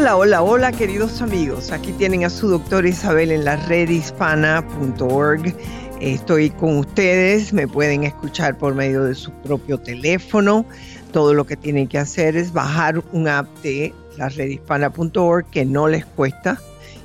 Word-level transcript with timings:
Hola, 0.00 0.16
hola, 0.16 0.42
hola 0.42 0.72
queridos 0.72 1.20
amigos. 1.20 1.70
Aquí 1.72 1.92
tienen 1.92 2.24
a 2.24 2.30
su 2.30 2.48
doctora 2.48 2.88
Isabel 2.88 3.30
en 3.30 3.44
la 3.44 3.56
redhispana.org. 3.56 5.54
Estoy 6.00 6.48
con 6.48 6.78
ustedes, 6.78 7.52
me 7.52 7.68
pueden 7.68 8.04
escuchar 8.04 8.56
por 8.56 8.74
medio 8.74 9.04
de 9.04 9.14
su 9.14 9.30
propio 9.42 9.76
teléfono. 9.76 10.64
Todo 11.12 11.34
lo 11.34 11.44
que 11.44 11.54
tienen 11.54 11.86
que 11.86 11.98
hacer 11.98 12.34
es 12.34 12.54
bajar 12.54 13.04
un 13.12 13.28
app 13.28 13.46
de 13.62 13.92
la 14.16 14.30
redhispana.org 14.30 15.50
que 15.50 15.66
no 15.66 15.86
les 15.86 16.06
cuesta. 16.06 16.58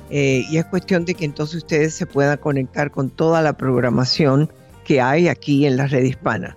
Eh, 0.08 0.46
y 0.48 0.56
es 0.56 0.64
cuestión 0.64 1.04
de 1.04 1.12
que 1.14 1.26
entonces 1.26 1.56
ustedes 1.56 1.92
se 1.92 2.06
puedan 2.06 2.38
conectar 2.38 2.90
con 2.90 3.10
toda 3.10 3.42
la 3.42 3.58
programación 3.58 4.50
que 4.86 5.02
hay 5.02 5.28
aquí 5.28 5.66
en 5.66 5.76
la 5.76 5.86
red 5.86 6.04
hispana. 6.04 6.56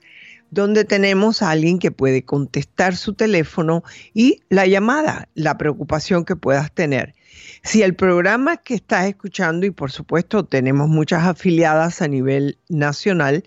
donde 0.50 0.84
tenemos 0.84 1.42
a 1.42 1.50
alguien 1.50 1.78
que 1.78 1.90
puede 1.90 2.24
contestar 2.24 2.96
su 2.96 3.12
teléfono 3.12 3.84
y 4.14 4.40
la 4.48 4.66
llamada, 4.66 5.28
la 5.34 5.58
preocupación 5.58 6.24
que 6.24 6.34
puedas 6.34 6.72
tener. 6.72 7.14
Si 7.62 7.82
el 7.82 7.94
programa 7.94 8.56
que 8.56 8.72
estás 8.74 9.04
escuchando, 9.06 9.66
y 9.66 9.70
por 9.70 9.92
supuesto 9.92 10.46
tenemos 10.46 10.88
muchas 10.88 11.24
afiliadas 11.24 12.00
a 12.00 12.08
nivel 12.08 12.56
nacional, 12.70 13.44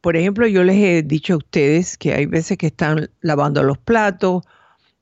por 0.00 0.16
ejemplo, 0.16 0.46
yo 0.46 0.64
les 0.64 0.76
he 0.76 1.02
dicho 1.02 1.34
a 1.34 1.38
ustedes 1.38 1.96
que 1.98 2.14
hay 2.14 2.26
veces 2.26 2.56
que 2.56 2.68
están 2.68 3.10
lavando 3.20 3.62
los 3.62 3.78
platos, 3.78 4.44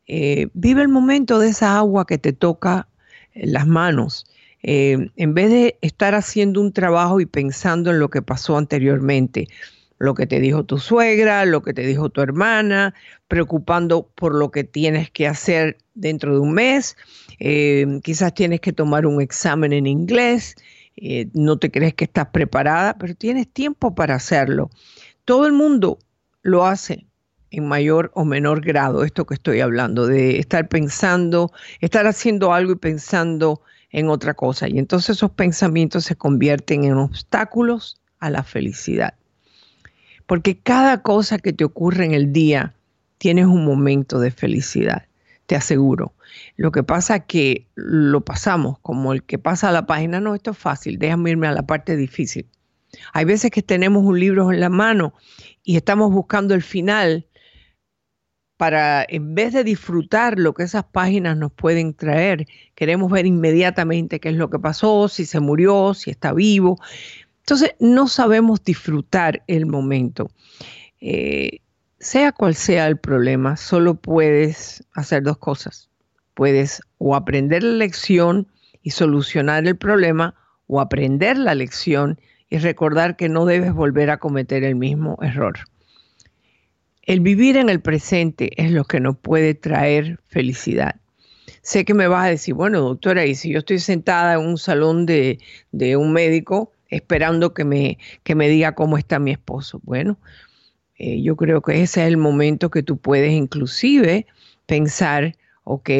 eh, 0.06 0.48
vive 0.54 0.82
el 0.82 0.88
momento 0.88 1.38
de 1.38 1.50
esa 1.50 1.76
agua 1.78 2.06
que 2.06 2.18
te 2.18 2.32
toca 2.32 2.88
las 3.34 3.66
manos. 3.66 4.26
Eh, 4.62 5.10
en 5.16 5.34
vez 5.34 5.50
de 5.50 5.78
estar 5.82 6.14
haciendo 6.14 6.60
un 6.60 6.72
trabajo 6.72 7.20
y 7.20 7.26
pensando 7.26 7.90
en 7.90 8.00
lo 8.00 8.08
que 8.08 8.22
pasó 8.22 8.56
anteriormente, 8.56 9.46
lo 9.98 10.14
que 10.14 10.26
te 10.26 10.40
dijo 10.40 10.64
tu 10.64 10.78
suegra, 10.78 11.44
lo 11.44 11.62
que 11.62 11.74
te 11.74 11.86
dijo 11.86 12.08
tu 12.08 12.20
hermana, 12.20 12.94
preocupando 13.28 14.08
por 14.14 14.34
lo 14.34 14.50
que 14.50 14.64
tienes 14.64 15.10
que 15.10 15.28
hacer 15.28 15.78
dentro 15.94 16.32
de 16.34 16.40
un 16.40 16.52
mes, 16.52 16.96
eh, 17.38 18.00
quizás 18.02 18.34
tienes 18.34 18.60
que 18.60 18.72
tomar 18.72 19.06
un 19.06 19.20
examen 19.20 19.72
en 19.72 19.86
inglés 19.86 20.56
eh, 21.00 21.28
no 21.34 21.58
te 21.58 21.70
crees 21.70 21.94
que 21.94 22.04
estás 22.04 22.28
preparada, 22.28 22.96
pero 22.98 23.14
tienes 23.14 23.48
tiempo 23.48 23.94
para 23.94 24.14
hacerlo. 24.14 24.70
Todo 25.24 25.46
el 25.46 25.52
mundo 25.52 25.98
lo 26.42 26.66
hace 26.66 27.06
en 27.50 27.66
mayor 27.66 28.10
o 28.14 28.24
menor 28.24 28.60
grado, 28.60 29.04
esto 29.04 29.24
que 29.26 29.34
estoy 29.34 29.60
hablando, 29.60 30.06
de 30.06 30.38
estar 30.38 30.68
pensando, 30.68 31.52
estar 31.80 32.06
haciendo 32.06 32.52
algo 32.52 32.72
y 32.72 32.76
pensando 32.76 33.62
en 33.90 34.08
otra 34.08 34.34
cosa. 34.34 34.68
Y 34.68 34.78
entonces 34.78 35.16
esos 35.16 35.30
pensamientos 35.30 36.04
se 36.04 36.16
convierten 36.16 36.84
en 36.84 36.94
obstáculos 36.94 38.00
a 38.18 38.30
la 38.30 38.42
felicidad. 38.42 39.14
Porque 40.26 40.58
cada 40.58 41.02
cosa 41.02 41.38
que 41.38 41.54
te 41.54 41.64
ocurre 41.64 42.04
en 42.04 42.12
el 42.12 42.32
día, 42.32 42.74
tienes 43.16 43.46
un 43.46 43.64
momento 43.64 44.20
de 44.20 44.30
felicidad 44.30 45.07
te 45.48 45.56
aseguro. 45.56 46.14
Lo 46.56 46.70
que 46.72 46.82
pasa 46.82 47.16
es 47.16 47.24
que 47.24 47.68
lo 47.74 48.22
pasamos 48.22 48.78
como 48.80 49.14
el 49.14 49.22
que 49.22 49.38
pasa 49.38 49.70
a 49.70 49.72
la 49.72 49.86
página, 49.86 50.20
no, 50.20 50.34
esto 50.34 50.50
es 50.50 50.58
fácil, 50.58 50.98
déjame 50.98 51.30
irme 51.30 51.46
a 51.48 51.52
la 51.52 51.66
parte 51.66 51.96
difícil. 51.96 52.46
Hay 53.14 53.24
veces 53.24 53.50
que 53.50 53.62
tenemos 53.62 54.04
un 54.04 54.20
libro 54.20 54.52
en 54.52 54.60
la 54.60 54.68
mano 54.68 55.14
y 55.64 55.76
estamos 55.76 56.12
buscando 56.12 56.54
el 56.54 56.62
final 56.62 57.26
para, 58.58 59.06
en 59.08 59.34
vez 59.34 59.54
de 59.54 59.64
disfrutar 59.64 60.38
lo 60.38 60.52
que 60.52 60.64
esas 60.64 60.84
páginas 60.84 61.34
nos 61.38 61.50
pueden 61.50 61.94
traer, 61.94 62.46
queremos 62.74 63.10
ver 63.10 63.24
inmediatamente 63.24 64.20
qué 64.20 64.28
es 64.28 64.36
lo 64.36 64.50
que 64.50 64.58
pasó, 64.58 65.08
si 65.08 65.24
se 65.24 65.40
murió, 65.40 65.94
si 65.94 66.10
está 66.10 66.34
vivo. 66.34 66.78
Entonces, 67.40 67.74
no 67.80 68.06
sabemos 68.06 68.62
disfrutar 68.62 69.42
el 69.46 69.64
momento. 69.64 70.30
Eh, 71.00 71.60
sea 72.00 72.32
cual 72.32 72.54
sea 72.54 72.86
el 72.86 72.96
problema, 72.96 73.56
solo 73.56 73.94
puedes 73.94 74.84
hacer 74.94 75.22
dos 75.22 75.38
cosas. 75.38 75.88
Puedes 76.34 76.80
o 76.98 77.16
aprender 77.16 77.62
la 77.62 77.76
lección 77.76 78.46
y 78.82 78.90
solucionar 78.90 79.66
el 79.66 79.76
problema 79.76 80.34
o 80.66 80.80
aprender 80.80 81.36
la 81.36 81.54
lección 81.54 82.20
y 82.48 82.58
recordar 82.58 83.16
que 83.16 83.28
no 83.28 83.44
debes 83.44 83.72
volver 83.72 84.10
a 84.10 84.18
cometer 84.18 84.64
el 84.64 84.76
mismo 84.76 85.18
error. 85.22 85.58
El 87.02 87.20
vivir 87.20 87.56
en 87.56 87.70
el 87.70 87.80
presente 87.80 88.50
es 88.62 88.70
lo 88.70 88.84
que 88.84 89.00
nos 89.00 89.16
puede 89.16 89.54
traer 89.54 90.20
felicidad. 90.28 90.96
Sé 91.62 91.84
que 91.84 91.94
me 91.94 92.06
vas 92.06 92.26
a 92.26 92.30
decir, 92.30 92.54
bueno, 92.54 92.80
doctora, 92.80 93.26
y 93.26 93.34
si 93.34 93.52
yo 93.52 93.60
estoy 93.60 93.78
sentada 93.78 94.34
en 94.34 94.40
un 94.40 94.58
salón 94.58 95.06
de, 95.06 95.38
un 95.96 96.12
médico 96.12 96.72
esperando 96.88 97.52
que 97.52 97.64
me, 97.64 97.98
que 98.22 98.34
me 98.34 98.48
diga 98.48 98.74
cómo 98.74 98.98
está 98.98 99.18
mi 99.18 99.30
esposo. 99.30 99.80
Bueno, 99.82 100.18
eh, 100.98 101.22
yo 101.22 101.36
creo 101.36 101.62
que 101.62 101.82
ese 101.82 102.02
es 102.02 102.08
el 102.08 102.16
momento 102.16 102.70
que 102.70 102.82
tú 102.82 102.98
puedes 102.98 103.32
inclusive 103.32 104.26
pensar, 104.66 105.36
ok, 105.64 105.90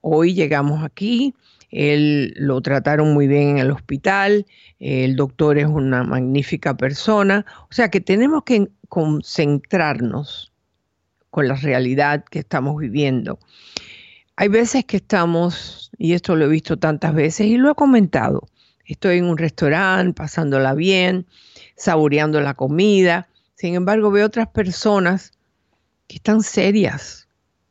hoy 0.00 0.34
llegamos 0.34 0.84
aquí, 0.84 1.34
él 1.70 2.34
lo 2.36 2.60
trataron 2.60 3.14
muy 3.14 3.28
bien 3.28 3.50
en 3.50 3.58
el 3.58 3.70
hospital, 3.70 4.46
el 4.80 5.16
doctor 5.16 5.58
es 5.58 5.66
una 5.66 6.02
magnífica 6.02 6.76
persona, 6.76 7.46
o 7.70 7.72
sea 7.72 7.90
que 7.90 8.00
tenemos 8.00 8.42
que 8.44 8.68
concentrarnos 8.88 10.52
con 11.30 11.46
la 11.46 11.54
realidad 11.54 12.24
que 12.30 12.40
estamos 12.40 12.78
viviendo. 12.80 13.38
Hay 14.34 14.48
veces 14.48 14.84
que 14.84 14.96
estamos, 14.96 15.90
y 15.98 16.14
esto 16.14 16.36
lo 16.36 16.46
he 16.46 16.48
visto 16.48 16.78
tantas 16.78 17.14
veces 17.14 17.46
y 17.46 17.58
lo 17.58 17.70
he 17.70 17.74
comentado, 17.74 18.48
estoy 18.86 19.18
en 19.18 19.26
un 19.26 19.38
restaurante 19.38 20.14
pasándola 20.14 20.74
bien, 20.74 21.26
saboreando 21.76 22.40
la 22.40 22.54
comida, 22.54 23.28
sin 23.58 23.74
embargo 23.74 24.12
veo 24.12 24.24
otras 24.24 24.46
personas 24.46 25.32
que 26.06 26.16
están 26.16 26.42
serias, 26.42 27.26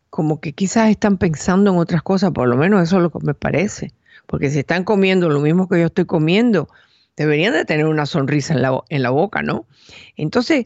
como 0.09 0.41
que 0.41 0.51
quizás 0.51 0.89
están 0.89 1.17
pensando 1.17 1.71
en 1.71 1.77
otras 1.77 2.03
cosas, 2.03 2.31
por 2.31 2.49
lo 2.49 2.57
menos 2.57 2.83
eso 2.83 2.97
es 2.97 3.03
lo 3.03 3.09
que 3.09 3.25
me 3.25 3.33
parece, 3.33 3.93
porque 4.25 4.49
si 4.49 4.59
están 4.59 4.83
comiendo 4.83 5.29
lo 5.29 5.39
mismo 5.39 5.69
que 5.69 5.79
yo 5.79 5.85
estoy 5.85 6.03
comiendo, 6.03 6.67
deberían 7.15 7.53
de 7.53 7.63
tener 7.63 7.85
una 7.85 8.05
sonrisa 8.05 8.53
en 8.53 8.63
la, 8.63 8.83
en 8.89 9.01
la 9.01 9.11
boca, 9.11 9.41
¿no? 9.41 9.65
Entonces, 10.17 10.65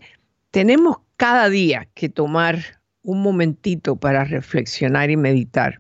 tenemos 0.50 0.97
cada 1.18 1.50
día 1.50 1.88
que 1.94 2.09
tomar 2.09 2.81
un 3.03 3.21
momentito 3.21 3.97
para 3.97 4.24
reflexionar 4.24 5.12
y 5.12 5.17
meditar. 5.17 5.77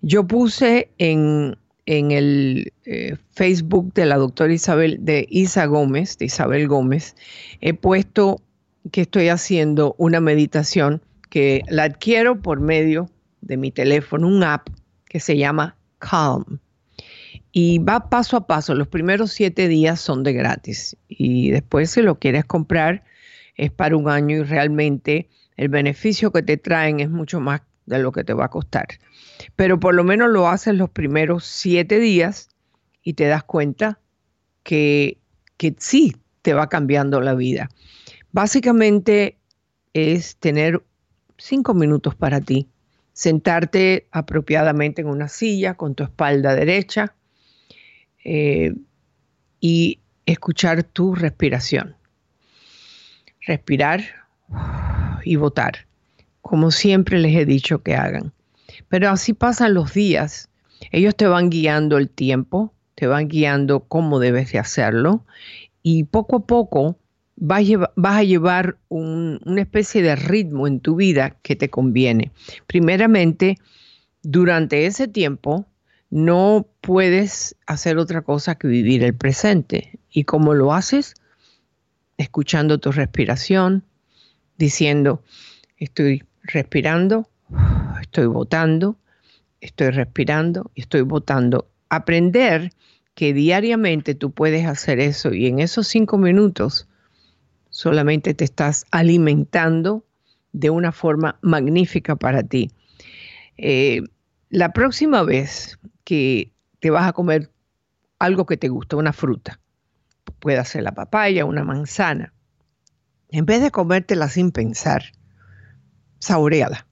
Yo 0.00 0.28
puse 0.28 0.92
en, 0.98 1.56
en 1.86 2.12
el 2.12 2.72
eh, 2.84 3.16
Facebook 3.32 3.92
de 3.94 4.06
la 4.06 4.16
doctora 4.16 4.52
Isabel, 4.52 4.98
de 5.00 5.26
Isa 5.28 5.66
Gómez, 5.66 6.18
de 6.18 6.26
Isabel 6.26 6.68
Gómez, 6.68 7.16
he 7.60 7.74
puesto 7.74 8.40
que 8.90 9.02
estoy 9.02 9.28
haciendo 9.28 9.94
una 9.98 10.20
meditación 10.20 11.02
que 11.28 11.62
la 11.68 11.84
adquiero 11.84 12.40
por 12.40 12.60
medio 12.60 13.10
de 13.40 13.56
mi 13.56 13.70
teléfono, 13.70 14.26
un 14.26 14.42
app 14.42 14.68
que 15.06 15.20
se 15.20 15.36
llama 15.36 15.76
Calm. 15.98 16.58
Y 17.52 17.78
va 17.78 18.08
paso 18.10 18.36
a 18.36 18.46
paso. 18.46 18.74
Los 18.74 18.88
primeros 18.88 19.32
siete 19.32 19.68
días 19.68 20.00
son 20.00 20.22
de 20.22 20.32
gratis. 20.32 20.96
Y 21.08 21.50
después, 21.50 21.90
si 21.90 22.02
lo 22.02 22.18
quieres 22.18 22.44
comprar, 22.44 23.04
es 23.56 23.70
para 23.70 23.96
un 23.96 24.08
año 24.08 24.38
y 24.38 24.42
realmente 24.42 25.28
el 25.56 25.68
beneficio 25.68 26.30
que 26.32 26.42
te 26.42 26.56
traen 26.56 27.00
es 27.00 27.10
mucho 27.10 27.40
más 27.40 27.62
de 27.86 27.98
lo 27.98 28.12
que 28.12 28.24
te 28.24 28.32
va 28.32 28.46
a 28.46 28.50
costar. 28.50 28.86
Pero 29.56 29.80
por 29.80 29.94
lo 29.94 30.04
menos 30.04 30.30
lo 30.30 30.48
haces 30.48 30.74
los 30.74 30.90
primeros 30.90 31.44
siete 31.44 31.98
días 31.98 32.48
y 33.02 33.14
te 33.14 33.26
das 33.26 33.42
cuenta 33.42 33.98
que, 34.62 35.18
que 35.56 35.74
sí 35.78 36.16
te 36.42 36.54
va 36.54 36.68
cambiando 36.68 37.20
la 37.20 37.34
vida. 37.34 37.68
Básicamente 38.32 39.36
es 39.92 40.36
tener 40.36 40.82
cinco 41.36 41.74
minutos 41.74 42.14
para 42.14 42.40
ti. 42.40 42.68
Sentarte 43.12 44.06
apropiadamente 44.12 45.02
en 45.02 45.08
una 45.08 45.28
silla 45.28 45.74
con 45.74 45.94
tu 45.94 46.04
espalda 46.04 46.54
derecha 46.54 47.14
eh, 48.24 48.72
y 49.60 49.98
escuchar 50.26 50.84
tu 50.84 51.14
respiración. 51.14 51.96
Respirar 53.46 54.02
y 55.24 55.36
votar, 55.36 55.86
como 56.40 56.70
siempre 56.70 57.18
les 57.18 57.34
he 57.36 57.44
dicho 57.44 57.82
que 57.82 57.94
hagan. 57.94 58.32
Pero 58.88 59.10
así 59.10 59.32
pasan 59.32 59.74
los 59.74 59.92
días. 59.92 60.48
Ellos 60.92 61.16
te 61.16 61.26
van 61.26 61.50
guiando 61.50 61.98
el 61.98 62.08
tiempo, 62.08 62.72
te 62.94 63.06
van 63.06 63.28
guiando 63.28 63.80
cómo 63.80 64.18
debes 64.18 64.52
de 64.52 64.58
hacerlo 64.58 65.24
y 65.82 66.04
poco 66.04 66.36
a 66.36 66.46
poco 66.46 66.99
vas, 67.40 67.64
a 68.04 68.22
llevar 68.22 68.78
una 68.88 69.60
especie 69.60 70.02
de 70.02 70.14
ritmo 70.14 70.66
en 70.66 70.80
tu 70.80 70.94
vida 70.96 71.36
que 71.42 71.56
te 71.56 71.70
conviene. 71.70 72.30
Primeramente, 72.66 73.58
durante 74.22 74.86
ese 74.86 75.08
tiempo 75.08 75.66
no 76.10 76.68
puedes 76.80 77.56
hacer 77.66 77.98
otra 77.98 78.22
cosa 78.22 78.56
que 78.56 78.68
vivir 78.68 79.02
el 79.02 79.14
presente. 79.14 79.98
¿Y 80.10 80.24
cómo 80.24 80.54
lo 80.54 80.72
haces? 80.72 81.14
Escuchando 82.18 82.78
tu 82.78 82.92
respiración, 82.92 83.84
diciendo, 84.58 85.22
estoy 85.78 86.24
respirando, 86.42 87.28
estoy 88.02 88.26
votando, 88.26 88.96
estoy 89.60 89.90
respirando 89.90 90.70
estoy 90.74 91.02
votando. 91.02 91.70
Aprender 91.88 92.72
que 93.14 93.32
diariamente 93.32 94.14
tú 94.14 94.32
puedes 94.32 94.66
hacer 94.66 95.00
eso 95.00 95.32
y 95.32 95.46
en 95.46 95.60
esos 95.60 95.88
cinco 95.88 96.18
minutos 96.18 96.88
solamente 97.80 98.34
te 98.34 98.44
estás 98.44 98.84
alimentando 98.90 100.04
de 100.52 100.68
una 100.68 100.92
forma 100.92 101.38
magnífica 101.40 102.14
para 102.14 102.42
ti. 102.42 102.70
Eh, 103.56 104.02
la 104.50 104.74
próxima 104.74 105.22
vez 105.22 105.78
que 106.04 106.52
te 106.80 106.90
vas 106.90 107.08
a 107.08 107.14
comer 107.14 107.50
algo 108.18 108.44
que 108.44 108.58
te 108.58 108.68
gusta, 108.68 108.96
una 108.96 109.14
fruta, 109.14 109.60
puede 110.40 110.62
ser 110.66 110.82
la 110.82 110.92
papaya, 110.92 111.46
una 111.46 111.64
manzana, 111.64 112.34
en 113.30 113.46
vez 113.46 113.62
de 113.62 113.70
comértela 113.70 114.28
sin 114.28 114.50
pensar, 114.52 115.02
saboreala. 116.18 116.86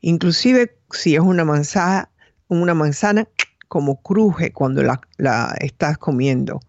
Inclusive 0.00 0.78
si 0.92 1.14
es 1.14 1.20
una 1.20 1.44
manzana, 1.44 2.08
una 2.48 2.72
manzana 2.72 3.28
como 3.68 4.00
cruje 4.00 4.50
cuando 4.50 4.82
la, 4.82 4.98
la 5.18 5.54
estás 5.60 5.98
comiendo 5.98 6.60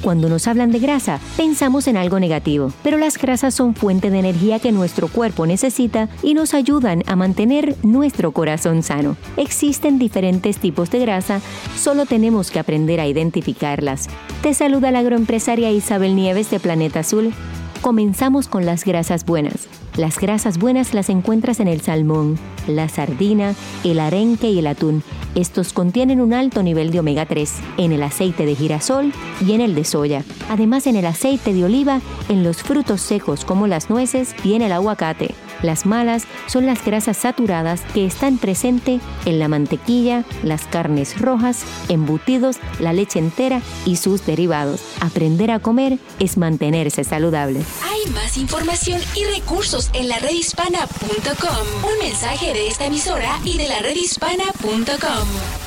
Cuando 0.04 0.28
nos 0.28 0.46
hablan 0.48 0.70
de 0.70 0.80
grasa, 0.80 1.18
pensamos 1.34 1.88
en 1.88 1.96
algo 1.96 2.20
negativo, 2.20 2.70
pero 2.82 2.98
las 2.98 3.16
grasas 3.16 3.54
son 3.54 3.74
fuente 3.74 4.10
de 4.10 4.18
energía 4.18 4.58
que 4.58 4.70
nuestro 4.70 5.08
cuerpo 5.08 5.46
necesita 5.46 6.10
y 6.22 6.34
nos 6.34 6.52
ayudan 6.52 7.02
a 7.06 7.16
mantener 7.16 7.74
nuestro 7.82 8.32
corazón 8.32 8.82
sano. 8.82 9.16
Existen 9.38 9.98
diferentes 9.98 10.58
tipos 10.58 10.90
de 10.90 10.98
grasa, 10.98 11.40
solo 11.74 12.04
tenemos 12.04 12.50
que 12.50 12.58
aprender 12.58 13.00
a 13.00 13.06
identificarlas. 13.06 14.08
Te 14.42 14.52
saluda 14.52 14.90
la 14.90 14.98
agroempresaria 14.98 15.70
Isabel 15.70 16.14
Nieves 16.16 16.50
de 16.50 16.60
Planeta 16.60 17.00
Azul. 17.00 17.32
Comenzamos 17.80 18.46
con 18.46 18.66
las 18.66 18.84
grasas 18.84 19.24
buenas. 19.24 19.68
Las 19.96 20.18
grasas 20.18 20.58
buenas 20.58 20.92
las 20.92 21.08
encuentras 21.08 21.60
en 21.60 21.68
el 21.68 21.80
salmón, 21.80 22.36
la 22.66 22.88
sardina, 22.88 23.54
el 23.84 24.00
arenque 24.00 24.50
y 24.50 24.58
el 24.58 24.66
atún. 24.66 25.04
Estos 25.36 25.72
contienen 25.72 26.20
un 26.20 26.32
alto 26.32 26.64
nivel 26.64 26.90
de 26.90 26.98
omega 26.98 27.26
3 27.26 27.52
en 27.76 27.92
el 27.92 28.02
aceite 28.02 28.44
de 28.44 28.56
girasol 28.56 29.12
y 29.40 29.52
en 29.52 29.60
el 29.60 29.76
de 29.76 29.84
soya. 29.84 30.24
Además 30.50 30.88
en 30.88 30.96
el 30.96 31.06
aceite 31.06 31.54
de 31.54 31.64
oliva, 31.64 32.00
en 32.28 32.42
los 32.42 32.64
frutos 32.64 33.02
secos 33.02 33.44
como 33.44 33.68
las 33.68 33.88
nueces 33.88 34.34
y 34.42 34.54
en 34.54 34.62
el 34.62 34.72
aguacate. 34.72 35.32
Las 35.64 35.86
malas 35.86 36.24
son 36.46 36.66
las 36.66 36.84
grasas 36.84 37.16
saturadas 37.16 37.80
que 37.94 38.04
están 38.04 38.36
presentes 38.36 39.00
en 39.24 39.38
la 39.38 39.48
mantequilla, 39.48 40.22
las 40.42 40.66
carnes 40.66 41.18
rojas, 41.18 41.64
embutidos, 41.88 42.58
la 42.80 42.92
leche 42.92 43.18
entera 43.18 43.62
y 43.86 43.96
sus 43.96 44.26
derivados. 44.26 44.82
Aprender 45.00 45.50
a 45.50 45.60
comer 45.60 45.98
es 46.18 46.36
mantenerse 46.36 47.02
saludable. 47.02 47.62
Hay 47.82 48.12
más 48.12 48.36
información 48.36 49.00
y 49.14 49.24
recursos 49.24 49.88
en 49.94 50.08
la 50.08 50.18
redhispana.com. 50.18 51.90
Un 51.90 51.98
mensaje 51.98 52.52
de 52.52 52.68
esta 52.68 52.84
emisora 52.84 53.40
y 53.42 53.56
de 53.56 53.66
la 53.66 53.78
redhispana.com. 53.78 55.63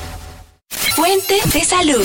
Fuente 0.98 1.36
de 1.54 1.64
salud. 1.64 2.04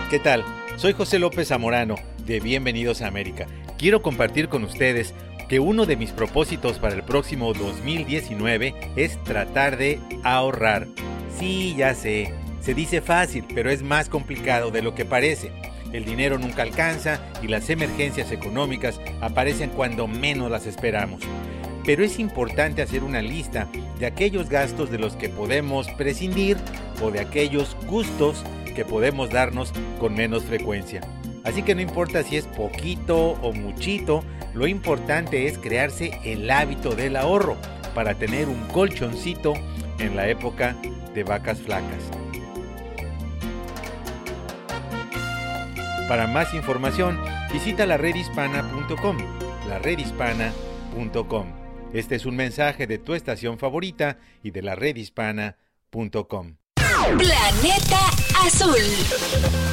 ¿Qué 0.10 0.20
tal? 0.20 0.44
Soy 0.78 0.94
José 0.94 1.20
López 1.20 1.50
Zamorano 1.50 1.96
de 2.26 2.40
Bienvenidos 2.40 3.02
a 3.02 3.08
América. 3.08 3.48
Quiero 3.78 4.02
compartir 4.02 4.50
con 4.50 4.64
ustedes 4.64 5.14
que 5.50 5.60
uno 5.60 5.86
de 5.88 5.98
mis 5.98 6.12
propósitos 6.12 6.78
para 6.78 6.96
el 6.96 7.04
próximo 7.04 7.54
2019 7.54 8.76
es 8.96 9.22
tratar 9.24 9.78
de 9.78 10.00
ahorrar. 10.24 10.88
Sí, 11.38 11.74
ya 11.76 11.96
sé, 11.96 12.34
se 12.62 12.76
dice 12.76 13.02
fácil, 13.02 13.46
pero 13.54 13.72
es 13.72 13.82
más 13.82 14.10
complicado 14.10 14.70
de 14.70 14.84
lo 14.84 14.94
que 14.94 15.06
parece. 15.06 15.52
El 15.92 16.06
dinero 16.06 16.38
nunca 16.38 16.62
alcanza 16.62 17.20
y 17.42 17.48
las 17.48 17.70
emergencias 17.72 18.32
económicas 18.32 19.02
aparecen 19.22 19.72
cuando 19.72 20.08
menos 20.08 20.52
las 20.52 20.68
esperamos. 20.68 21.24
Pero 21.84 22.04
es 22.04 22.20
importante 22.20 22.84
hacer 22.84 23.04
una 23.04 23.24
lista 23.24 23.68
de 23.98 24.06
aquellos 24.06 24.50
gastos 24.50 24.92
de 24.92 25.00
los 25.00 25.16
que 25.16 25.30
podemos 25.30 25.90
prescindir 25.92 26.58
o 27.02 27.10
de 27.10 27.22
aquellos 27.22 27.76
gustos 27.88 28.44
que 28.76 28.86
podemos 28.86 29.32
darnos 29.32 29.74
con 30.00 30.14
menos 30.14 30.44
frecuencia. 30.44 31.02
Así 31.44 31.64
que 31.64 31.76
no 31.76 31.82
importa 31.82 32.24
si 32.24 32.38
es 32.38 32.46
poquito 32.46 33.32
o 33.42 33.54
muchito, 33.54 34.24
lo 34.54 34.68
importante 34.68 35.48
es 35.48 35.58
crearse 35.58 36.20
el 36.24 36.50
hábito 36.50 36.96
del 36.96 37.16
ahorro 37.16 37.58
para 37.94 38.16
tener 38.16 38.48
un 38.48 38.68
colchoncito 38.68 39.54
en 40.00 40.16
la 40.16 40.28
época 40.28 40.76
de 41.14 41.24
vacas 41.24 41.60
flacas. 41.60 42.04
Para 46.08 46.28
más 46.28 46.54
información, 46.54 47.20
visita 47.54 47.86
la 47.86 47.98
redhispana.com, 47.98 49.18
la 49.68 49.80
redhispana.com. 49.80 51.48
Este 51.94 52.16
es 52.16 52.26
un 52.26 52.36
mensaje 52.36 52.88
de 52.88 52.98
tu 52.98 53.14
estación 53.14 53.60
favorita 53.60 54.18
y 54.44 54.52
de 54.52 54.62
la 54.62 54.76
redhispana.com. 54.76 56.56
Planeta 57.06 58.00
Azul. 58.46 58.76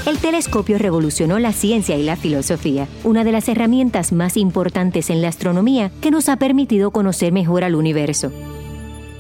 El 0.07 0.19
telescopio 0.19 0.79
revolucionó 0.79 1.39
la 1.39 1.53
ciencia 1.53 1.97
y 1.97 2.05
la 2.05 2.17
filosofía, 2.17 2.87
una 3.03 3.25
de 3.25 3.33
las 3.33 3.49
herramientas 3.49 4.13
más 4.13 4.37
importantes 4.37 5.11
en 5.11 5.23
la 5.23 5.29
astronomía 5.29 5.91
que 6.01 6.13
nos 6.13 6.29
ha 6.29 6.37
permitido 6.37 6.93
conocer 6.93 7.33
mejor 7.33 7.65
al 7.65 7.75
universo. 7.75 8.33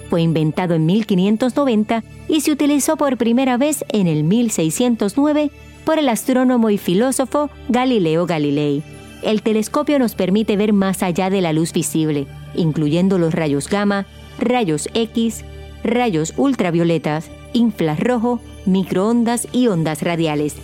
Fue 0.09 0.23
inventado 0.23 0.75
en 0.75 0.87
1590 0.87 2.05
y 2.29 2.41
se 2.43 2.53
utilizó 2.53 2.97
por 2.97 3.17
primera 3.17 3.57
vez 3.57 3.85
en 3.89 4.07
el 4.07 4.23
1609 4.23 5.51
por 5.85 5.99
el 5.99 6.09
astrónomo 6.09 6.71
y 6.71 6.79
filósofo 6.79 7.51
Galileo 7.69 8.25
Galilei. 8.25 8.83
El 9.23 9.43
telescopio 9.43 9.99
nos 9.99 10.15
permite 10.15 10.57
ver 10.57 10.73
más 10.73 11.03
allá 11.03 11.29
de 11.29 11.41
la 11.41 11.53
luz 11.53 11.73
visible, 11.73 12.27
incluyendo 12.55 13.19
los 13.19 13.35
rayos 13.35 13.69
gamma, 13.69 14.07
rayos 14.39 14.89
X, 14.95 15.45
rayos 15.83 16.35
ultravioletas, 16.37 17.31
infrarrojo, 17.53 18.41
microondas 18.65 19.49
y 19.53 19.69
ondas 19.69 20.03
radiales. 20.03 20.55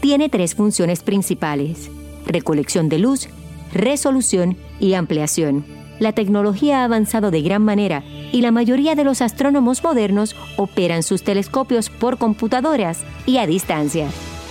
Tiene 0.00 0.28
tres 0.28 0.54
funciones 0.54 1.02
principales, 1.02 1.90
recolección 2.26 2.88
de 2.88 2.98
luz, 2.98 3.28
resolución 3.72 4.56
y 4.80 4.94
ampliación. 4.94 5.64
La 5.98 6.12
tecnología 6.12 6.80
ha 6.80 6.84
avanzado 6.84 7.30
de 7.30 7.42
gran 7.42 7.62
manera 7.62 8.04
y 8.32 8.42
la 8.42 8.52
mayoría 8.52 8.94
de 8.94 9.04
los 9.04 9.20
astrónomos 9.20 9.82
modernos 9.82 10.36
operan 10.56 11.02
sus 11.02 11.22
telescopios 11.22 11.90
por 11.90 12.18
computadoras 12.18 13.00
y 13.26 13.38
a 13.38 13.46
distancia. 13.46 14.08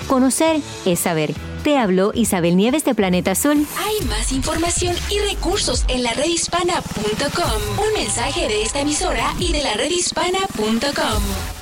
Conocer 0.07 0.61
es 0.85 0.99
saber. 0.99 1.33
Te 1.63 1.77
habló 1.77 2.11
Isabel 2.13 2.55
Nieves 2.55 2.85
de 2.85 2.95
Planeta 2.95 3.31
Azul. 3.31 3.65
Hay 3.77 4.07
más 4.07 4.31
información 4.31 4.95
y 5.09 5.19
recursos 5.19 5.83
en 5.89 6.03
la 6.03 6.13
redhispana.com. 6.13 7.85
Un 7.85 7.93
mensaje 7.93 8.47
de 8.47 8.61
esta 8.61 8.79
emisora 8.81 9.33
y 9.39 9.51
de 9.51 9.63
la 9.63 9.73
redhispana.com. 9.73 11.56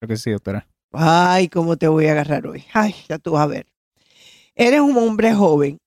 Creo 0.00 0.08
que 0.08 0.16
sí, 0.16 0.30
doctora. 0.30 0.66
Ay, 0.92 1.48
¿cómo 1.48 1.76
te 1.76 1.86
voy 1.86 2.06
a 2.06 2.12
agarrar 2.12 2.46
hoy? 2.46 2.64
Ay, 2.72 2.94
ya 3.08 3.18
tú 3.18 3.32
vas 3.32 3.42
a 3.42 3.46
ver. 3.46 3.66
Eres 4.54 4.80
un 4.80 4.96
hombre 4.96 5.34
joven 5.34 5.78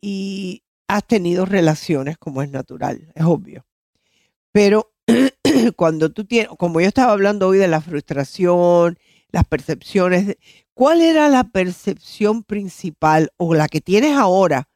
y 0.00 0.62
has 0.88 1.06
tenido 1.06 1.44
relaciones 1.44 2.18
como 2.18 2.42
es 2.42 2.50
natural, 2.50 3.12
es 3.14 3.24
obvio. 3.24 3.64
Pero 4.52 4.92
cuando 5.76 6.10
tú 6.10 6.24
tienes, 6.24 6.50
como 6.58 6.80
yo 6.80 6.88
estaba 6.88 7.12
hablando 7.12 7.48
hoy 7.48 7.58
de 7.58 7.68
la 7.68 7.80
frustración, 7.80 8.98
las 9.30 9.44
percepciones, 9.44 10.36
¿cuál 10.74 11.00
era 11.00 11.28
la 11.28 11.44
percepción 11.44 12.42
principal 12.42 13.30
o 13.36 13.54
la 13.54 13.68
que 13.68 13.80
tienes 13.80 14.16
ahora? 14.16 14.68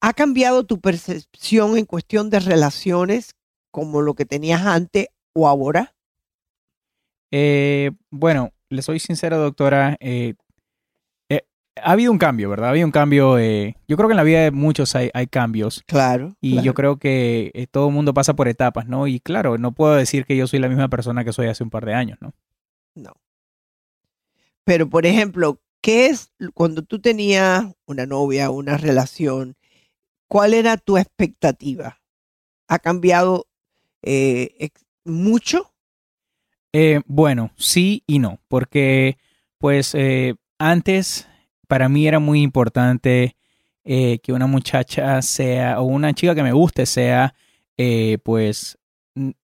¿Ha 0.00 0.14
cambiado 0.14 0.64
tu 0.64 0.80
percepción 0.80 1.76
en 1.76 1.84
cuestión 1.84 2.30
de 2.30 2.40
relaciones 2.40 3.34
como 3.70 4.00
lo 4.00 4.14
que 4.14 4.24
tenías 4.24 4.62
antes 4.62 5.08
o 5.34 5.46
ahora? 5.46 5.94
Eh, 7.30 7.90
bueno, 8.10 8.52
le 8.70 8.82
soy 8.82 8.98
sincero, 8.98 9.38
doctora. 9.38 9.96
Eh, 10.00 10.34
ha 11.82 11.92
habido 11.92 12.12
un 12.12 12.18
cambio, 12.18 12.50
¿verdad? 12.50 12.68
Ha 12.68 12.70
habido 12.70 12.86
un 12.86 12.92
cambio. 12.92 13.38
Eh, 13.38 13.76
yo 13.88 13.96
creo 13.96 14.08
que 14.08 14.12
en 14.12 14.16
la 14.16 14.22
vida 14.22 14.40
de 14.40 14.50
muchos 14.50 14.94
hay, 14.94 15.10
hay 15.14 15.26
cambios. 15.26 15.82
Claro. 15.86 16.36
Y 16.40 16.52
claro. 16.52 16.64
yo 16.64 16.74
creo 16.74 16.96
que 16.98 17.50
eh, 17.54 17.66
todo 17.66 17.88
el 17.88 17.94
mundo 17.94 18.14
pasa 18.14 18.34
por 18.34 18.48
etapas, 18.48 18.86
¿no? 18.86 19.06
Y 19.06 19.20
claro, 19.20 19.58
no 19.58 19.72
puedo 19.72 19.94
decir 19.94 20.24
que 20.24 20.36
yo 20.36 20.46
soy 20.46 20.58
la 20.58 20.68
misma 20.68 20.88
persona 20.88 21.24
que 21.24 21.32
soy 21.32 21.46
hace 21.46 21.64
un 21.64 21.70
par 21.70 21.86
de 21.86 21.94
años, 21.94 22.18
¿no? 22.20 22.34
No. 22.94 23.12
Pero, 24.64 24.88
por 24.88 25.06
ejemplo, 25.06 25.60
¿qué 25.80 26.06
es 26.06 26.32
cuando 26.54 26.82
tú 26.82 27.00
tenías 27.00 27.64
una 27.86 28.06
novia, 28.06 28.50
una 28.50 28.76
relación? 28.76 29.56
¿Cuál 30.28 30.54
era 30.54 30.76
tu 30.76 30.98
expectativa? 30.98 32.00
¿Ha 32.68 32.78
cambiado 32.78 33.46
eh, 34.02 34.70
mucho? 35.04 35.72
Bueno, 37.06 37.50
sí 37.56 38.04
y 38.06 38.20
no, 38.20 38.38
porque 38.46 39.18
pues 39.58 39.96
antes 40.58 41.26
para 41.70 41.88
mí 41.88 42.08
era 42.08 42.18
muy 42.18 42.42
importante 42.42 43.36
eh, 43.84 44.18
que 44.24 44.32
una 44.32 44.48
muchacha 44.48 45.22
sea, 45.22 45.80
o 45.80 45.84
una 45.84 46.12
chica 46.14 46.34
que 46.34 46.42
me 46.42 46.52
guste 46.52 46.84
sea, 46.84 47.32
eh, 47.78 48.18
pues, 48.24 48.76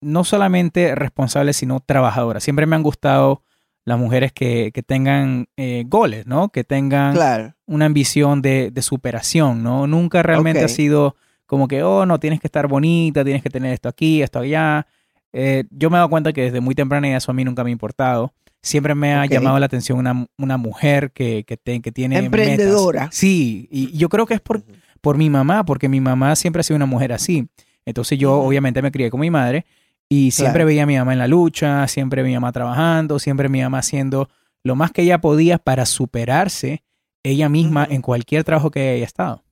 no 0.01 0.25
solamente 0.25 0.97
responsable, 0.97 1.53
sino 1.53 1.79
trabajadora. 1.79 2.41
Siempre 2.41 2.67
me 2.67 2.75
han 2.75 2.83
gustado 2.83 3.45
las 3.85 3.97
mujeres 3.97 4.33
que, 4.33 4.73
que 4.75 4.83
tengan 4.83 5.47
eh, 5.57 5.85
goles, 5.87 6.27
¿no? 6.27 6.49
Que 6.49 6.65
tengan 6.65 7.15
claro. 7.15 7.55
una 7.65 7.85
ambición 7.85 8.43
de, 8.43 8.73
de, 8.73 8.83
superación, 8.83 9.63
¿no? 9.63 9.87
Nunca 9.87 10.25
realmente 10.25 10.59
okay. 10.59 10.65
ha 10.65 10.69
sido 10.69 11.15
como 11.47 11.69
que, 11.69 11.85
oh, 11.85 12.07
no, 12.07 12.19
tienes 12.19 12.41
que 12.41 12.49
estar 12.49 12.67
bonita, 12.67 13.23
tienes 13.23 13.45
que 13.45 13.51
tener 13.51 13.73
esto 13.73 13.89
aquí, 13.89 14.21
esto 14.21 14.41
allá. 14.41 14.89
Eh, 15.33 15.63
yo 15.71 15.91
me 15.91 15.97
he 15.97 15.99
dado 15.99 16.11
cuenta 16.11 16.33
que 16.33 16.43
desde 16.43 16.61
muy 16.61 16.75
temprana 16.75 17.09
edad 17.09 17.19
eso 17.19 17.31
a 17.31 17.35
mí 17.35 17.45
nunca 17.45 17.63
me 17.63 17.71
ha 17.71 17.73
importado. 17.73 18.35
Siempre 18.67 18.97
me 18.97 19.15
ha 19.15 19.25
okay. 19.25 19.37
llamado 19.37 19.61
la 19.61 19.67
atención 19.67 19.97
una, 19.97 20.27
una 20.39 20.57
mujer 20.57 21.13
que, 21.13 21.45
que, 21.47 21.57
te, 21.57 21.81
que 21.81 21.93
tiene 21.93 22.19
Emprendedora. 22.19 23.03
Metas. 23.03 23.15
Sí, 23.15 23.69
y 23.71 23.97
yo 23.97 24.09
creo 24.09 24.27
que 24.27 24.35
es 24.35 24.41
por, 24.41 24.65
por 25.01 25.17
mi 25.17 25.31
mamá, 25.31 25.65
porque 25.65 25.89
mi 25.89 26.01
mamá 26.01 26.35
siempre 26.35 26.61
ha 26.61 26.63
sido 26.65 26.75
una 26.75 26.87
mujer 26.87 27.13
así. 27.13 27.49
Entonces 27.85 28.19
yo 28.19 28.35
obviamente 28.35 28.83
me 28.83 28.91
crié 28.91 29.09
con 29.09 29.21
mi 29.21 29.31
madre 29.31 29.67
y 30.09 30.33
siempre 30.33 30.59
claro. 30.59 30.67
veía 30.67 30.83
a 30.83 30.87
mi 30.87 30.97
mamá 30.97 31.13
en 31.13 31.21
la 31.21 31.29
lucha, 31.29 31.87
siempre 31.87 32.25
mi 32.25 32.35
mamá 32.35 32.51
trabajando, 32.51 33.21
siempre 33.21 33.49
mi 33.49 33.63
mamá 33.63 33.79
haciendo 33.79 34.29
lo 34.65 34.75
más 34.75 34.91
que 34.91 35.03
ella 35.03 35.21
podía 35.21 35.59
para 35.59 35.87
superarse 35.87 36.83
ella 37.23 37.49
misma 37.49 37.85
uh 37.85 37.87
-huh. 37.87 37.95
en 37.95 38.03
cualquier 38.03 38.43
trabajo 38.43 38.73
que 38.73 38.81
haya 38.81 39.05
estado. 39.05 39.45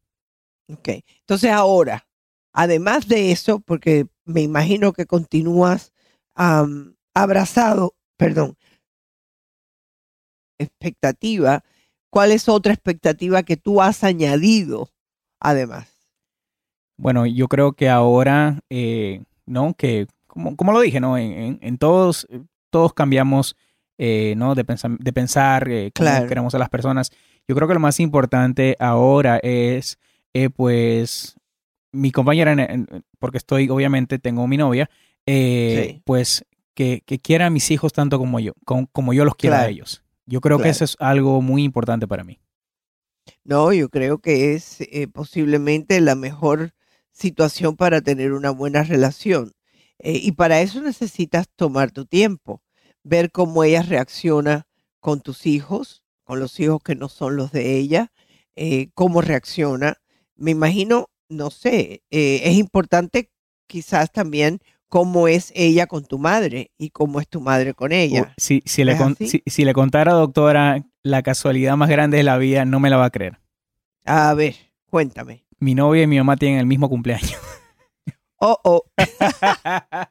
Ok, 0.72 0.88
entonces 1.20 1.52
ahora, 1.52 2.08
además 2.52 3.06
de 3.06 3.30
eso, 3.30 3.60
porque 3.60 4.06
me 4.24 4.40
imagino 4.40 4.92
que 4.92 5.06
continúas 5.06 5.92
um, 6.36 6.94
abrazado, 7.14 7.94
perdón, 8.16 8.56
expectativa, 10.58 11.64
¿cuál 12.10 12.32
es 12.32 12.48
otra 12.48 12.72
expectativa 12.72 13.42
que 13.42 13.56
tú 13.56 13.82
has 13.82 14.04
añadido 14.04 14.90
además? 15.40 15.88
Bueno, 16.96 17.26
yo 17.26 17.48
creo 17.48 17.72
que 17.72 17.88
ahora, 17.88 18.60
eh, 18.70 19.24
¿no? 19.46 19.74
Que, 19.74 20.06
como, 20.26 20.56
como, 20.56 20.72
lo 20.72 20.80
dije, 20.80 21.00
¿no? 21.00 21.18
En, 21.18 21.32
en, 21.32 21.58
en 21.60 21.78
todos, 21.78 22.26
todos 22.70 22.94
cambiamos, 22.94 23.56
eh, 23.98 24.34
¿no? 24.36 24.54
De, 24.54 24.64
pensar, 24.64 24.92
de 24.98 25.12
pensar 25.12 25.68
eh, 25.68 25.90
cómo 25.94 26.08
claro. 26.08 26.28
queremos 26.28 26.54
a 26.54 26.58
las 26.58 26.68
personas. 26.68 27.10
Yo 27.48 27.54
creo 27.54 27.68
que 27.68 27.74
lo 27.74 27.80
más 27.80 28.00
importante 28.00 28.76
ahora 28.78 29.38
es, 29.42 29.98
eh, 30.32 30.50
pues, 30.50 31.36
mi 31.92 32.10
compañera, 32.10 32.56
porque 33.18 33.38
estoy, 33.38 33.68
obviamente, 33.68 34.18
tengo 34.18 34.46
mi 34.46 34.56
novia, 34.56 34.88
eh, 35.26 35.92
sí. 35.94 36.02
pues, 36.04 36.44
que, 36.74 37.02
que, 37.04 37.18
quiera 37.18 37.46
a 37.46 37.50
mis 37.50 37.70
hijos 37.70 37.92
tanto 37.92 38.18
como 38.18 38.40
yo, 38.40 38.52
como, 38.64 38.86
como 38.88 39.12
yo 39.12 39.24
los 39.24 39.36
quiero 39.36 39.54
claro. 39.54 39.68
a 39.68 39.70
ellos. 39.70 40.03
Yo 40.26 40.40
creo 40.40 40.56
claro. 40.56 40.64
que 40.64 40.70
eso 40.70 40.84
es 40.84 40.96
algo 41.00 41.40
muy 41.42 41.64
importante 41.64 42.06
para 42.06 42.24
mí. 42.24 42.38
No, 43.42 43.72
yo 43.72 43.88
creo 43.88 44.18
que 44.18 44.54
es 44.54 44.80
eh, 44.80 45.08
posiblemente 45.12 46.00
la 46.00 46.14
mejor 46.14 46.72
situación 47.12 47.76
para 47.76 48.00
tener 48.00 48.32
una 48.32 48.50
buena 48.50 48.82
relación. 48.82 49.52
Eh, 49.98 50.18
y 50.22 50.32
para 50.32 50.60
eso 50.60 50.80
necesitas 50.80 51.46
tomar 51.54 51.90
tu 51.92 52.06
tiempo, 52.06 52.62
ver 53.02 53.30
cómo 53.30 53.64
ella 53.64 53.82
reacciona 53.82 54.66
con 55.00 55.20
tus 55.20 55.46
hijos, 55.46 56.02
con 56.24 56.40
los 56.40 56.58
hijos 56.58 56.82
que 56.82 56.94
no 56.94 57.08
son 57.08 57.36
los 57.36 57.52
de 57.52 57.76
ella, 57.76 58.12
eh, 58.56 58.88
cómo 58.94 59.20
reacciona. 59.20 59.98
Me 60.36 60.50
imagino, 60.50 61.10
no 61.28 61.50
sé, 61.50 62.02
es 62.10 62.54
importante 62.56 63.30
quizás 63.66 64.10
también 64.10 64.60
cómo 64.88 65.28
es 65.28 65.52
ella 65.54 65.86
con 65.86 66.04
tu 66.04 66.18
madre 66.18 66.70
y 66.78 66.90
cómo 66.90 67.20
es 67.20 67.28
tu 67.28 67.40
madre 67.40 67.74
con 67.74 67.92
ella. 67.92 68.34
Si, 68.36 68.62
si, 68.64 68.84
le 68.84 68.96
si, 69.18 69.42
si, 69.46 69.64
le 69.64 69.72
contara, 69.72 70.12
doctora, 70.12 70.84
la 71.02 71.22
casualidad 71.22 71.76
más 71.76 71.88
grande 71.88 72.18
de 72.18 72.22
la 72.22 72.38
vida, 72.38 72.64
no 72.64 72.80
me 72.80 72.90
la 72.90 72.96
va 72.96 73.06
a 73.06 73.10
creer. 73.10 73.40
A 74.04 74.34
ver, 74.34 74.54
cuéntame. 74.90 75.44
Mi 75.58 75.74
novia 75.74 76.02
y 76.02 76.06
mi 76.06 76.18
mamá 76.18 76.36
tienen 76.36 76.58
el 76.58 76.66
mismo 76.66 76.88
cumpleaños. 76.88 77.38
Oh, 78.38 78.58
oh. 78.64 78.82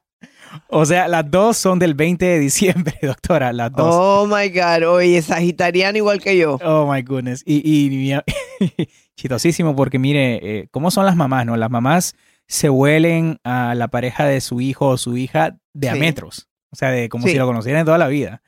o 0.70 0.86
sea, 0.86 1.08
las 1.08 1.30
dos 1.30 1.58
son 1.58 1.78
del 1.80 1.94
20 1.94 2.26
de 2.26 2.40
diciembre, 2.40 2.98
doctora, 3.02 3.54
las 3.54 3.72
dos. 3.72 3.88
Oh 3.88 4.26
my 4.26 4.50
God, 4.50 4.88
oye, 4.88 5.22
sagitariana 5.22 5.98
igual 5.98 6.22
que 6.22 6.38
yo. 6.38 6.58
Oh 6.64 6.92
my 6.92 7.02
goodness. 7.02 7.44
Y, 7.46 7.62
y 7.64 7.90
mi, 7.90 8.88
chistosísimo 9.16 9.76
porque 9.76 10.00
mire, 10.00 10.40
eh, 10.42 10.68
¿cómo 10.72 10.92
son 10.92 11.06
las 11.06 11.16
mamás, 11.16 11.46
no? 11.46 11.56
Las 11.58 11.70
mamás 11.70 12.16
se 12.54 12.70
huelen 12.70 13.40
a 13.44 13.74
la 13.76 13.88
pareja 13.88 14.26
de 14.26 14.40
su 14.42 14.62
hijo 14.62 14.88
o 14.90 14.98
su 14.98 15.18
hija 15.18 15.58
de 15.74 15.90
a 15.90 15.94
Sí. 15.94 16.00
metros. 16.00 16.48
O 16.72 16.76
sea, 16.76 16.92
de 16.92 17.10
como 17.10 17.26
Sí. 17.26 17.32
si 17.34 17.38
lo 17.40 17.46
conocieran 17.48 17.86
toda 17.86 17.98
la 17.98 18.08
vida. 18.08 18.42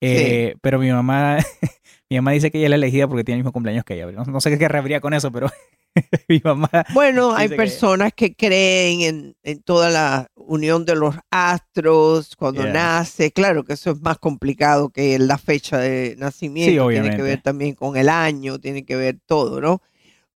Eh, 0.00 0.56
Pero 0.62 0.78
mi 0.78 0.90
mamá, 0.90 1.36
mi 2.10 2.16
mamá 2.16 2.32
dice 2.32 2.50
que 2.50 2.58
ella 2.58 2.66
es 2.66 2.70
la 2.70 2.76
elegida 2.76 3.06
porque 3.08 3.24
tiene 3.24 3.36
el 3.36 3.42
mismo 3.44 3.52
cumpleaños 3.52 3.84
que 3.84 3.94
ella. 3.94 4.10
No, 4.10 4.24
no 4.24 4.40
sé 4.40 4.50
qué 4.50 4.58
querría 4.58 5.00
con 5.00 5.14
eso, 5.14 5.30
pero 5.30 5.50
mi 6.28 6.40
mamá. 6.42 6.70
Bueno, 6.94 7.34
hay 7.34 7.48
que- 7.50 7.56
personas 7.56 8.12
que 8.14 8.34
creen 8.34 9.00
en, 9.02 9.36
en 9.42 9.62
toda 9.62 9.90
la 9.90 10.26
unión 10.34 10.84
de 10.86 10.96
los 10.96 11.14
astros 11.30 12.34
cuando 12.36 12.62
Yeah. 12.62 12.72
nace. 12.72 13.32
Claro 13.32 13.64
que 13.64 13.74
eso 13.74 13.90
es 13.90 14.00
más 14.00 14.18
complicado 14.18 14.88
que 14.90 15.18
la 15.18 15.36
fecha 15.38 15.78
de 15.78 16.16
nacimiento. 16.18 16.70
Tiene 16.70 16.76
que 16.76 16.80
obviamente. 16.80 17.22
ver 17.22 17.42
también 17.42 17.74
con 17.74 17.96
el 17.96 18.08
año, 18.08 18.58
tiene 18.58 18.84
que 18.84 18.96
ver 18.96 19.18
todo, 19.26 19.60
¿no? 19.60 19.82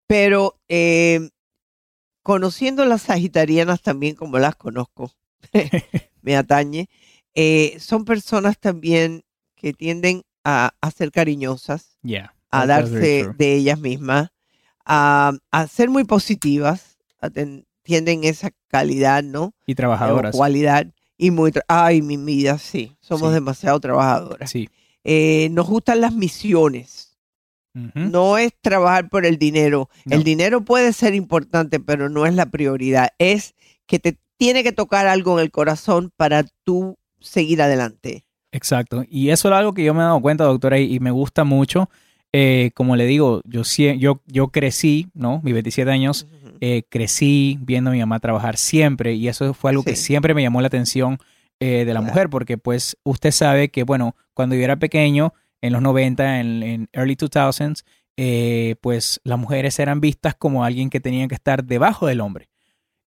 Pero 0.06 0.60
eh, 0.68 1.30
conociendo 2.26 2.84
las 2.84 3.02
sagitarianas 3.02 3.82
también 3.82 4.16
como 4.16 4.40
las 4.40 4.56
conozco, 4.56 5.12
me 6.22 6.36
atañe, 6.36 6.88
eh, 7.36 7.76
son 7.78 8.04
personas 8.04 8.58
también 8.58 9.22
que 9.54 9.72
tienden 9.72 10.22
a, 10.42 10.72
a 10.80 10.90
ser 10.90 11.12
cariñosas, 11.12 11.96
Yeah. 12.02 12.34
a 12.50 12.66
darse 12.66 13.28
de 13.38 13.54
ellas 13.54 13.78
mismas, 13.78 14.30
a, 14.84 15.34
a 15.52 15.66
ser 15.68 15.88
muy 15.88 16.02
positivas, 16.02 16.98
a 17.20 17.30
ten- 17.30 17.64
tienden 17.84 18.24
esa 18.24 18.50
calidad, 18.66 19.22
¿no? 19.22 19.54
Y 19.64 19.72
O 19.72 19.76
trabajadoras. 19.76 20.34
cualidad. 20.34 20.88
Y 21.16 21.30
muy, 21.30 21.52
ay, 21.68 22.02
mi 22.02 22.16
vida, 22.16 22.58
sí, 22.58 22.96
somos 23.00 23.28
Sí. 23.28 23.34
demasiado 23.34 23.78
trabajadoras. 23.78 24.50
Sí. 24.50 24.68
Eh, 25.04 25.48
nos 25.52 25.68
gustan 25.68 26.00
las 26.00 26.12
misiones, 26.12 27.05
No 27.94 28.38
es 28.38 28.52
trabajar 28.62 29.08
por 29.10 29.26
el 29.26 29.36
dinero. 29.38 29.88
No. 30.04 30.16
El 30.16 30.24
dinero 30.24 30.64
puede 30.64 30.92
ser 30.92 31.14
importante, 31.14 31.78
pero 31.80 32.08
no 32.08 32.24
es 32.26 32.34
la 32.34 32.46
prioridad. 32.46 33.10
Es 33.18 33.54
que 33.86 33.98
te 33.98 34.16
tiene 34.38 34.62
que 34.62 34.72
tocar 34.72 35.06
algo 35.06 35.38
en 35.38 35.44
el 35.44 35.50
corazón 35.50 36.10
para 36.16 36.44
tú 36.64 36.96
seguir 37.20 37.60
adelante. 37.62 38.24
Exacto. 38.52 39.04
Y 39.08 39.30
eso 39.30 39.48
es 39.48 39.54
algo 39.54 39.74
que 39.74 39.84
yo 39.84 39.92
me 39.94 40.00
he 40.00 40.04
dado 40.04 40.20
cuenta, 40.20 40.44
doctora, 40.44 40.78
y, 40.78 40.94
y 40.94 41.00
me 41.00 41.10
gusta 41.10 41.44
mucho. 41.44 41.90
Eh, 42.32 42.70
como 42.74 42.96
le 42.96 43.06
digo, 43.06 43.40
yo, 43.44 43.62
yo, 43.98 44.20
yo 44.26 44.48
crecí, 44.48 45.08
¿no? 45.14 45.40
Mis 45.42 45.54
27 45.54 45.90
años, 45.90 46.26
eh, 46.60 46.82
crecí 46.88 47.58
viendo 47.60 47.90
a 47.90 47.92
mi 47.92 48.00
mamá 48.00 48.20
trabajar 48.20 48.56
siempre 48.56 49.14
y 49.14 49.28
eso 49.28 49.54
fue 49.54 49.70
algo 49.70 49.82
que 49.82 49.96
siempre 49.96 50.34
me 50.34 50.42
llamó 50.42 50.60
la 50.60 50.66
atención 50.66 51.18
eh, 51.60 51.84
de 51.86 51.94
la 51.94 52.00
Claro. 52.00 52.02
mujer, 52.02 52.28
porque 52.30 52.58
pues 52.58 52.96
usted 53.04 53.30
sabe 53.30 53.70
que, 53.70 53.84
bueno, 53.84 54.16
cuando 54.34 54.54
yo 54.54 54.62
era 54.64 54.76
pequeño, 54.76 55.32
en 55.66 55.72
los 55.72 55.82
90, 55.82 56.40
en, 56.40 56.62
en 56.62 56.88
early 56.92 57.16
2000s, 57.16 57.84
eh, 58.16 58.76
pues 58.80 59.20
las 59.24 59.38
mujeres 59.38 59.78
eran 59.78 60.00
vistas 60.00 60.34
como 60.34 60.64
alguien 60.64 60.88
que 60.90 61.00
tenía 61.00 61.28
que 61.28 61.34
estar 61.34 61.64
debajo 61.64 62.06
del 62.06 62.20
hombre. 62.20 62.48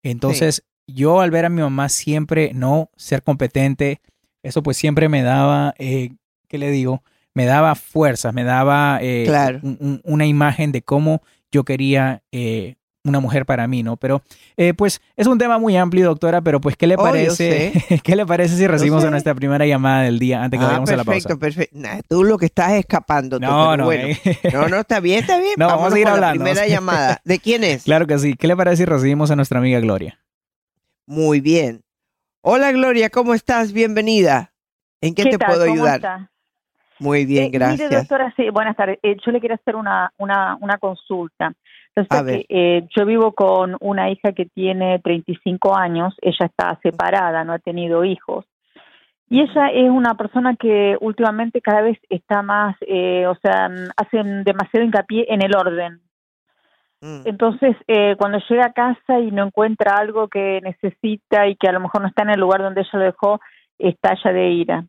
Entonces, 0.02 0.64
yo 0.86 1.20
al 1.20 1.30
ver 1.30 1.44
a 1.44 1.48
mi 1.50 1.60
mamá 1.62 1.88
siempre 1.88 2.52
no 2.54 2.90
ser 2.96 3.22
competente, 3.22 4.00
eso 4.42 4.62
pues 4.62 4.76
siempre 4.76 5.08
me 5.08 5.22
daba, 5.22 5.74
eh, 5.78 6.10
¿qué 6.48 6.58
le 6.58 6.70
digo? 6.70 7.02
Me 7.34 7.44
daba 7.46 7.74
fuerzas, 7.74 8.32
me 8.34 8.44
daba 8.44 8.98
eh, 9.02 9.24
Claro. 9.26 9.60
un- 9.62 9.76
un- 9.80 10.00
una 10.04 10.26
imagen 10.26 10.72
de 10.72 10.82
cómo 10.82 11.22
yo 11.52 11.64
quería 11.64 12.22
eh, 12.32 12.76
una 13.08 13.20
mujer 13.20 13.46
para 13.46 13.66
mí, 13.66 13.82
¿no? 13.82 13.96
Pero 13.96 14.22
eh, 14.56 14.74
pues 14.74 15.00
es 15.16 15.26
un 15.26 15.38
tema 15.38 15.58
muy 15.58 15.76
amplio, 15.76 16.04
doctora, 16.06 16.40
pero 16.42 16.60
pues 16.60 16.76
¿qué 16.76 16.86
le 16.86 16.94
Oh, 16.96 17.02
parece? 17.02 17.72
¿Qué 18.04 18.14
le 18.16 18.26
parece 18.26 18.56
si 18.56 18.66
recibimos 18.66 19.04
a 19.04 19.10
nuestra 19.10 19.34
primera 19.34 19.66
llamada 19.66 20.02
del 20.02 20.18
día 20.18 20.42
antes 20.42 20.58
que 20.60 20.64
Ah, 20.64 20.68
vayamos 20.68 20.90
a 20.90 20.96
la 20.96 21.04
perfecto, 21.04 21.28
pausa? 21.30 21.40
perfecto. 21.40 21.76
Nah, 21.78 22.00
tú 22.08 22.24
lo 22.24 22.38
que 22.38 22.46
estás 22.46 22.72
es 22.72 22.80
escapando. 22.80 23.38
No, 23.40 23.76
no, 23.76 23.84
bueno. 23.84 24.06
eh. 24.08 24.18
No, 24.52 24.68
no, 24.68 24.76
está 24.78 25.00
bien, 25.00 25.20
está 25.20 25.38
bien. 25.38 25.54
No, 25.56 25.66
vamos 25.66 25.92
a 25.92 25.96
con 25.96 26.06
hablando, 26.08 26.44
La 26.44 26.50
primera 26.52 26.66
llamada. 26.68 27.20
¿De 27.24 27.38
quién 27.38 27.64
es? 27.64 27.84
Claro 27.84 28.06
que 28.06 28.18
sí. 28.18 28.34
¿Qué 28.34 28.46
le 28.46 28.56
parece 28.56 28.76
si 28.78 28.84
recibimos 28.84 29.30
a 29.30 29.36
nuestra 29.36 29.58
amiga 29.58 29.80
Gloria? 29.80 30.20
Muy 31.06 31.40
bien. 31.40 31.82
Hola 32.42 32.70
Gloria, 32.72 33.10
¿cómo 33.10 33.34
estás? 33.34 33.72
Bienvenida. 33.72 34.52
¿En 35.00 35.14
qué, 35.14 35.24
te 35.24 35.38
tal? 35.38 35.48
puedo 35.48 35.62
¿Cómo 35.66 35.74
ayudar? 35.74 35.96
está? 35.96 36.30
Muy 37.00 37.24
bien, 37.26 37.44
Eh, 37.46 37.50
gracias. 37.50 37.88
Mire, 37.90 37.96
doctora, 38.00 38.32
sí, 38.36 38.50
buenas 38.50 38.76
tardes. 38.76 38.98
Eh, 39.02 39.16
yo 39.24 39.30
le 39.32 39.40
quiero 39.40 39.54
hacer 39.54 39.76
una, 39.76 40.12
una, 40.18 40.56
una 40.60 40.78
consulta. 40.78 41.52
Ver. 42.24 42.46
que 42.46 42.46
eh, 42.48 42.88
yo 42.96 43.06
vivo 43.06 43.32
con 43.32 43.76
una 43.80 44.10
hija 44.10 44.32
que 44.32 44.46
tiene 44.46 44.98
35 45.00 45.76
años, 45.76 46.14
ella 46.20 46.46
está 46.46 46.78
separada, 46.82 47.44
no 47.44 47.52
ha 47.52 47.58
tenido 47.58 48.04
hijos. 48.04 48.44
Y 49.30 49.42
ella 49.42 49.68
es 49.68 49.90
una 49.90 50.14
persona 50.14 50.56
que 50.56 50.96
últimamente 51.00 51.60
cada 51.60 51.82
vez 51.82 51.98
está 52.08 52.42
más, 52.42 52.76
eh, 52.80 53.26
o 53.26 53.34
sea, 53.36 53.68
hacen 53.96 54.44
demasiado 54.44 54.86
hincapié 54.86 55.26
en 55.28 55.42
el 55.42 55.54
orden. 55.54 56.00
Mm, 57.00 57.22
Entonces, 57.26 57.76
eh, 57.86 58.16
cuando 58.16 58.38
llega 58.48 58.66
a 58.66 58.72
casa 58.72 59.20
y 59.20 59.30
no 59.30 59.46
encuentra 59.46 59.96
algo 59.96 60.28
que 60.28 60.60
necesita 60.62 61.46
y 61.46 61.56
que 61.56 61.68
a 61.68 61.72
lo 61.72 61.80
mejor 61.80 62.00
no 62.02 62.08
está 62.08 62.22
en 62.22 62.30
el 62.30 62.40
lugar 62.40 62.62
donde 62.62 62.80
ella 62.80 62.90
lo 62.98 63.04
dejó, 63.04 63.40
estalla 63.78 64.32
de 64.32 64.50
ira. 64.50 64.84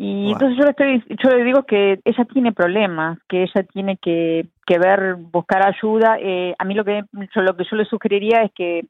Y 0.00 0.26
Wow. 0.26 0.32
entonces 0.34 0.56
yo 0.58 0.64
le 0.64 0.70
estoy, 0.70 1.16
yo 1.22 1.36
le 1.36 1.42
digo 1.44 1.64
que 1.64 2.00
ella 2.04 2.24
tiene 2.32 2.52
problemas, 2.52 3.18
que 3.28 3.42
ella 3.42 3.64
tiene 3.72 3.96
que, 3.96 4.46
que 4.64 4.78
ver, 4.78 5.16
buscar 5.16 5.66
ayuda. 5.66 6.16
Eh, 6.20 6.54
a 6.56 6.64
mí 6.64 6.74
lo 6.74 6.84
que 6.84 7.02
yo, 7.34 7.42
lo 7.42 7.56
que 7.56 7.64
yo 7.68 7.76
le 7.76 7.84
sugeriría 7.84 8.42
es 8.42 8.52
que 8.52 8.86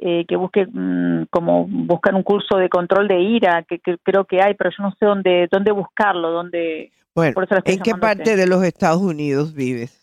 eh, 0.00 0.24
que 0.26 0.36
busque 0.36 0.66
mm, 0.66 1.26
como 1.30 1.66
buscar 1.66 2.14
un 2.14 2.22
curso 2.22 2.56
de 2.56 2.68
control 2.68 3.08
de 3.08 3.20
ira, 3.20 3.64
que, 3.68 3.78
que 3.80 3.96
creo 3.98 4.24
que 4.24 4.40
hay, 4.40 4.54
pero 4.54 4.70
yo 4.70 4.82
no 4.84 4.90
sé 4.92 5.04
dónde 5.06 5.48
dónde 5.50 5.72
buscarlo, 5.72 6.30
dónde 6.30 6.92
Bueno, 7.14 7.34
¿en 7.64 7.80
qué 7.80 7.94
parte 7.94 8.36
de 8.36 8.46
los 8.46 8.62
Estados 8.64 9.02
Unidos 9.02 9.54
vives? 9.54 10.00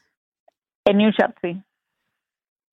en 0.86 0.98
New 0.98 1.12
Jersey. 1.16 1.62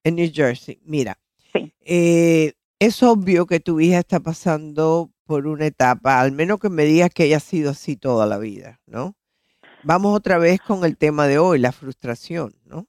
En 0.05 0.17
New 0.17 0.31
Jersey. 0.33 0.79
Mira, 0.85 1.17
Sí. 1.53 1.73
eh, 1.85 2.55
es 2.81 3.03
obvio 3.03 3.47
que 3.47 3.61
tu 3.61 3.79
hija 3.81 3.99
está 3.99 4.19
pasando 4.21 5.11
por 5.29 5.47
una 5.47 5.67
etapa, 5.67 6.21
al 6.21 6.33
menos 6.33 6.59
que 6.59 6.71
me 6.71 6.85
digas 6.87 7.11
que 7.11 7.25
ella 7.25 7.37
ha 7.37 7.41
sido 7.41 7.71
así 7.73 7.97
toda 7.97 8.25
la 8.25 8.38
vida, 8.38 8.81
¿no? 8.87 9.14
Vamos 9.83 10.17
otra 10.17 10.38
vez 10.38 10.59
con 10.62 10.87
el 10.87 10.97
tema 10.97 11.27
de 11.27 11.38
hoy, 11.38 11.59
la 11.59 11.71
frustración, 11.71 12.55
¿no? 12.64 12.88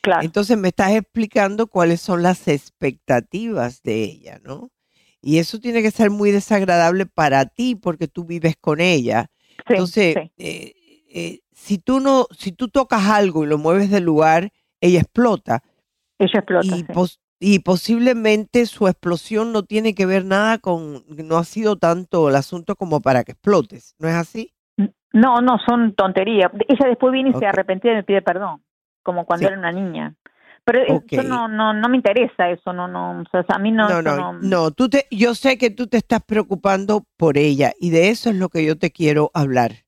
Claro. 0.00 0.22
Entonces 0.22 0.56
me 0.56 0.68
estás 0.68 0.92
explicando 0.92 1.66
cuáles 1.66 2.00
son 2.00 2.22
las 2.22 2.48
expectativas 2.48 3.82
de 3.82 4.02
ella, 4.02 4.40
¿no? 4.42 4.70
Y 5.20 5.38
eso 5.38 5.58
tiene 5.60 5.82
que 5.82 5.90
ser 5.90 6.08
muy 6.10 6.30
desagradable 6.30 7.04
para 7.04 7.44
ti 7.44 7.74
porque 7.74 8.08
tú 8.08 8.24
vives 8.24 8.56
con 8.58 8.80
ella. 8.80 9.30
Sí, 9.58 9.62
Entonces, 9.68 10.14
sí. 10.14 10.32
eh, 10.38 10.72
eh, 11.10 11.40
si 11.52 11.76
tú 11.76 12.00
no, 12.00 12.26
si 12.36 12.52
tú 12.52 12.68
tocas 12.68 13.04
algo 13.08 13.44
y 13.44 13.46
lo 13.46 13.58
mueves 13.58 13.90
del 13.90 14.04
lugar, 14.04 14.52
ella 14.80 15.00
explota. 15.00 15.62
ella 16.18 16.38
explota. 16.38 16.66
Y, 16.66 16.78
sí. 16.78 16.84
pos- 16.94 17.20
y 17.46 17.58
posiblemente 17.58 18.64
su 18.64 18.88
explosión 18.88 19.52
no 19.52 19.64
tiene 19.64 19.94
que 19.94 20.06
ver 20.06 20.24
nada 20.24 20.56
con, 20.56 21.04
no 21.08 21.36
ha 21.36 21.44
sido 21.44 21.76
tanto 21.76 22.30
el 22.30 22.36
asunto 22.36 22.74
como 22.74 23.02
para 23.02 23.22
que 23.22 23.32
explotes, 23.32 23.94
¿no 23.98 24.08
es 24.08 24.14
así? 24.14 24.54
No, 25.12 25.42
no, 25.42 25.58
son 25.66 25.94
tonterías. 25.94 26.50
Ella 26.68 26.88
después 26.88 27.12
viene 27.12 27.30
y 27.30 27.38
se 27.38 27.44
arrepiente 27.44 27.92
y 27.92 27.96
me 27.96 28.02
pide 28.02 28.22
perdón, 28.22 28.62
como 29.02 29.26
cuando 29.26 29.46
Sí. 29.46 29.52
era 29.52 29.58
una 29.58 29.72
niña. 29.72 30.14
Pero 30.64 30.94
Ok. 30.96 31.12
no, 31.26 31.46
no, 31.46 31.74
no 31.74 31.88
me 31.90 31.98
interesa 31.98 32.48
eso, 32.48 32.72
no, 32.72 32.88
no, 32.88 33.20
o 33.20 33.24
sea, 33.30 33.44
a 33.48 33.58
mí 33.58 33.70
no, 33.70 33.88
No, 33.90 34.00
eso 34.00 34.16
no, 34.16 34.32
no, 34.32 34.70
tú 34.70 34.88
te, 34.88 35.06
yo 35.10 35.34
sé 35.34 35.58
que 35.58 35.68
tú 35.68 35.86
te 35.86 35.98
estás 35.98 36.22
preocupando 36.24 37.04
por 37.18 37.36
ella 37.36 37.74
y 37.78 37.90
de 37.90 38.08
eso 38.08 38.30
es 38.30 38.36
lo 38.36 38.48
que 38.48 38.64
yo 38.64 38.78
te 38.78 38.90
quiero 38.90 39.30
hablar. 39.34 39.84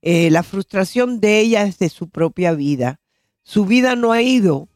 Eh, 0.00 0.30
la 0.30 0.42
frustración 0.42 1.20
de 1.20 1.40
ella 1.40 1.64
es 1.64 1.78
de 1.78 1.90
su 1.90 2.08
propia 2.08 2.52
vida. 2.52 2.98
Su 3.42 3.66
vida 3.66 3.94
no 3.94 4.12
ha 4.12 4.22
ido 4.22 4.68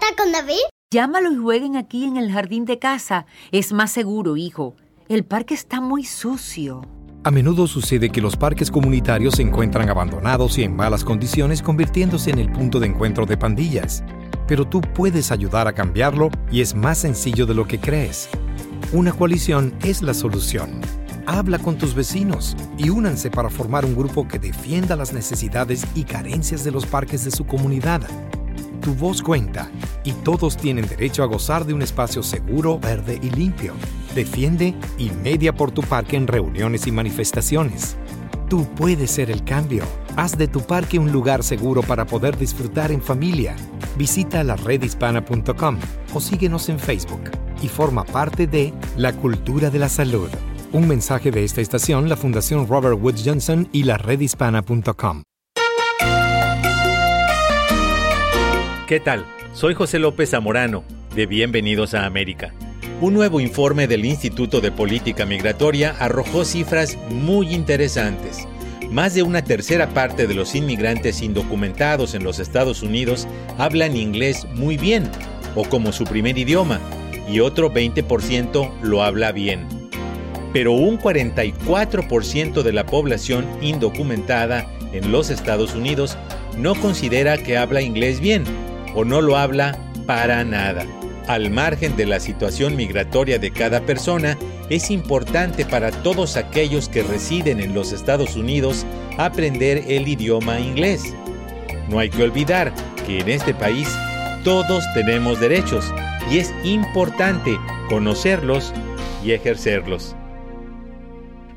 Bicicleta 0.00 0.16
con 0.16 0.32
David? 0.32 0.60
Llámalo 0.92 1.32
y 1.32 1.36
jueguen 1.36 1.76
aquí 1.76 2.04
en 2.04 2.16
el 2.16 2.32
jardín 2.32 2.64
de 2.64 2.78
casa. 2.78 3.26
Es 3.52 3.72
más 3.72 3.92
seguro, 3.92 4.36
hijo. 4.36 4.74
El 5.08 5.24
parque 5.24 5.54
está 5.54 5.80
muy 5.80 6.04
sucio. 6.04 6.82
A 7.22 7.30
menudo 7.30 7.66
sucede 7.66 8.10
que 8.10 8.20
los 8.20 8.36
parques 8.36 8.70
comunitarios 8.70 9.34
se 9.36 9.42
encuentran 9.42 9.90
abandonados 9.90 10.56
y 10.58 10.62
en 10.62 10.74
malas 10.74 11.04
condiciones 11.04 11.62
convirtiéndose 11.62 12.30
en 12.30 12.38
el 12.38 12.50
punto 12.50 12.80
de 12.80 12.86
encuentro 12.86 13.26
de 13.26 13.36
pandillas. 13.36 14.02
Pero 14.48 14.66
tú 14.66 14.80
puedes 14.80 15.30
ayudar 15.30 15.68
a 15.68 15.74
cambiarlo 15.74 16.30
y 16.50 16.60
es 16.60 16.74
más 16.74 16.98
sencillo 16.98 17.46
de 17.46 17.54
lo 17.54 17.66
que 17.66 17.78
crees. 17.78 18.28
Una 18.92 19.12
coalición 19.12 19.74
es 19.84 20.02
la 20.02 20.14
solución. 20.14 20.80
Habla 21.26 21.58
con 21.58 21.76
tus 21.76 21.94
vecinos 21.94 22.56
y 22.78 22.88
únanse 22.88 23.30
para 23.30 23.50
formar 23.50 23.84
un 23.84 23.94
grupo 23.94 24.26
que 24.26 24.38
defienda 24.38 24.96
las 24.96 25.12
necesidades 25.12 25.86
y 25.94 26.04
carencias 26.04 26.64
de 26.64 26.72
los 26.72 26.86
parques 26.86 27.24
de 27.24 27.30
su 27.30 27.46
comunidad. 27.46 28.00
Tu 28.80 28.94
voz 28.94 29.22
cuenta 29.22 29.70
y 30.04 30.12
todos 30.12 30.56
tienen 30.56 30.86
derecho 30.86 31.22
a 31.22 31.26
gozar 31.26 31.66
de 31.66 31.74
un 31.74 31.82
espacio 31.82 32.22
seguro, 32.22 32.78
verde 32.78 33.18
y 33.22 33.30
limpio. 33.30 33.74
Defiende 34.14 34.74
y 34.96 35.10
media 35.10 35.54
por 35.54 35.70
tu 35.70 35.82
parque 35.82 36.16
en 36.16 36.26
reuniones 36.26 36.86
y 36.86 36.92
manifestaciones. 36.92 37.96
Tú 38.48 38.66
puedes 38.74 39.10
ser 39.10 39.30
el 39.30 39.44
cambio. 39.44 39.84
Haz 40.16 40.36
de 40.36 40.48
tu 40.48 40.60
parque 40.62 40.98
un 40.98 41.12
lugar 41.12 41.42
seguro 41.42 41.82
para 41.82 42.06
poder 42.06 42.36
disfrutar 42.36 42.90
en 42.90 43.02
familia. 43.02 43.54
Visita 43.96 44.42
la 44.42 44.56
redhispana.com 44.56 45.78
o 46.14 46.20
síguenos 46.20 46.68
en 46.68 46.78
Facebook 46.78 47.30
y 47.62 47.68
forma 47.68 48.04
parte 48.04 48.46
de 48.46 48.72
la 48.96 49.12
cultura 49.12 49.70
de 49.70 49.78
la 49.78 49.88
salud. 49.88 50.28
Un 50.72 50.88
mensaje 50.88 51.30
de 51.30 51.44
esta 51.44 51.60
estación, 51.60 52.08
la 52.08 52.16
Fundación 52.16 52.66
Robert 52.66 52.98
Woods 53.00 53.22
Johnson 53.24 53.68
y 53.72 53.82
la 53.84 53.98
redhispana.com. 53.98 55.22
¿Qué 58.90 58.98
tal? 58.98 59.24
Soy 59.52 59.74
José 59.74 60.00
López 60.00 60.30
Zamorano, 60.30 60.82
de 61.14 61.26
Bienvenidos 61.26 61.94
a 61.94 62.06
América. 62.06 62.52
Un 63.00 63.14
nuevo 63.14 63.38
informe 63.38 63.86
del 63.86 64.04
Instituto 64.04 64.60
de 64.60 64.72
Política 64.72 65.24
Migratoria 65.24 65.94
arrojó 66.00 66.44
cifras 66.44 66.98
muy 67.08 67.54
interesantes. 67.54 68.48
Más 68.90 69.14
de 69.14 69.22
una 69.22 69.44
tercera 69.44 69.90
parte 69.90 70.26
de 70.26 70.34
los 70.34 70.56
inmigrantes 70.56 71.22
indocumentados 71.22 72.14
en 72.14 72.24
los 72.24 72.40
Estados 72.40 72.82
Unidos 72.82 73.28
hablan 73.58 73.96
inglés 73.96 74.44
muy 74.56 74.76
bien, 74.76 75.08
o 75.54 75.62
como 75.62 75.92
su 75.92 76.02
primer 76.02 76.36
idioma, 76.36 76.80
y 77.28 77.38
otro 77.38 77.72
20% 77.72 78.72
lo 78.82 79.04
habla 79.04 79.30
bien. 79.30 79.68
Pero 80.52 80.72
un 80.72 80.98
44% 80.98 82.62
de 82.64 82.72
la 82.72 82.86
población 82.86 83.46
indocumentada 83.62 84.66
en 84.92 85.12
los 85.12 85.30
Estados 85.30 85.76
Unidos 85.76 86.18
no 86.58 86.74
considera 86.74 87.38
que 87.38 87.56
habla 87.56 87.82
inglés 87.82 88.18
bien, 88.18 88.42
o 88.94 89.04
no 89.04 89.20
lo 89.20 89.36
habla 89.36 89.78
para 90.06 90.44
nada. 90.44 90.86
Al 91.26 91.50
margen 91.50 91.96
de 91.96 92.06
la 92.06 92.18
situación 92.18 92.74
migratoria 92.74 93.38
de 93.38 93.52
cada 93.52 93.82
persona, 93.82 94.36
es 94.68 94.90
importante 94.90 95.64
para 95.64 95.90
todos 95.90 96.36
aquellos 96.36 96.88
que 96.88 97.02
residen 97.02 97.60
en 97.60 97.74
los 97.74 97.92
Estados 97.92 98.36
Unidos 98.36 98.84
aprender 99.18 99.84
el 99.88 100.08
idioma 100.08 100.58
inglés. 100.58 101.14
No 101.88 101.98
hay 101.98 102.10
que 102.10 102.22
olvidar 102.22 102.74
que 103.06 103.20
en 103.20 103.28
este 103.28 103.54
país 103.54 103.88
todos 104.44 104.84
tenemos 104.94 105.40
derechos 105.40 105.84
y 106.30 106.38
es 106.38 106.52
importante 106.64 107.58
conocerlos 107.88 108.72
y 109.24 109.32
ejercerlos. 109.32 110.16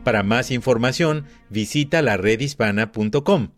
Para 0.03 0.21
más 0.21 0.51
información, 0.51 1.25
visita 1.49 2.01
la 2.01 2.17
redhispana.com 2.17 3.49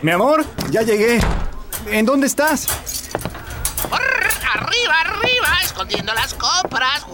Mi 0.01 0.11
amor, 0.11 0.43
ya 0.71 0.81
llegué. 0.81 1.19
¿En 1.87 2.05
dónde 2.05 2.27
estás? 2.27 2.67
Arriba, 4.53 4.93
arriba, 5.01 5.47
escondiendo 5.63 6.13
las 6.13 6.33
compras. 6.33 7.05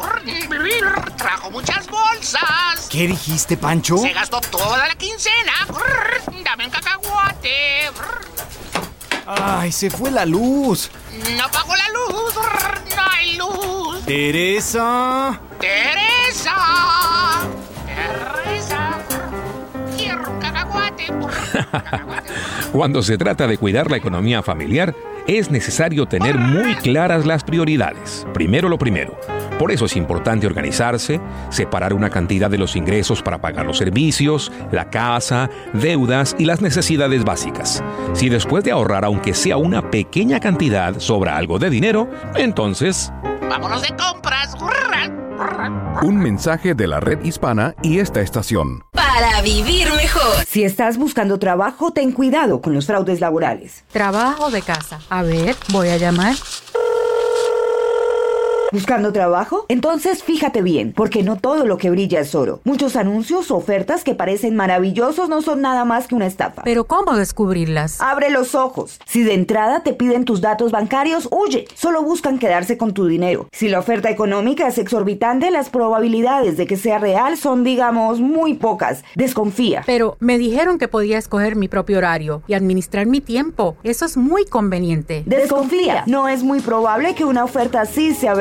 Trajo 1.18 1.52
muchas 1.52 1.88
bolsas. 1.88 2.88
¿Qué 2.90 3.06
dijiste, 3.08 3.58
Pancho? 3.58 3.98
Se 3.98 4.12
gastó 4.14 4.42
toda 4.42 4.88
la 4.88 4.96
quincena. 4.96 5.54
Dame 6.44 6.66
un 6.66 6.72
cacahuate. 6.72 7.92
Ay, 9.28 9.72
se 9.74 9.90
fue 9.90 10.10
la 10.10 10.26
luz. 10.26 10.90
No 11.38 11.52
pagó 11.52 11.76
la 11.76 11.90
luz. 11.90 12.34
No 12.96 13.04
hay 13.12 13.36
luz. 13.36 14.06
Teresa. 14.06 15.38
Teresa. 15.60 16.56
Teresa. 17.86 18.87
Cuando 22.72 23.02
se 23.02 23.18
trata 23.18 23.48
de 23.48 23.58
cuidar 23.58 23.90
la 23.90 23.98
economía 23.98 24.42
familiar, 24.44 24.94
es 25.28 25.52
necesario 25.52 26.06
tener 26.06 26.38
muy 26.38 26.76
claras 26.76 27.26
las 27.26 27.44
prioridades. 27.44 28.26
Primero 28.34 28.70
lo 28.70 28.78
primero. 28.78 29.20
Por 29.60 29.72
eso 29.72 29.86
es 29.86 29.96
importante 29.96 30.48
organizarse, 30.48 31.20
separar 31.50 31.94
una 31.94 32.10
cantidad 32.10 32.50
de 32.50 32.58
los 32.58 32.76
ingresos 32.76 33.22
para 33.24 33.40
pagar 33.40 33.66
los 33.66 33.78
servicios, 33.78 34.52
la 34.72 34.90
casa, 34.90 35.50
deudas 35.74 36.36
y 36.38 36.46
las 36.46 36.62
necesidades 36.62 37.26
básicas. 37.26 37.84
Si 38.14 38.30
después 38.30 38.64
de 38.64 38.72
ahorrar 38.72 39.04
aunque 39.04 39.34
sea 39.34 39.58
una 39.58 39.90
pequeña 39.90 40.40
cantidad 40.40 41.00
sobra 41.00 41.38
algo 41.38 41.60
de 41.60 41.70
dinero, 41.70 42.08
entonces... 42.36 43.12
Vámonos 43.50 43.82
de 43.82 43.96
compras. 43.96 44.56
Un 46.02 46.18
mensaje 46.18 46.74
de 46.74 46.88
la 46.88 47.00
red 47.00 47.24
hispana 47.24 47.76
y 47.82 48.00
esta 48.00 48.22
estación. 48.22 48.84
Para 48.92 49.42
vivir 49.42 49.88
mejor. 49.94 50.46
Si 50.48 50.64
estás 50.64 50.98
buscando 50.98 51.40
trabajo, 51.40 51.92
ten 51.92 52.12
cuidado 52.12 52.62
con 52.62 52.74
los 52.74 52.86
fraudes 52.86 53.20
laborales. 53.20 53.84
Trabajo 53.92 54.50
de 54.50 54.62
casa. 54.62 55.00
A 55.10 55.24
ver, 55.24 55.56
voy 55.72 55.90
a 55.90 55.98
llamar. 55.98 56.36
¿Buscando 58.72 59.14
trabajo? 59.14 59.66
Entonces 59.70 60.24
fíjate 60.24 60.62
bien, 60.62 60.94
porque 60.94 61.24
no 61.24 61.38
todo 61.38 61.66
lo 61.66 61.78
que 61.78 61.90
brilla 61.90 62.20
es 62.20 62.36
oro. 62.36 62.60
Muchos 62.66 62.96
anuncios 62.96 63.50
o 63.50 63.56
ofertas 63.56 64.04
que 64.04 64.14
parecen 64.14 64.56
maravillosos 64.56 65.30
no 65.30 65.42
son 65.42 65.62
nada 65.62 65.86
más 65.86 66.08
que 66.08 66.16
una 66.16 66.26
estafa. 66.26 66.64
Pero 66.64 66.86
¿cómo 66.86 67.16
descubrirlas? 67.16 68.02
Abre 68.02 68.30
los 68.30 68.56
ojos. 68.56 69.00
Si 69.06 69.24
de 69.24 69.34
entrada 69.34 69.84
te 69.84 69.94
piden 69.94 70.26
tus 70.26 70.42
datos 70.42 70.72
bancarios, 70.72 71.30
huye. 71.32 71.66
Solo 71.76 72.04
buscan 72.04 72.40
quedarse 72.40 72.78
con 72.78 72.94
tu 72.94 73.08
dinero. 73.08 73.48
Si 73.52 73.70
la 73.70 73.80
oferta 73.80 74.10
económica 74.10 74.68
es 74.68 74.78
exorbitante, 74.78 75.50
las 75.50 75.70
probabilidades 75.70 76.58
de 76.58 76.68
que 76.68 76.78
sea 76.78 77.00
real 77.00 77.38
son, 77.38 77.64
digamos, 77.64 78.20
muy 78.20 78.56
pocas. 78.56 79.04
Desconfía. 79.16 79.84
Pero 79.86 80.18
me 80.20 80.38
dijeron 80.38 80.78
que 80.78 80.88
podía 80.88 81.18
escoger 81.18 81.56
mi 81.56 81.68
propio 81.68 82.00
horario 82.00 82.44
y 82.48 82.54
administrar 82.54 83.06
mi 83.06 83.22
tiempo. 83.22 83.78
Eso 83.84 84.06
es 84.06 84.18
muy 84.18 84.46
conveniente. 84.46 85.24
Desconfía. 85.26 86.04
No 86.06 86.28
es 86.28 86.44
muy 86.44 86.60
probable 86.60 87.16
que 87.16 87.26
una 87.26 87.44
oferta 87.44 87.82
así 87.82 88.14
sea 88.14 88.34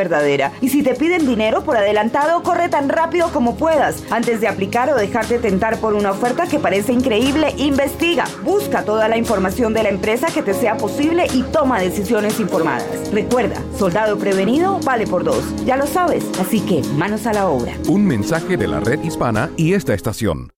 Y 0.61 0.69
si 0.69 0.83
te 0.83 0.95
piden 0.95 1.27
dinero 1.27 1.63
por 1.65 1.77
adelantado, 1.77 2.43
corre 2.43 2.69
tan 2.69 2.89
rápido 2.89 3.29
como 3.33 3.57
puedas. 3.57 4.03
Antes 4.11 4.41
de 4.41 4.49
aplicar 4.49 4.91
o 4.91 4.97
dejarte 4.97 5.39
tentar 5.39 5.79
por 5.79 5.95
una 5.95 6.13
oferta 6.13 6.47
que 6.47 6.59
parece 6.59 6.93
increíble, 6.93 7.55
investiga. 7.57 8.25
Busca 8.43 8.85
toda 8.85 9.09
la 9.09 9.17
información 9.17 9.73
de 9.75 9.83
la 9.83 9.89
empresa 9.89 10.29
que 10.33 10.43
te 10.43 10.55
sea 10.55 10.77
posible 10.77 11.27
y 11.33 11.43
toma 11.43 11.81
decisiones 11.81 12.41
informadas. 12.41 13.13
Recuerda, 13.13 13.57
soldado 13.79 14.19
prevenido 14.19 14.81
vale 14.85 15.07
por 15.07 15.25
dos. 15.25 15.45
Ya 15.65 15.77
lo 15.77 15.87
sabes, 15.87 16.25
así 16.41 16.61
que 16.61 16.83
manos 16.95 17.27
a 17.27 17.33
la 17.33 17.49
obra. 17.49 17.73
Un 17.89 18.07
mensaje 18.07 18.57
de 18.57 18.69
la 18.69 18.81
red 18.81 19.03
hispana 19.03 19.51
y 19.57 19.75
esta 19.75 19.95
estación. 19.95 20.56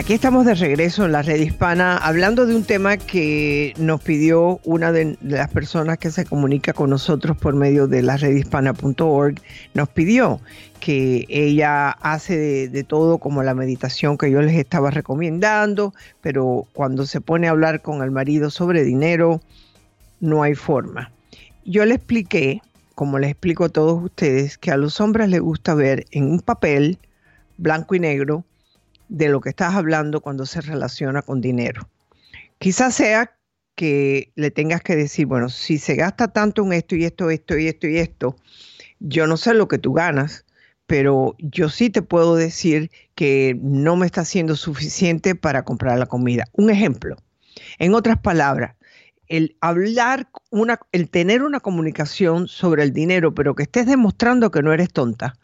Aquí 0.00 0.14
estamos 0.14 0.46
de 0.46 0.54
regreso 0.54 1.04
en 1.04 1.12
la 1.12 1.20
red 1.20 1.38
hispana 1.42 1.94
hablando 1.94 2.46
de 2.46 2.56
un 2.56 2.64
tema 2.64 2.96
que 2.96 3.74
nos 3.76 4.00
pidió 4.00 4.58
una 4.64 4.92
de 4.92 5.18
las 5.20 5.50
personas 5.50 5.98
que 5.98 6.10
se 6.10 6.24
comunica 6.24 6.72
con 6.72 6.88
nosotros 6.88 7.36
por 7.36 7.54
medio 7.54 7.86
de 7.86 8.00
la 8.00 8.16
redhispana.org. 8.16 9.34
Nos 9.74 9.88
pidió 9.90 10.40
que 10.80 11.26
ella 11.28 11.90
hace 11.90 12.38
de, 12.38 12.68
de, 12.70 12.82
todo 12.82 13.18
como 13.18 13.42
la 13.42 13.52
meditación 13.52 14.16
que 14.16 14.30
yo 14.30 14.40
les 14.40 14.56
estaba 14.56 14.90
recomendando, 14.90 15.92
pero 16.22 16.66
cuando 16.72 17.04
se 17.04 17.20
pone 17.20 17.48
a 17.48 17.50
hablar 17.50 17.82
con 17.82 18.02
el 18.02 18.10
marido 18.10 18.48
sobre 18.48 18.84
dinero, 18.84 19.42
no 20.18 20.42
hay 20.42 20.54
forma. 20.54 21.12
Yo 21.66 21.84
le 21.84 21.96
expliqué, 21.96 22.62
como 22.94 23.18
les 23.18 23.32
explico 23.32 23.64
a 23.64 23.68
todos 23.68 24.02
ustedes, 24.02 24.56
que 24.56 24.70
a 24.70 24.78
los 24.78 24.98
hombres 24.98 25.28
les 25.28 25.42
gusta 25.42 25.74
ver 25.74 26.06
en 26.10 26.24
un 26.24 26.40
papel 26.40 26.96
blanco 27.58 27.94
y 27.94 28.00
negro 28.00 28.46
de 29.10 29.28
lo 29.28 29.40
que 29.40 29.50
estás 29.50 29.74
hablando 29.74 30.20
cuando 30.20 30.46
se 30.46 30.60
relaciona 30.60 31.20
con 31.20 31.40
dinero. 31.40 31.88
Quizás 32.58 32.94
sea 32.94 33.36
que 33.74 34.32
le 34.36 34.50
tengas 34.50 34.82
que 34.82 34.94
decir, 34.96 35.26
bueno, 35.26 35.48
si 35.48 35.78
se 35.78 35.96
gasta 35.96 36.28
tanto 36.28 36.64
en 36.64 36.72
esto 36.72 36.94
y 36.94 37.04
esto, 37.04 37.28
esto 37.28 37.58
y 37.58 37.66
esto 37.66 37.86
y 37.88 37.98
esto, 37.98 38.36
yo 39.00 39.26
no 39.26 39.36
sé 39.36 39.54
lo 39.54 39.68
que 39.68 39.78
tú 39.78 39.92
ganas, 39.92 40.44
pero 40.86 41.34
yo 41.38 41.68
sí 41.68 41.90
te 41.90 42.02
puedo 42.02 42.36
decir 42.36 42.90
que 43.14 43.58
no 43.60 43.96
me 43.96 44.06
está 44.06 44.24
siendo 44.24 44.56
suficiente 44.56 45.34
para 45.34 45.64
comprar 45.64 45.98
la 45.98 46.06
comida. 46.06 46.44
Un 46.52 46.70
ejemplo. 46.70 47.16
En 47.78 47.94
otras 47.94 48.18
palabras, 48.18 48.76
el 49.26 49.56
hablar, 49.60 50.28
una, 50.50 50.78
el 50.92 51.08
tener 51.08 51.42
una 51.42 51.60
comunicación 51.60 52.48
sobre 52.48 52.82
el 52.82 52.92
dinero, 52.92 53.34
pero 53.34 53.54
que 53.54 53.64
estés 53.64 53.86
demostrando 53.86 54.50
que 54.50 54.62
no 54.62 54.72
eres 54.72 54.92
tonta, 54.92 55.34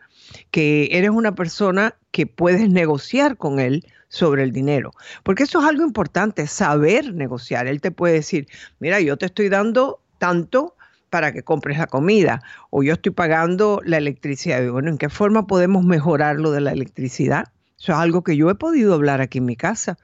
que 0.51 0.89
eres 0.93 1.11
una 1.11 1.35
persona 1.35 1.95
que 2.11 2.27
puedes 2.27 2.69
negociar 2.71 3.37
con 3.37 3.59
él 3.59 3.85
sobre 4.09 4.43
el 4.43 4.53
dinero. 4.53 4.93
Porque 5.23 5.43
eso 5.43 5.61
es 5.61 5.67
algo 5.67 5.85
importante, 5.85 6.47
saber 6.47 7.13
negociar. 7.15 7.67
Él 7.67 7.81
te 7.81 7.91
puede 7.91 8.15
decir, 8.15 8.49
mira, 8.79 9.01
yo 9.01 9.17
te 9.17 9.27
estoy 9.27 9.49
dando 9.49 10.01
tanto 10.19 10.77
para 11.11 11.33
que 11.33 11.43
compres 11.43 11.79
la 11.79 11.87
comida 11.87 12.43
o 12.71 12.83
yo 12.83 12.95
estoy 12.95 13.13
pagando 13.13 13.81
la 13.85 13.99
electricidad. 13.99 14.63
Y 14.63 14.69
bueno, 14.69 14.91
¿en 14.91 14.99
qué 14.99 15.09
forma 15.09 15.47
podemos 15.47 15.85
mejorar 15.85 16.37
lo 16.37 16.51
de 16.51 16.61
la 16.61 16.73
electricidad? 16.73 17.49
Eso 17.79 17.93
es 17.93 17.99
algo 17.99 18.23
que 18.23 18.37
yo 18.37 18.51
he 18.51 18.55
podido 18.55 18.95
hablar 18.95 19.21
aquí 19.21 19.39
en 19.39 19.47
mi 19.47 19.57
casa 19.57 19.99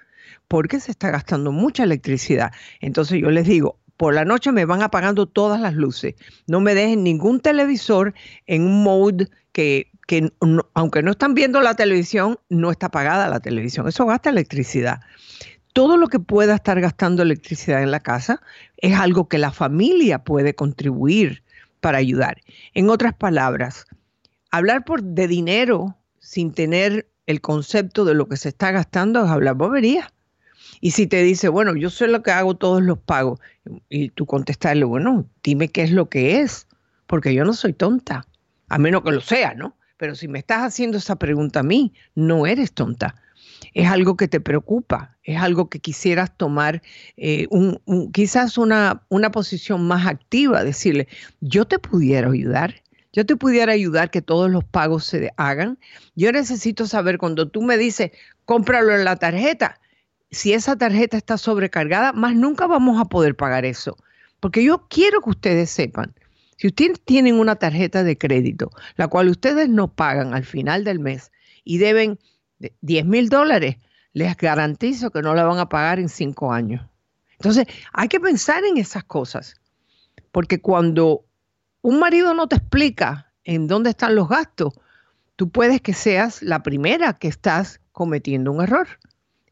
porque 0.48 0.80
se 0.80 0.90
está 0.90 1.10
gastando 1.10 1.52
mucha 1.52 1.84
electricidad. 1.84 2.52
Entonces 2.80 3.20
yo 3.20 3.30
les 3.30 3.46
digo, 3.46 3.78
por 3.96 4.14
la 4.14 4.24
noche 4.24 4.52
me 4.52 4.64
van 4.64 4.82
apagando 4.82 5.26
todas 5.26 5.60
las 5.60 5.74
luces. 5.74 6.14
No 6.46 6.60
me 6.60 6.74
dejen 6.74 7.04
ningún 7.04 7.40
televisor 7.40 8.14
en 8.46 8.62
un 8.62 8.82
mode 8.82 9.28
que 9.52 9.91
que 10.12 10.30
aunque 10.74 11.02
no 11.02 11.12
están 11.12 11.32
viendo 11.32 11.62
la 11.62 11.74
televisión, 11.74 12.38
no 12.50 12.70
está 12.70 12.90
pagada 12.90 13.30
la 13.30 13.40
televisión. 13.40 13.88
Eso 13.88 14.04
gasta 14.04 14.28
electricidad. 14.28 15.00
Todo 15.72 15.96
lo 15.96 16.08
que 16.08 16.20
pueda 16.20 16.56
estar 16.56 16.78
gastando 16.82 17.22
electricidad 17.22 17.82
en 17.82 17.90
la 17.90 18.00
casa 18.00 18.42
es 18.76 18.94
algo 18.94 19.30
que 19.30 19.38
la 19.38 19.52
familia 19.52 20.18
puede 20.18 20.54
contribuir 20.54 21.42
para 21.80 21.96
ayudar. 21.96 22.42
En 22.74 22.90
otras 22.90 23.14
palabras, 23.14 23.86
hablar 24.50 24.84
por, 24.84 25.02
de 25.02 25.28
dinero 25.28 25.96
sin 26.18 26.52
tener 26.52 27.08
el 27.24 27.40
concepto 27.40 28.04
de 28.04 28.12
lo 28.12 28.28
que 28.28 28.36
se 28.36 28.50
está 28.50 28.70
gastando 28.70 29.24
es 29.24 29.30
hablar 29.30 29.54
bobería. 29.54 30.12
Y 30.82 30.90
si 30.90 31.06
te 31.06 31.22
dice, 31.22 31.48
bueno, 31.48 31.74
yo 31.74 31.88
sé 31.88 32.06
lo 32.06 32.22
que 32.22 32.32
hago 32.32 32.54
todos 32.54 32.82
los 32.82 32.98
pagos, 32.98 33.40
y 33.88 34.10
tú 34.10 34.26
contestarle, 34.26 34.84
bueno, 34.84 35.24
dime 35.42 35.68
qué 35.68 35.84
es 35.84 35.90
lo 35.90 36.10
que 36.10 36.40
es, 36.40 36.66
porque 37.06 37.32
yo 37.32 37.46
no 37.46 37.54
soy 37.54 37.72
tonta, 37.72 38.26
a 38.68 38.76
menos 38.76 39.02
que 39.04 39.12
lo 39.12 39.22
sea, 39.22 39.54
¿no? 39.54 39.74
Pero 40.02 40.16
si 40.16 40.26
me 40.26 40.40
estás 40.40 40.62
haciendo 40.62 40.98
esa 40.98 41.14
pregunta 41.14 41.60
a 41.60 41.62
mí, 41.62 41.94
no 42.16 42.44
eres 42.44 42.72
tonta. 42.72 43.14
Es 43.72 43.86
algo 43.86 44.16
que 44.16 44.26
te 44.26 44.40
preocupa, 44.40 45.16
es 45.22 45.40
algo 45.40 45.70
que 45.70 45.78
quisieras 45.78 46.36
tomar 46.36 46.82
eh, 47.16 47.46
un, 47.50 47.80
quizás 48.10 48.58
una, 48.58 49.04
una 49.10 49.30
posición 49.30 49.86
más 49.86 50.08
activa, 50.08 50.64
decirle, 50.64 51.06
yo 51.40 51.66
te 51.66 51.78
pudiera 51.78 52.28
ayudar, 52.28 52.82
yo 53.12 53.24
te 53.24 53.36
pudiera 53.36 53.74
ayudar 53.74 54.10
que 54.10 54.22
todos 54.22 54.50
los 54.50 54.64
pagos 54.64 55.04
se 55.04 55.30
hagan. 55.36 55.78
Yo 56.16 56.32
necesito 56.32 56.88
saber 56.88 57.16
cuando 57.16 57.48
tú 57.48 57.62
me 57.62 57.78
dices, 57.78 58.10
cómpralo 58.44 58.96
en 58.96 59.04
la 59.04 59.14
tarjeta, 59.14 59.80
si 60.32 60.52
esa 60.52 60.74
tarjeta 60.74 61.16
está 61.16 61.38
sobrecargada, 61.38 62.12
más 62.12 62.34
nunca 62.34 62.66
vamos 62.66 63.00
a 63.00 63.04
poder 63.04 63.36
pagar 63.36 63.64
eso. 63.64 63.96
Porque 64.40 64.64
yo 64.64 64.88
quiero 64.88 65.22
que 65.22 65.30
ustedes 65.30 65.70
sepan 65.70 66.12
si 66.62 66.68
ustedes 66.68 67.00
tienen 67.04 67.40
una 67.40 67.56
tarjeta 67.56 68.04
de 68.04 68.16
crédito, 68.16 68.70
la 68.94 69.08
cual 69.08 69.28
ustedes 69.28 69.68
no 69.68 69.92
pagan 69.96 70.32
al 70.32 70.44
final 70.44 70.84
del 70.84 71.00
mes 71.00 71.32
y 71.64 71.78
deben 71.78 72.20
10 72.82 73.04
mil 73.04 73.28
dólares, 73.28 73.78
les 74.12 74.36
garantizo 74.36 75.10
que 75.10 75.22
no 75.22 75.34
la 75.34 75.42
van 75.42 75.58
a 75.58 75.68
pagar 75.68 75.98
en 75.98 76.08
cinco 76.08 76.52
años. 76.52 76.86
Entonces, 77.32 77.66
hay 77.92 78.06
que 78.06 78.20
pensar 78.20 78.62
en 78.62 78.76
esas 78.76 79.02
cosas, 79.02 79.56
porque 80.30 80.60
cuando 80.60 81.24
un 81.80 81.98
marido 81.98 82.32
no 82.32 82.46
te 82.46 82.54
explica 82.54 83.32
en 83.42 83.66
dónde 83.66 83.90
están 83.90 84.14
los 84.14 84.28
gastos, 84.28 84.72
tú 85.34 85.50
puedes 85.50 85.80
que 85.80 85.94
seas 85.94 86.42
la 86.42 86.62
primera 86.62 87.14
que 87.14 87.26
estás 87.26 87.80
cometiendo 87.90 88.52
un 88.52 88.62
error 88.62 88.86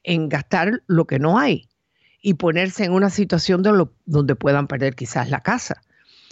en 0.04 0.28
gastar 0.28 0.84
lo 0.86 1.08
que 1.08 1.18
no 1.18 1.40
hay 1.40 1.68
y 2.22 2.34
ponerse 2.34 2.84
en 2.84 2.92
una 2.92 3.10
situación 3.10 3.64
donde 3.64 4.36
puedan 4.36 4.68
perder 4.68 4.94
quizás 4.94 5.28
la 5.28 5.40
casa. 5.40 5.82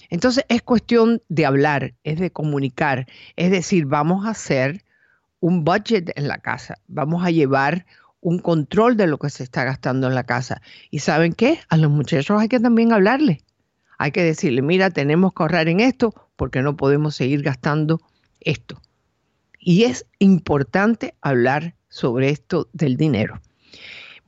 Entonces 0.09 0.45
es 0.49 0.63
cuestión 0.63 1.23
de 1.29 1.47
hablar, 1.47 1.95
es 2.05 2.19
de 2.19 2.31
comunicar, 2.31 3.07
es 3.37 3.51
decir, 3.51 3.87
vamos 3.87 4.27
a 4.27 4.31
hacer 4.31 4.85
un 5.41 5.65
budget 5.65 6.13
en 6.17 6.29
la 6.29 6.39
casa, 6.39 6.79
vamos 6.89 7.25
a 7.25 7.31
llevar 7.31 7.87
un 8.21 8.39
control 8.39 8.97
de 8.97 9.07
lo 9.07 9.19
que 9.19 9.31
se 9.31 9.45
está 9.45 9.65
gastando 9.65 10.09
en 10.09 10.15
la 10.15 10.25
casa. 10.25 10.61
¿Y 10.91 11.01
saben 11.01 11.33
qué? 11.33 11.61
A 11.69 11.77
los 11.77 11.91
muchachos 11.91 12.41
hay 12.41 12.49
que 12.49 12.61
también 12.61 12.93
hablarle. 12.93 13.43
Hay 13.99 14.13
que 14.13 14.23
decirle, 14.23 14.63
mira, 14.63 14.91
tenemos 14.91 15.33
que 15.33 15.43
ahorrar 15.43 15.69
en 15.69 15.81
esto 15.81 16.15
porque 16.37 16.63
no 16.63 16.77
podemos 16.77 17.15
seguir 17.17 17.43
gastando 17.43 18.01
esto. 18.41 18.81
Y 19.59 19.85
es 19.85 20.07
importante 20.19 21.15
hablar 21.21 21.75
sobre 21.89 22.31
esto 22.31 22.69
del 22.73 22.97
dinero. 22.97 23.41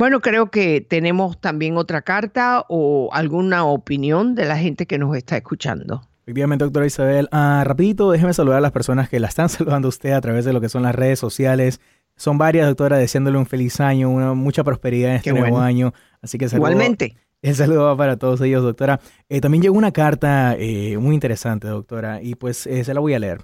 Bueno, 0.00 0.20
creo 0.20 0.50
que 0.50 0.80
tenemos 0.80 1.38
también 1.42 1.76
otra 1.76 2.00
carta 2.00 2.64
o 2.70 3.10
alguna 3.12 3.66
opinión 3.66 4.34
de 4.34 4.46
la 4.46 4.56
gente 4.56 4.86
que 4.86 4.96
nos 4.96 5.14
está 5.14 5.36
escuchando. 5.36 6.00
Efectivamente, 6.22 6.64
doctora 6.64 6.86
Isabel. 6.86 7.28
Ah, 7.32 7.64
rapidito, 7.66 8.10
déjeme 8.10 8.32
saludar 8.32 8.56
a 8.56 8.60
las 8.62 8.72
personas 8.72 9.10
que 9.10 9.20
la 9.20 9.28
están 9.28 9.48
saludando 9.50 9.88
a 9.88 9.90
usted 9.90 10.12
a 10.12 10.20
través 10.22 10.46
de 10.46 10.54
lo 10.54 10.62
que 10.62 10.70
son 10.70 10.84
las 10.84 10.94
redes 10.94 11.18
sociales. 11.18 11.82
Son 12.16 12.38
varias, 12.38 12.66
doctora, 12.66 12.96
deseándole 12.96 13.36
un 13.36 13.44
feliz 13.44 13.78
año, 13.78 14.08
una, 14.08 14.32
mucha 14.32 14.64
prosperidad 14.64 15.10
en 15.10 15.16
este 15.16 15.34
nuevo 15.34 15.58
año. 15.58 15.92
Así 16.22 16.38
que 16.38 16.48
saludo, 16.48 16.70
Igualmente. 16.70 17.18
El 17.42 17.54
saludo 17.54 17.84
va 17.84 17.94
para 17.94 18.16
todos 18.16 18.40
ellos, 18.40 18.62
doctora. 18.62 19.00
Eh, 19.28 19.42
también 19.42 19.60
llegó 19.60 19.76
una 19.76 19.92
carta 19.92 20.56
eh, 20.58 20.96
muy 20.96 21.12
interesante, 21.12 21.68
doctora, 21.68 22.22
y 22.22 22.36
pues 22.36 22.66
eh, 22.66 22.84
se 22.84 22.94
la 22.94 23.00
voy 23.00 23.12
a 23.12 23.18
leer. 23.18 23.42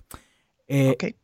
Okay. 0.66 1.16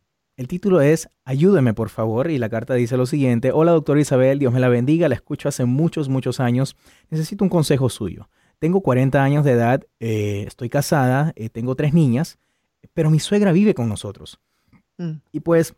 El 0.43 0.49
título 0.49 0.81
es 0.81 1.09
Ayúdeme, 1.25 1.73
por 1.73 1.89
favor, 1.89 2.29
y 2.29 2.37
la 2.37 2.49
carta 2.49 2.75
dice 2.75 2.97
lo 2.97 3.07
siguiente. 3.07 3.53
Hola, 3.53 3.71
doctora 3.71 4.01
Isabel, 4.01 4.41
Dios 4.41 4.53
me 4.53 4.59
la 4.59 4.69
bendiga, 4.69 5.09
la 5.09 5.15
escucho 5.15 5.49
hace 5.49 5.67
muchos, 5.67 6.09
muchos 6.09 6.41
años. 6.41 6.75
Necesito 7.11 7.45
un 7.45 7.49
consejo 7.49 7.89
suyo. 7.89 8.29
Tengo 8.59 8.81
40 8.81 9.23
años 9.23 9.45
de 9.45 9.53
edad, 9.53 9.87
eh, 10.01 10.43
estoy 10.45 10.69
casada, 10.69 11.33
eh, 11.37 11.49
tengo 11.49 11.77
tres 11.77 11.95
niñas, 11.95 12.41
pero 12.93 13.09
mi 13.09 13.21
suegra 13.21 13.53
vive 13.53 13.73
con 13.73 13.89
nosotros. 13.89 14.41
Mm. 14.99 15.19
Y 15.31 15.39
pues 15.39 15.77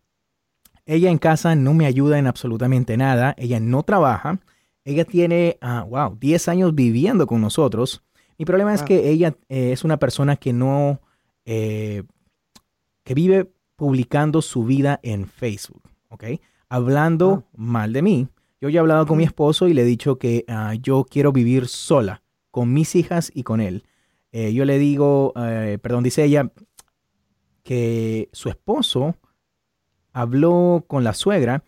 ella 0.87 1.11
en 1.11 1.19
casa 1.19 1.55
no 1.55 1.75
me 1.75 1.85
ayuda 1.85 2.19
en 2.19 2.27
absolutamente 2.27 2.97
nada, 2.97 3.35
ella 3.37 3.61
no 3.61 3.83
trabaja, 3.83 4.41
ella 4.87 5.05
tiene, 5.05 5.59
uh, 5.61 5.87
wow, 5.87 6.17
10 6.19 6.49
años 6.49 6.75
viviendo 6.75 7.27
con 7.27 7.43
nosotros. 7.43 8.03
Mi 8.39 8.47
problema 8.47 8.73
es 8.73 8.83
que 8.83 9.11
ella 9.11 9.37
eh, 9.51 9.73
es 9.73 9.85
una 9.85 9.99
persona 9.99 10.37
que 10.37 10.55
no, 10.55 11.03
que 11.45 13.15
vive 13.15 13.54
publicando 13.77 14.43
su 14.43 14.65
vida 14.65 15.01
en 15.03 15.27
Facebook, 15.27 15.83
¿ok? 16.09 16.25
Hablando 16.69 17.45
ah. 17.45 17.51
mal 17.57 17.93
de 17.93 18.03
mí. 18.03 18.29
Yo 18.61 18.69
ya 18.69 18.79
he 18.79 18.81
hablado 18.81 19.07
con 19.07 19.19
mi 19.19 19.25
esposo 19.25 19.69
y 19.69 19.75
le 19.75 19.83
he 19.83 19.85
dicho 19.85 20.19
que 20.19 20.45
ah, 20.49 20.75
yo 20.75 21.05
quiero 21.05 21.33
vivir 21.33 21.69
sola, 21.69 22.23
con 22.51 22.73
mis 22.73 22.95
hijas 22.95 23.31
y 23.35 23.43
con 23.43 23.61
él. 23.61 23.85
Eh, 24.33 24.53
yo 24.53 24.65
le 24.65 24.79
digo, 24.79 25.33
eh, 25.37 25.79
perdón, 25.81 26.05
dice 26.05 26.25
ella, 26.25 26.51
que 27.63 28.29
su 28.33 28.49
esposo 28.49 29.17
habló 30.13 30.85
con 30.87 31.05
la 31.05 31.15
suegra 31.15 31.65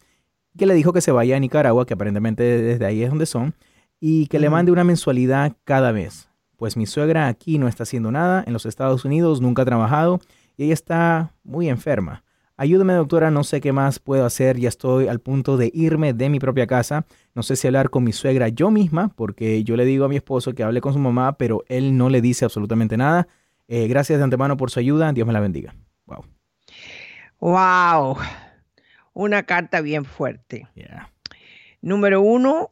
que 0.56 0.66
le 0.66 0.74
dijo 0.74 0.92
que 0.92 1.00
se 1.00 1.12
vaya 1.12 1.36
a 1.36 1.40
Nicaragua, 1.40 1.86
que 1.86 1.94
aparentemente 1.94 2.42
desde 2.42 2.86
ahí 2.86 3.02
es 3.02 3.10
donde 3.10 3.26
son, 3.26 3.54
y 4.00 4.26
que 4.26 4.38
le 4.38 4.50
mande 4.50 4.72
una 4.72 4.84
mensualidad 4.84 5.52
cada 5.64 5.92
vez. 5.92 6.28
Pues 6.56 6.76
mi 6.76 6.86
suegra 6.86 7.28
aquí 7.28 7.58
no 7.58 7.68
está 7.68 7.82
haciendo 7.82 8.10
nada, 8.10 8.42
en 8.46 8.52
los 8.52 8.66
Estados 8.66 9.04
Unidos 9.04 9.40
nunca 9.40 9.62
ha 9.62 9.66
trabajado 9.66 10.20
y 10.56 10.64
ella 10.64 10.74
está 10.74 11.32
muy 11.44 11.68
enferma. 11.68 12.24
Ayúdame, 12.58 12.94
doctora, 12.94 13.30
no 13.30 13.44
sé 13.44 13.60
qué 13.60 13.72
más 13.72 13.98
puedo 13.98 14.24
hacer, 14.24 14.58
ya 14.58 14.70
estoy 14.70 15.08
al 15.08 15.20
punto 15.20 15.58
de 15.58 15.70
irme 15.74 16.14
de 16.14 16.30
mi 16.30 16.38
propia 16.38 16.66
casa. 16.66 17.04
No 17.34 17.42
sé 17.42 17.54
si 17.54 17.66
hablar 17.66 17.90
con 17.90 18.02
mi 18.02 18.12
suegra 18.12 18.48
yo 18.48 18.70
misma, 18.70 19.08
porque 19.14 19.62
yo 19.62 19.76
le 19.76 19.84
digo 19.84 20.06
a 20.06 20.08
mi 20.08 20.16
esposo 20.16 20.54
que 20.54 20.62
hable 20.62 20.80
con 20.80 20.94
su 20.94 20.98
mamá, 20.98 21.36
pero 21.36 21.64
él 21.68 21.98
no 21.98 22.08
le 22.08 22.22
dice 22.22 22.46
absolutamente 22.46 22.96
nada. 22.96 23.28
Eh, 23.68 23.88
gracias 23.88 24.18
de 24.18 24.24
antemano 24.24 24.56
por 24.56 24.70
su 24.70 24.80
ayuda, 24.80 25.12
Dios 25.12 25.26
me 25.26 25.34
la 25.34 25.40
bendiga. 25.40 25.74
Wow. 26.06 26.24
Wow. 27.40 28.16
Una 29.12 29.42
carta 29.42 29.82
bien 29.82 30.06
fuerte. 30.06 30.66
Número 31.82 32.22
uno, 32.22 32.70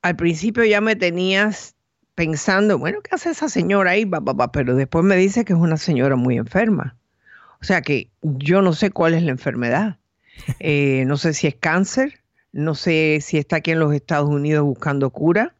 al 0.00 0.16
principio 0.16 0.64
ya 0.64 0.80
me 0.80 0.96
tenías 0.96 1.76
pensando, 2.14 2.78
bueno, 2.78 3.00
¿qué 3.02 3.14
hace 3.14 3.30
esa 3.30 3.50
señora 3.50 3.90
ahí? 3.90 4.10
Pero 4.52 4.76
después 4.76 5.04
me 5.04 5.16
dice 5.16 5.44
que 5.44 5.52
es 5.52 5.58
una 5.58 5.76
señora 5.76 6.16
muy 6.16 6.38
enferma. 6.38 6.96
O 7.60 7.64
sea 7.64 7.82
que 7.82 8.10
yo 8.22 8.62
no 8.62 8.72
sé 8.72 8.90
cuál 8.90 9.14
es 9.14 9.22
la 9.22 9.30
enfermedad. 9.30 9.98
Eh, 10.60 11.04
no 11.06 11.16
sé 11.16 11.32
si 11.32 11.46
es 11.46 11.54
cáncer, 11.54 12.20
no 12.52 12.74
sé 12.74 13.18
si 13.22 13.38
está 13.38 13.56
aquí 13.56 13.70
en 13.70 13.80
los 13.80 13.94
Estados 13.94 14.28
Unidos 14.28 14.64
buscando 14.64 15.10
cura. 15.10 15.54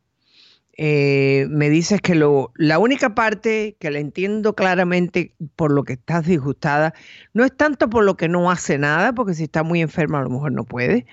Eh, 0.78 1.46
me 1.48 1.70
dices 1.70 2.02
que 2.02 2.14
lo, 2.14 2.52
la 2.54 2.78
única 2.78 3.14
parte 3.14 3.76
que 3.80 3.90
le 3.90 3.98
entiendo 3.98 4.54
claramente 4.54 5.34
por 5.56 5.72
lo 5.72 5.84
que 5.84 5.94
estás 5.94 6.26
disgustada, 6.26 6.92
no 7.32 7.44
es 7.44 7.56
tanto 7.56 7.88
por 7.88 8.04
lo 8.04 8.18
que 8.18 8.28
no 8.28 8.50
hace 8.50 8.76
nada, 8.76 9.14
porque 9.14 9.32
si 9.32 9.44
está 9.44 9.62
muy 9.62 9.80
enferma 9.80 10.18
a 10.18 10.22
lo 10.22 10.30
mejor 10.30 10.52
no 10.52 10.64
puede, 10.64 11.06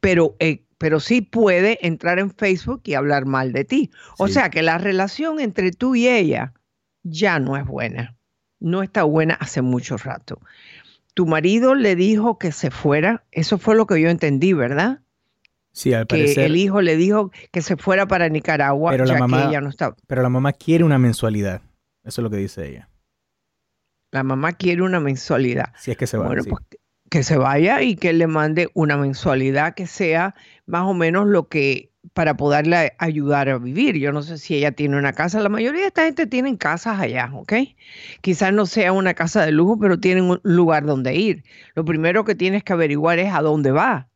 pero, 0.00 0.34
eh, 0.38 0.64
pero 0.78 0.98
sí 0.98 1.20
puede 1.20 1.86
entrar 1.86 2.18
en 2.18 2.30
Facebook 2.30 2.80
y 2.84 2.94
hablar 2.94 3.26
mal 3.26 3.52
de 3.52 3.64
ti. 3.64 3.90
O 4.16 4.28
sea 4.28 4.48
que 4.48 4.62
la 4.62 4.78
relación 4.78 5.40
entre 5.40 5.72
tú 5.72 5.94
y 5.94 6.08
ella 6.08 6.54
ya 7.02 7.38
no 7.38 7.58
es 7.58 7.66
buena, 7.66 8.16
no 8.62 8.82
está 8.82 9.02
buena 9.02 9.34
hace 9.34 9.62
mucho 9.62 9.96
rato. 9.96 10.40
Tu 11.14 11.26
marido 11.26 11.74
le 11.74 11.94
dijo 11.94 12.38
que 12.38 12.52
se 12.52 12.70
fuera, 12.70 13.24
eso 13.32 13.58
fue 13.58 13.74
lo 13.74 13.86
que 13.86 14.00
yo 14.00 14.08
entendí, 14.08 14.52
¿verdad? 14.54 15.00
Sí, 15.72 15.92
al 15.92 16.06
que 16.06 16.32
el 16.32 16.56
hijo 16.56 16.80
le 16.80 16.96
dijo 16.96 17.30
que 17.50 17.62
se 17.62 17.76
fuera 17.76 18.06
para 18.06 18.28
Nicaragua, 18.28 18.92
pero 18.92 19.04
ya 19.04 19.14
la 19.14 19.18
mamá, 19.20 19.42
que 19.42 19.48
ella 19.48 19.60
no 19.60 19.68
estaba. 19.68 19.96
Pero 20.06 20.22
la 20.22 20.28
mamá 20.28 20.52
quiere 20.52 20.84
una 20.84 20.98
mensualidad. 20.98 21.62
Eso 22.04 22.20
es 22.20 22.22
lo 22.22 22.30
que 22.30 22.36
dice 22.36 22.68
ella. 22.68 22.88
La 24.10 24.22
mamá 24.22 24.52
quiere 24.52 24.82
una 24.82 25.00
mensualidad. 25.00 25.72
Si 25.78 25.90
es 25.90 25.96
que 25.96 26.06
se 26.06 26.18
va. 26.18 26.26
Bueno, 26.26 26.42
sí. 26.42 26.50
pues 26.50 26.62
que 27.12 27.22
se 27.22 27.36
vaya 27.36 27.82
y 27.82 27.94
que 27.96 28.08
él 28.08 28.18
le 28.18 28.26
mande 28.26 28.70
una 28.72 28.96
mensualidad 28.96 29.74
que 29.74 29.86
sea 29.86 30.34
más 30.64 30.84
o 30.84 30.94
menos 30.94 31.26
lo 31.26 31.46
que 31.46 31.91
para 32.14 32.36
poderle 32.36 32.92
ayudar 32.98 33.48
a 33.48 33.58
vivir. 33.58 33.96
Yo 33.98 34.12
no 34.12 34.22
sé 34.22 34.38
si 34.38 34.56
ella 34.56 34.72
tiene 34.72 34.98
una 34.98 35.12
casa. 35.12 35.40
La 35.40 35.48
mayoría 35.48 35.82
de 35.82 35.86
esta 35.88 36.04
gente 36.04 36.26
tienen 36.26 36.56
casas 36.56 37.00
allá, 37.00 37.30
¿ok? 37.32 37.54
Quizás 38.20 38.52
no 38.52 38.66
sea 38.66 38.92
una 38.92 39.14
casa 39.14 39.44
de 39.44 39.52
lujo, 39.52 39.78
pero 39.78 39.98
tienen 39.98 40.24
un 40.24 40.40
lugar 40.42 40.84
donde 40.84 41.14
ir. 41.14 41.44
Lo 41.74 41.84
primero 41.84 42.24
que 42.24 42.34
tienes 42.34 42.64
que 42.64 42.72
averiguar 42.72 43.18
es 43.18 43.32
a 43.32 43.42
dónde 43.42 43.72
va 43.72 44.08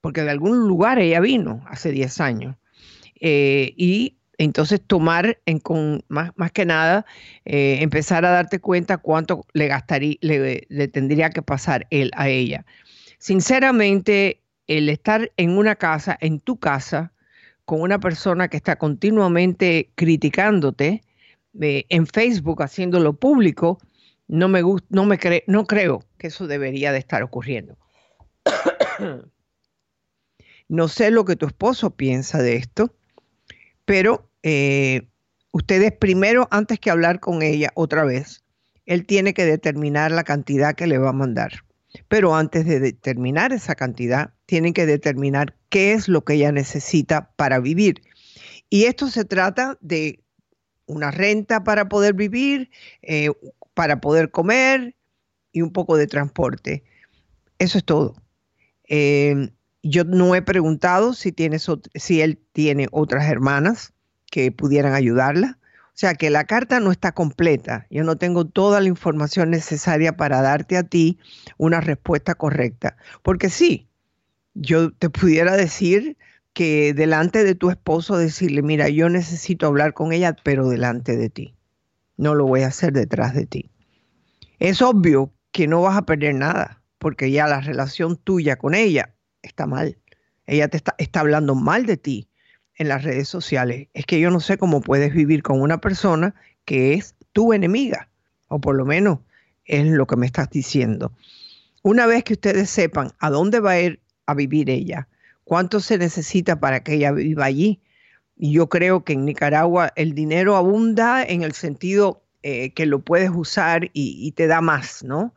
porque 0.00 0.22
de 0.22 0.30
algún 0.30 0.66
lugar 0.66 0.98
ella 0.98 1.20
vino 1.20 1.64
hace 1.68 1.90
10 1.92 2.20
años. 2.20 2.56
Eh, 3.20 3.74
y 3.76 4.16
entonces 4.38 4.80
tomar 4.80 5.38
en 5.46 5.58
con, 5.58 6.04
más, 6.08 6.30
más 6.36 6.52
que 6.52 6.64
nada, 6.64 7.04
eh, 7.44 7.78
empezar 7.80 8.24
a 8.24 8.30
darte 8.30 8.60
cuenta 8.60 8.98
cuánto 8.98 9.44
le 9.52 9.66
gastaría, 9.66 10.16
le, 10.20 10.88
tendría 10.88 11.30
que 11.30 11.42
pasar 11.42 11.86
él 11.90 12.10
a 12.14 12.28
ella. 12.28 12.64
Sinceramente, 13.18 14.40
el 14.68 14.88
estar 14.88 15.32
en 15.36 15.58
una 15.58 15.74
casa, 15.74 16.16
en 16.20 16.38
tu 16.40 16.58
casa, 16.58 17.12
con 17.64 17.80
una 17.80 17.98
persona 17.98 18.48
que 18.48 18.56
está 18.56 18.76
continuamente 18.76 19.90
criticándote 19.94 21.02
eh, 21.60 21.84
en 21.88 22.06
Facebook, 22.06 22.62
haciéndolo 22.62 23.14
público, 23.14 23.78
no 24.28 24.48
me 24.48 24.62
gusta, 24.62 24.86
no 24.90 25.04
me 25.04 25.18
no 25.46 25.66
creo 25.66 26.04
que 26.18 26.28
eso 26.28 26.46
debería 26.46 26.92
de 26.92 26.98
estar 26.98 27.22
ocurriendo. 27.22 27.76
No 30.70 30.88
sé 30.88 31.10
lo 31.10 31.24
que 31.24 31.34
tu 31.34 31.46
esposo 31.46 31.96
piensa 31.96 32.42
de 32.42 32.56
esto, 32.56 32.94
pero 33.86 34.28
eh, 34.42 35.08
ustedes 35.50 35.92
primero, 35.92 36.46
antes 36.50 36.78
que 36.78 36.90
hablar 36.90 37.20
con 37.20 37.40
ella 37.40 37.70
otra 37.74 38.04
vez, 38.04 38.44
él 38.84 39.06
tiene 39.06 39.32
que 39.32 39.46
determinar 39.46 40.10
la 40.10 40.24
cantidad 40.24 40.74
que 40.74 40.86
le 40.86 40.98
va 40.98 41.08
a 41.08 41.14
mandar. 41.14 41.64
Pero 42.08 42.34
antes 42.34 42.64
de 42.64 42.80
determinar 42.80 43.52
esa 43.52 43.74
cantidad, 43.74 44.32
tienen 44.46 44.72
que 44.72 44.86
determinar 44.86 45.54
qué 45.68 45.92
es 45.92 46.08
lo 46.08 46.24
que 46.24 46.34
ella 46.34 46.52
necesita 46.52 47.32
para 47.36 47.60
vivir. 47.60 48.02
Y 48.70 48.84
esto 48.84 49.08
se 49.08 49.24
trata 49.24 49.78
de 49.80 50.22
una 50.86 51.10
renta 51.10 51.64
para 51.64 51.88
poder 51.88 52.14
vivir, 52.14 52.70
eh, 53.02 53.30
para 53.74 54.00
poder 54.00 54.30
comer 54.30 54.96
y 55.52 55.62
un 55.62 55.72
poco 55.72 55.96
de 55.96 56.06
transporte. 56.06 56.82
Eso 57.58 57.78
es 57.78 57.84
todo. 57.84 58.16
Eh, 58.88 59.50
yo 59.82 60.04
no 60.04 60.34
he 60.34 60.42
preguntado 60.42 61.12
si, 61.12 61.32
tienes, 61.32 61.66
si 61.94 62.20
él 62.20 62.38
tiene 62.52 62.88
otras 62.90 63.28
hermanas 63.28 63.92
que 64.30 64.50
pudieran 64.52 64.94
ayudarla. 64.94 65.57
O 65.98 66.00
sea 66.00 66.14
que 66.14 66.30
la 66.30 66.44
carta 66.44 66.78
no 66.78 66.92
está 66.92 67.10
completa. 67.10 67.88
Yo 67.90 68.04
no 68.04 68.14
tengo 68.14 68.44
toda 68.44 68.80
la 68.80 68.86
información 68.86 69.50
necesaria 69.50 70.16
para 70.16 70.40
darte 70.42 70.76
a 70.76 70.84
ti 70.84 71.18
una 71.56 71.80
respuesta 71.80 72.36
correcta. 72.36 72.96
Porque 73.24 73.50
sí, 73.50 73.88
yo 74.54 74.92
te 74.92 75.10
pudiera 75.10 75.56
decir 75.56 76.16
que 76.52 76.94
delante 76.94 77.42
de 77.42 77.56
tu 77.56 77.68
esposo 77.68 78.16
decirle, 78.16 78.62
mira, 78.62 78.88
yo 78.88 79.08
necesito 79.08 79.66
hablar 79.66 79.92
con 79.92 80.12
ella, 80.12 80.36
pero 80.44 80.68
delante 80.68 81.16
de 81.16 81.30
ti. 81.30 81.56
No 82.16 82.36
lo 82.36 82.46
voy 82.46 82.62
a 82.62 82.68
hacer 82.68 82.92
detrás 82.92 83.34
de 83.34 83.46
ti. 83.46 83.68
Es 84.60 84.80
obvio 84.82 85.32
que 85.50 85.66
no 85.66 85.82
vas 85.82 85.96
a 85.96 86.06
perder 86.06 86.36
nada, 86.36 86.80
porque 87.00 87.32
ya 87.32 87.48
la 87.48 87.60
relación 87.60 88.16
tuya 88.16 88.54
con 88.54 88.76
ella 88.76 89.16
está 89.42 89.66
mal. 89.66 89.98
Ella 90.46 90.68
te 90.68 90.76
está, 90.76 90.94
está, 90.98 91.18
hablando 91.18 91.56
mal 91.56 91.86
de 91.86 91.96
ti 91.96 92.28
en 92.78 92.88
las 92.88 93.02
redes 93.02 93.28
sociales. 93.28 93.88
Es 93.92 94.06
que 94.06 94.20
yo 94.20 94.30
no 94.30 94.40
sé 94.40 94.56
cómo 94.56 94.80
puedes 94.80 95.12
vivir 95.12 95.42
con 95.42 95.60
una 95.60 95.80
persona 95.80 96.34
que 96.64 96.94
es 96.94 97.14
tu 97.32 97.52
enemiga, 97.52 98.08
o 98.48 98.60
por 98.60 98.76
lo 98.76 98.84
menos 98.84 99.18
es 99.64 99.86
lo 99.86 100.06
que 100.06 100.16
me 100.16 100.26
estás 100.26 100.48
diciendo. 100.50 101.12
Una 101.82 102.06
vez 102.06 102.24
que 102.24 102.34
ustedes 102.34 102.70
sepan 102.70 103.12
a 103.18 103.30
dónde 103.30 103.60
va 103.60 103.72
a 103.72 103.80
ir 103.80 104.00
a 104.26 104.34
vivir 104.34 104.70
ella, 104.70 105.08
cuánto 105.44 105.80
se 105.80 105.98
necesita 105.98 106.60
para 106.60 106.82
que 106.82 106.94
ella 106.94 107.12
viva 107.12 107.44
allí, 107.44 107.80
yo 108.36 108.68
creo 108.68 109.04
que 109.04 109.14
en 109.14 109.24
Nicaragua 109.24 109.92
el 109.96 110.14
dinero 110.14 110.56
abunda 110.56 111.24
en 111.24 111.42
el 111.42 111.52
sentido 111.52 112.22
eh, 112.42 112.72
que 112.72 112.86
lo 112.86 113.00
puedes 113.00 113.30
usar 113.30 113.86
y, 113.92 114.16
y 114.20 114.32
te 114.32 114.46
da 114.46 114.60
más, 114.60 115.02
¿no? 115.02 115.34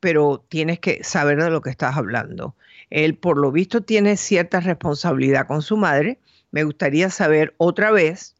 Pero 0.00 0.44
tienes 0.48 0.80
que 0.80 1.04
saber 1.04 1.40
de 1.40 1.50
lo 1.50 1.60
que 1.60 1.70
estás 1.70 1.96
hablando. 1.96 2.56
Él, 2.90 3.16
por 3.16 3.38
lo 3.38 3.52
visto, 3.52 3.82
tiene 3.82 4.16
cierta 4.16 4.60
responsabilidad 4.60 5.46
con 5.46 5.62
su 5.62 5.76
madre. 5.76 6.18
Me 6.52 6.64
gustaría 6.64 7.10
saber 7.10 7.54
otra 7.58 7.90
vez 7.90 8.36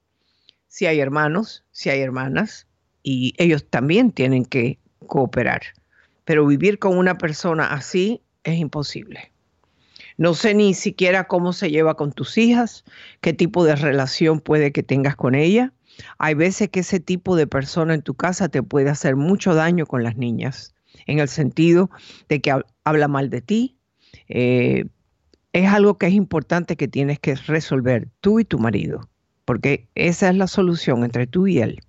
si 0.68 0.86
hay 0.86 1.00
hermanos, 1.00 1.64
si 1.72 1.90
hay 1.90 2.00
hermanas, 2.00 2.66
y 3.02 3.34
ellos 3.38 3.66
también 3.68 4.12
tienen 4.12 4.44
que 4.44 4.78
cooperar. 5.06 5.62
Pero 6.24 6.46
vivir 6.46 6.78
con 6.78 6.96
una 6.96 7.18
persona 7.18 7.66
así 7.72 8.22
es 8.44 8.58
imposible. 8.58 9.32
No 10.18 10.34
sé 10.34 10.54
ni 10.54 10.74
siquiera 10.74 11.24
cómo 11.24 11.52
se 11.52 11.70
lleva 11.70 11.96
con 11.96 12.12
tus 12.12 12.38
hijas, 12.38 12.84
qué 13.20 13.32
tipo 13.32 13.64
de 13.64 13.76
relación 13.76 14.40
puede 14.40 14.72
que 14.72 14.82
tengas 14.82 15.16
con 15.16 15.34
ella. 15.34 15.72
Hay 16.18 16.34
veces 16.34 16.68
que 16.68 16.80
ese 16.80 17.00
tipo 17.00 17.34
de 17.34 17.46
persona 17.46 17.94
en 17.94 18.02
tu 18.02 18.14
casa 18.14 18.48
te 18.48 18.62
puede 18.62 18.90
hacer 18.90 19.16
mucho 19.16 19.54
daño 19.54 19.86
con 19.86 20.02
las 20.04 20.16
niñas, 20.16 20.74
en 21.06 21.18
el 21.18 21.28
sentido 21.28 21.90
de 22.28 22.40
que 22.40 22.54
habla 22.84 23.08
mal 23.08 23.30
de 23.30 23.40
ti, 23.40 23.76
eh, 24.28 24.84
es 25.52 25.68
algo 25.68 25.98
que 25.98 26.06
es 26.06 26.14
importante 26.14 26.76
que 26.76 26.88
tienes 26.88 27.18
que 27.18 27.34
resolver 27.34 28.08
tú 28.20 28.40
y 28.40 28.44
tu 28.44 28.58
marido, 28.58 29.08
porque 29.44 29.88
esa 29.94 30.28
es 30.28 30.36
la 30.36 30.46
solución 30.46 31.04
entre 31.04 31.26
tú 31.26 31.46
y 31.46 31.58
él. 31.58 31.80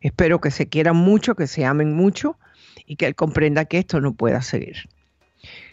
Espero 0.00 0.40
que 0.40 0.50
se 0.50 0.68
quieran 0.68 0.96
mucho, 0.96 1.36
que 1.36 1.46
se 1.46 1.64
amen 1.64 1.94
mucho 1.94 2.36
y 2.86 2.96
que 2.96 3.06
él 3.06 3.14
comprenda 3.14 3.64
que 3.64 3.78
esto 3.78 4.00
no 4.00 4.14
pueda 4.14 4.42
seguir. 4.42 4.88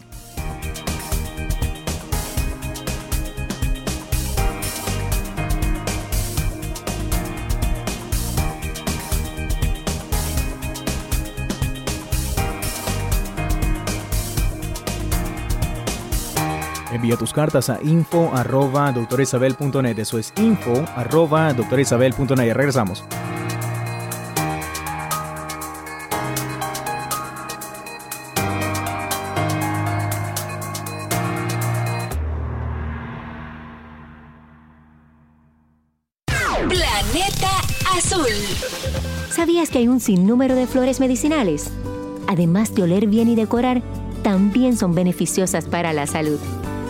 Envía 16.93 17.17
tus 17.17 17.33
cartas 17.33 17.69
a 17.69 17.77
info 17.83 18.31
arroba 18.33 18.93
doctorisabel.net. 18.93 19.99
Eso 19.99 20.17
es 20.17 20.31
info 20.37 20.85
arroba 20.95 21.51
doctorisabel.net. 21.51 22.53
Regresamos. 22.53 23.03
Sinnúmero 40.03 40.55
de 40.55 40.67
flores 40.67 40.99
medicinales? 40.99 41.71
Además 42.27 42.75
de 42.75 42.83
oler 42.83 43.07
bien 43.07 43.29
y 43.29 43.35
decorar, 43.35 43.81
también 44.21 44.75
son 44.75 44.93
beneficiosas 44.93 45.65
para 45.65 45.93
la 45.93 46.07
salud. 46.07 46.39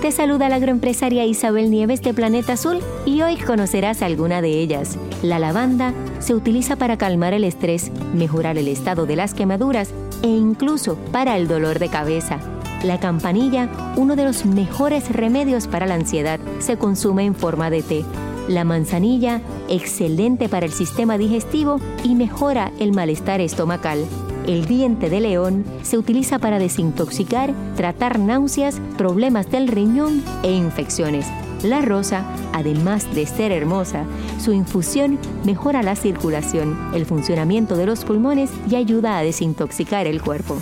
Te 0.01 0.11
saluda 0.11 0.49
la 0.49 0.55
agroempresaria 0.55 1.23
Isabel 1.23 1.69
Nieves 1.69 2.01
de 2.01 2.13
Planeta 2.13 2.53
Azul 2.53 2.79
y 3.05 3.21
hoy 3.21 3.37
conocerás 3.37 4.01
alguna 4.01 4.41
de 4.41 4.59
ellas. 4.59 4.97
La 5.21 5.39
lavanda 5.39 5.93
se 6.19 6.33
utiliza 6.33 6.75
para 6.75 6.97
calmar 6.97 7.33
el 7.33 7.43
estrés, 7.43 7.91
mejorar 8.13 8.57
el 8.57 8.67
estado 8.67 9.05
de 9.05 9.15
las 9.15 9.33
quemaduras 9.33 9.91
e 10.23 10.27
incluso 10.27 10.95
para 11.11 11.37
el 11.37 11.47
dolor 11.47 11.79
de 11.79 11.89
cabeza. 11.89 12.39
La 12.83 12.99
campanilla, 12.99 13.69
uno 13.95 14.15
de 14.15 14.25
los 14.25 14.45
mejores 14.45 15.09
remedios 15.09 15.67
para 15.67 15.85
la 15.85 15.95
ansiedad, 15.95 16.39
se 16.59 16.77
consume 16.77 17.25
en 17.25 17.35
forma 17.35 17.69
de 17.69 17.83
té. 17.83 18.05
La 18.47 18.65
manzanilla, 18.65 19.41
excelente 19.69 20.49
para 20.49 20.65
el 20.65 20.73
sistema 20.73 21.17
digestivo 21.17 21.79
y 22.03 22.15
mejora 22.15 22.71
el 22.79 22.91
malestar 22.91 23.39
estomacal. 23.39 24.05
El 24.45 24.65
diente 24.65 25.09
de 25.09 25.21
león 25.21 25.63
se 25.83 25.97
utiliza 25.97 26.39
para 26.39 26.59
desintoxicar, 26.59 27.53
tratar 27.77 28.19
náuseas, 28.19 28.81
problemas 28.97 29.49
del 29.49 29.69
riñón 29.69 30.21
e 30.43 30.51
infecciones. 30.51 31.25
La 31.63 31.81
rosa, 31.81 32.25
además 32.51 33.15
de 33.15 33.25
ser 33.25 33.53
hermosa, 33.53 34.03
su 34.43 34.51
infusión 34.51 35.17
mejora 35.45 35.81
la 35.81 35.95
circulación, 35.95 36.77
el 36.93 37.05
funcionamiento 37.05 37.77
de 37.77 37.85
los 37.85 38.03
pulmones 38.03 38.49
y 38.69 38.75
ayuda 38.75 39.17
a 39.17 39.23
desintoxicar 39.23 40.05
el 40.05 40.21
cuerpo. 40.21 40.57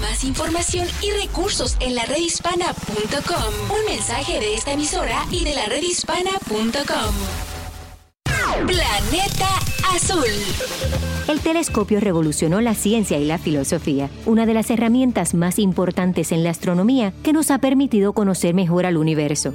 Más 0.00 0.24
información 0.24 0.86
y 1.02 1.10
recursos 1.10 1.76
en 1.80 1.94
la 1.94 2.04
redhispana.com. 2.06 3.76
Un 3.76 3.84
mensaje 3.92 4.40
de 4.40 4.54
esta 4.54 4.72
emisora 4.72 5.24
y 5.30 5.44
de 5.44 5.54
la 5.54 5.66
redhispana.com. 5.66 7.14
Planeta 8.66 9.48
Azul. 9.94 10.24
El 11.28 11.40
telescopio 11.40 12.00
revolucionó 12.00 12.60
la 12.60 12.74
ciencia 12.74 13.18
y 13.18 13.26
la 13.26 13.38
filosofía, 13.38 14.08
una 14.24 14.46
de 14.46 14.54
las 14.54 14.70
herramientas 14.70 15.34
más 15.34 15.58
importantes 15.58 16.32
en 16.32 16.42
la 16.42 16.50
astronomía 16.50 17.12
que 17.22 17.32
nos 17.32 17.50
ha 17.50 17.58
permitido 17.58 18.12
conocer 18.14 18.54
mejor 18.54 18.86
al 18.86 18.96
universo. 18.96 19.52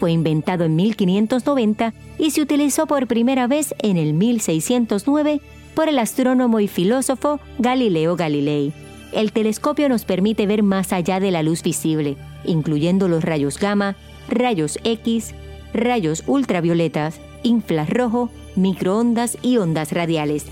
Fue 0.00 0.12
inventado 0.12 0.64
en 0.64 0.76
1590 0.76 1.94
y 2.18 2.30
se 2.30 2.42
utilizó 2.42 2.86
por 2.86 3.06
primera 3.06 3.46
vez 3.46 3.74
en 3.78 3.96
el 3.96 4.12
1609 4.12 5.40
por 5.74 5.88
el 5.88 5.98
astrónomo 5.98 6.60
y 6.60 6.68
filósofo 6.68 7.40
Galileo 7.58 8.16
Galilei. 8.16 8.89
El 9.12 9.32
telescopio 9.32 9.88
nos 9.88 10.04
permite 10.04 10.46
ver 10.46 10.62
más 10.62 10.92
allá 10.92 11.18
de 11.20 11.30
la 11.30 11.42
luz 11.42 11.62
visible, 11.62 12.16
incluyendo 12.44 13.08
los 13.08 13.24
rayos 13.24 13.58
gamma, 13.58 13.96
rayos 14.28 14.78
X, 14.84 15.34
rayos 15.72 16.22
ultravioletas, 16.26 17.20
infrarrojo, 17.42 18.30
microondas 18.56 19.38
y 19.42 19.56
ondas 19.56 19.92
radiales. 19.92 20.46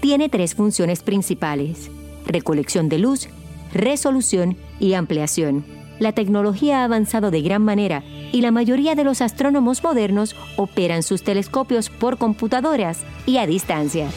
Tiene 0.00 0.28
tres 0.28 0.54
funciones 0.54 1.02
principales, 1.02 1.90
recolección 2.26 2.88
de 2.88 2.98
luz, 2.98 3.28
resolución 3.72 4.56
y 4.78 4.94
ampliación. 4.94 5.64
La 5.98 6.12
tecnología 6.12 6.80
ha 6.80 6.84
avanzado 6.84 7.30
de 7.30 7.42
gran 7.42 7.62
manera 7.62 8.02
y 8.32 8.40
la 8.40 8.50
mayoría 8.50 8.94
de 8.94 9.04
los 9.04 9.20
astrónomos 9.20 9.84
modernos 9.84 10.34
operan 10.56 11.02
sus 11.02 11.22
telescopios 11.22 11.90
por 11.90 12.18
computadoras 12.18 13.04
y 13.24 13.36
a 13.36 13.46
distancia. 13.46 14.08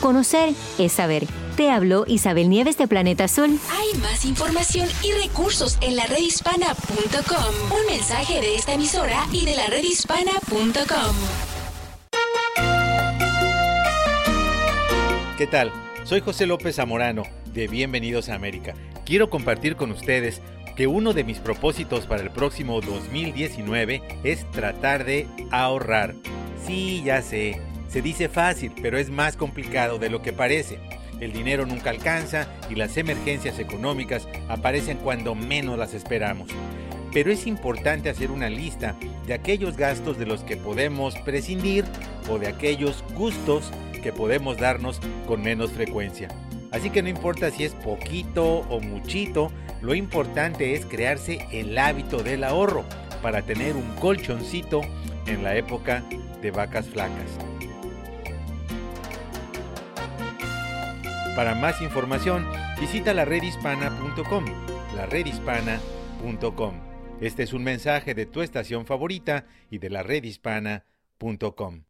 Conocer 0.00 0.54
es 0.78 0.92
saber. 0.92 1.26
Te 1.56 1.70
habló 1.70 2.04
Isabel 2.08 2.50
Nieves 2.50 2.76
de 2.78 2.88
Planeta 2.88 3.24
Azul. 3.24 3.60
Hay 3.70 4.00
más 4.00 4.24
información 4.24 4.88
y 5.04 5.12
recursos 5.12 5.78
en 5.82 5.94
la 5.94 6.04
redhispana.com. 6.06 7.78
Un 7.78 7.86
mensaje 7.86 8.40
de 8.40 8.56
esta 8.56 8.74
emisora 8.74 9.24
y 9.30 9.44
de 9.44 9.54
la 9.54 9.68
redhispana.com. 9.68 11.14
¿Qué 15.38 15.46
tal? 15.46 15.70
Soy 16.02 16.22
José 16.22 16.46
López 16.46 16.74
Zamorano 16.74 17.22
de 17.52 17.68
Bienvenidos 17.68 18.30
a 18.30 18.34
América. 18.34 18.74
Quiero 19.06 19.30
compartir 19.30 19.76
con 19.76 19.92
ustedes 19.92 20.42
que 20.74 20.88
uno 20.88 21.12
de 21.12 21.22
mis 21.22 21.38
propósitos 21.38 22.06
para 22.06 22.24
el 22.24 22.30
próximo 22.30 22.80
2019 22.80 24.02
es 24.24 24.50
tratar 24.50 25.04
de 25.04 25.28
ahorrar. 25.52 26.16
Sí, 26.66 27.00
ya 27.04 27.22
sé, 27.22 27.60
se 27.86 28.02
dice 28.02 28.28
fácil, 28.28 28.72
pero 28.82 28.98
es 28.98 29.08
más 29.08 29.36
complicado 29.36 30.00
de 30.00 30.10
lo 30.10 30.20
que 30.20 30.32
parece. 30.32 30.80
El 31.20 31.32
dinero 31.32 31.66
nunca 31.66 31.90
alcanza 31.90 32.48
y 32.68 32.74
las 32.74 32.96
emergencias 32.96 33.58
económicas 33.58 34.28
aparecen 34.48 34.98
cuando 34.98 35.34
menos 35.34 35.78
las 35.78 35.94
esperamos. 35.94 36.48
Pero 37.12 37.30
es 37.30 37.46
importante 37.46 38.10
hacer 38.10 38.30
una 38.30 38.50
lista 38.50 38.96
de 39.26 39.34
aquellos 39.34 39.76
gastos 39.76 40.18
de 40.18 40.26
los 40.26 40.42
que 40.42 40.56
podemos 40.56 41.16
prescindir 41.18 41.84
o 42.28 42.38
de 42.38 42.48
aquellos 42.48 43.04
gustos 43.14 43.70
que 44.02 44.12
podemos 44.12 44.58
darnos 44.58 45.00
con 45.26 45.42
menos 45.42 45.72
frecuencia. 45.72 46.28
Así 46.72 46.90
que 46.90 47.02
no 47.02 47.08
importa 47.08 47.50
si 47.50 47.64
es 47.64 47.72
poquito 47.72 48.58
o 48.68 48.80
muchito, 48.80 49.52
lo 49.80 49.94
importante 49.94 50.74
es 50.74 50.84
crearse 50.84 51.46
el 51.52 51.78
hábito 51.78 52.22
del 52.22 52.42
ahorro 52.42 52.84
para 53.22 53.42
tener 53.42 53.76
un 53.76 53.94
colchoncito 54.00 54.80
en 55.26 55.44
la 55.44 55.56
época 55.56 56.02
de 56.42 56.50
vacas 56.50 56.86
flacas. 56.86 57.53
Para 61.36 61.56
más 61.56 61.82
información, 61.82 62.46
visita 62.80 63.12
la 63.12 63.24
redhispana.com, 63.24 64.44
la 64.94 65.06
redhispana.com. 65.06 66.74
Este 67.20 67.42
es 67.42 67.52
un 67.52 67.64
mensaje 67.64 68.14
de 68.14 68.26
tu 68.26 68.40
estación 68.40 68.86
favorita 68.86 69.46
y 69.68 69.78
de 69.78 69.90
la 69.90 70.04
redhispana.com. 70.04 71.82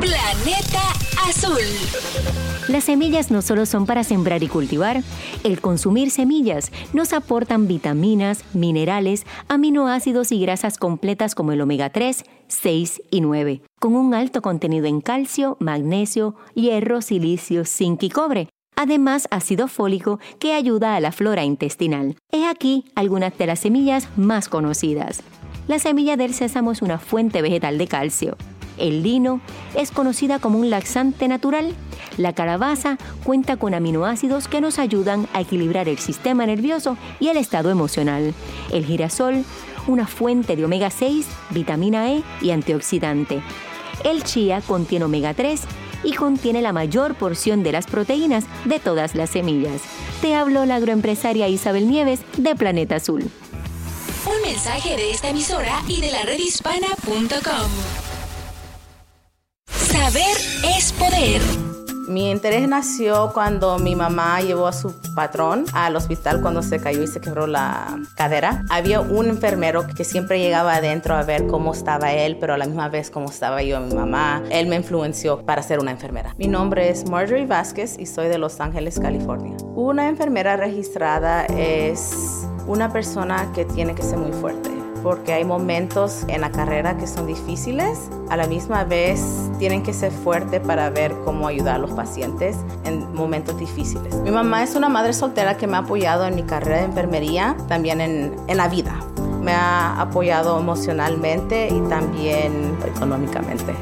Planeta 0.00 0.82
Azul. 1.26 1.58
Las 2.68 2.84
semillas 2.84 3.30
no 3.30 3.42
solo 3.42 3.66
son 3.66 3.86
para 3.86 4.04
sembrar 4.04 4.42
y 4.42 4.48
cultivar, 4.48 5.00
el 5.42 5.60
consumir 5.60 6.10
semillas 6.10 6.70
nos 6.92 7.12
aportan 7.12 7.66
vitaminas, 7.66 8.44
minerales, 8.54 9.24
aminoácidos 9.48 10.32
y 10.32 10.40
grasas 10.40 10.78
completas 10.78 11.34
como 11.34 11.52
el 11.52 11.60
omega 11.60 11.90
3, 11.90 12.24
6 12.48 13.02
y 13.10 13.20
9, 13.20 13.62
con 13.80 13.96
un 13.96 14.14
alto 14.14 14.42
contenido 14.42 14.86
en 14.86 15.00
calcio, 15.00 15.56
magnesio, 15.60 16.36
hierro, 16.54 17.00
silicio, 17.02 17.64
zinc 17.64 18.02
y 18.02 18.10
cobre. 18.10 18.48
Además, 18.76 19.28
ácido 19.30 19.68
fólico 19.68 20.18
que 20.38 20.54
ayuda 20.54 20.96
a 20.96 21.00
la 21.00 21.12
flora 21.12 21.44
intestinal. 21.44 22.16
He 22.30 22.46
aquí 22.46 22.84
algunas 22.94 23.36
de 23.36 23.46
las 23.46 23.60
semillas 23.60 24.08
más 24.16 24.48
conocidas. 24.48 25.22
La 25.68 25.78
semilla 25.78 26.16
del 26.16 26.34
sésamo 26.34 26.72
es 26.72 26.82
una 26.82 26.98
fuente 26.98 27.42
vegetal 27.42 27.78
de 27.78 27.86
calcio. 27.86 28.36
El 28.78 29.02
lino 29.02 29.40
es 29.76 29.90
conocida 29.90 30.38
como 30.38 30.58
un 30.58 30.70
laxante 30.70 31.28
natural. 31.28 31.74
La 32.16 32.32
calabaza 32.32 32.98
cuenta 33.22 33.56
con 33.56 33.74
aminoácidos 33.74 34.48
que 34.48 34.60
nos 34.60 34.78
ayudan 34.78 35.28
a 35.32 35.40
equilibrar 35.40 35.88
el 35.88 35.98
sistema 35.98 36.46
nervioso 36.46 36.96
y 37.20 37.28
el 37.28 37.36
estado 37.36 37.70
emocional. 37.70 38.34
El 38.72 38.84
girasol, 38.84 39.44
una 39.86 40.06
fuente 40.06 40.56
de 40.56 40.64
omega 40.64 40.90
6, 40.90 41.26
vitamina 41.50 42.12
E 42.12 42.22
y 42.40 42.50
antioxidante. 42.50 43.42
El 44.04 44.24
chía 44.24 44.62
contiene 44.62 45.04
omega 45.04 45.34
3 45.34 45.62
y 46.04 46.14
contiene 46.14 46.62
la 46.62 46.72
mayor 46.72 47.14
porción 47.14 47.62
de 47.62 47.72
las 47.72 47.86
proteínas 47.86 48.44
de 48.64 48.78
todas 48.78 49.14
las 49.14 49.30
semillas. 49.30 49.82
Te 50.20 50.34
habló 50.34 50.64
la 50.64 50.76
agroempresaria 50.76 51.48
Isabel 51.48 51.88
Nieves 51.90 52.20
de 52.36 52.54
Planeta 52.54 52.96
Azul. 52.96 53.30
Un 54.24 54.48
mensaje 54.48 54.96
de 54.96 55.10
esta 55.10 55.30
emisora 55.30 55.82
y 55.88 56.00
de 56.00 56.10
la 56.10 56.22
redhispana.com. 56.22 57.70
Saber 59.66 60.36
es 60.76 60.92
poder. 60.92 61.81
Mi 62.08 62.30
interés 62.30 62.68
nació 62.68 63.30
cuando 63.32 63.78
mi 63.78 63.94
mamá 63.94 64.40
llevó 64.40 64.66
a 64.66 64.72
su 64.72 64.92
patrón 65.14 65.64
al 65.72 65.94
hospital 65.94 66.40
cuando 66.40 66.62
se 66.62 66.80
cayó 66.80 67.02
y 67.02 67.06
se 67.06 67.20
quebró 67.20 67.46
la 67.46 67.98
cadera. 68.16 68.64
Había 68.70 69.00
un 69.00 69.28
enfermero 69.28 69.86
que 69.86 70.04
siempre 70.04 70.40
llegaba 70.40 70.74
adentro 70.74 71.14
a 71.14 71.22
ver 71.22 71.46
cómo 71.46 71.72
estaba 71.72 72.12
él, 72.12 72.38
pero 72.40 72.54
a 72.54 72.58
la 72.58 72.66
misma 72.66 72.88
vez 72.88 73.10
cómo 73.10 73.30
estaba 73.30 73.62
yo, 73.62 73.80
mi 73.80 73.94
mamá. 73.94 74.42
Él 74.50 74.66
me 74.66 74.76
influenció 74.76 75.44
para 75.46 75.62
ser 75.62 75.78
una 75.78 75.92
enfermera. 75.92 76.34
Mi 76.38 76.48
nombre 76.48 76.88
es 76.88 77.08
Marjorie 77.08 77.46
Vázquez 77.46 77.96
y 77.98 78.06
soy 78.06 78.28
de 78.28 78.38
Los 78.38 78.60
Ángeles, 78.60 78.98
California. 78.98 79.56
Una 79.74 80.08
enfermera 80.08 80.56
registrada 80.56 81.44
es 81.46 82.46
una 82.66 82.92
persona 82.92 83.52
que 83.54 83.64
tiene 83.64 83.94
que 83.94 84.02
ser 84.02 84.18
muy 84.18 84.32
fuerte 84.32 84.81
porque 85.02 85.32
hay 85.32 85.44
momentos 85.44 86.24
en 86.28 86.40
la 86.40 86.50
carrera 86.50 86.96
que 86.96 87.06
son 87.06 87.26
difíciles. 87.26 88.10
A 88.30 88.36
la 88.36 88.46
misma 88.46 88.84
vez 88.84 89.20
tienen 89.58 89.82
que 89.82 89.92
ser 89.92 90.12
fuertes 90.12 90.60
para 90.60 90.90
ver 90.90 91.14
cómo 91.24 91.48
ayudar 91.48 91.76
a 91.76 91.78
los 91.78 91.90
pacientes 91.92 92.56
en 92.84 93.12
momentos 93.14 93.58
difíciles. 93.58 94.14
Mi 94.16 94.30
mamá 94.30 94.62
es 94.62 94.74
una 94.74 94.88
madre 94.88 95.12
soltera 95.12 95.56
que 95.56 95.66
me 95.66 95.76
ha 95.76 95.80
apoyado 95.80 96.26
en 96.26 96.34
mi 96.34 96.42
carrera 96.42 96.78
de 96.78 96.84
enfermería, 96.84 97.56
también 97.68 98.00
en, 98.00 98.34
en 98.46 98.56
la 98.56 98.68
vida. 98.68 98.94
Me 99.42 99.52
ha 99.52 100.00
apoyado 100.00 100.58
emocionalmente 100.58 101.68
y 101.68 101.80
también 101.88 102.76
económicamente. 102.86 103.74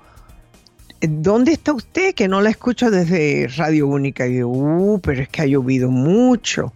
¿dónde 1.00 1.52
está 1.52 1.72
usted? 1.72 2.12
Que 2.12 2.26
no 2.26 2.40
la 2.40 2.50
escucho 2.50 2.90
desde 2.90 3.46
Radio 3.46 3.86
Única. 3.86 4.26
Y 4.26 4.38
yo, 4.38 4.48
uh, 4.48 5.00
pero 5.00 5.22
es 5.22 5.28
que 5.28 5.42
ha 5.42 5.46
llovido 5.46 5.92
mucho. 5.92 6.72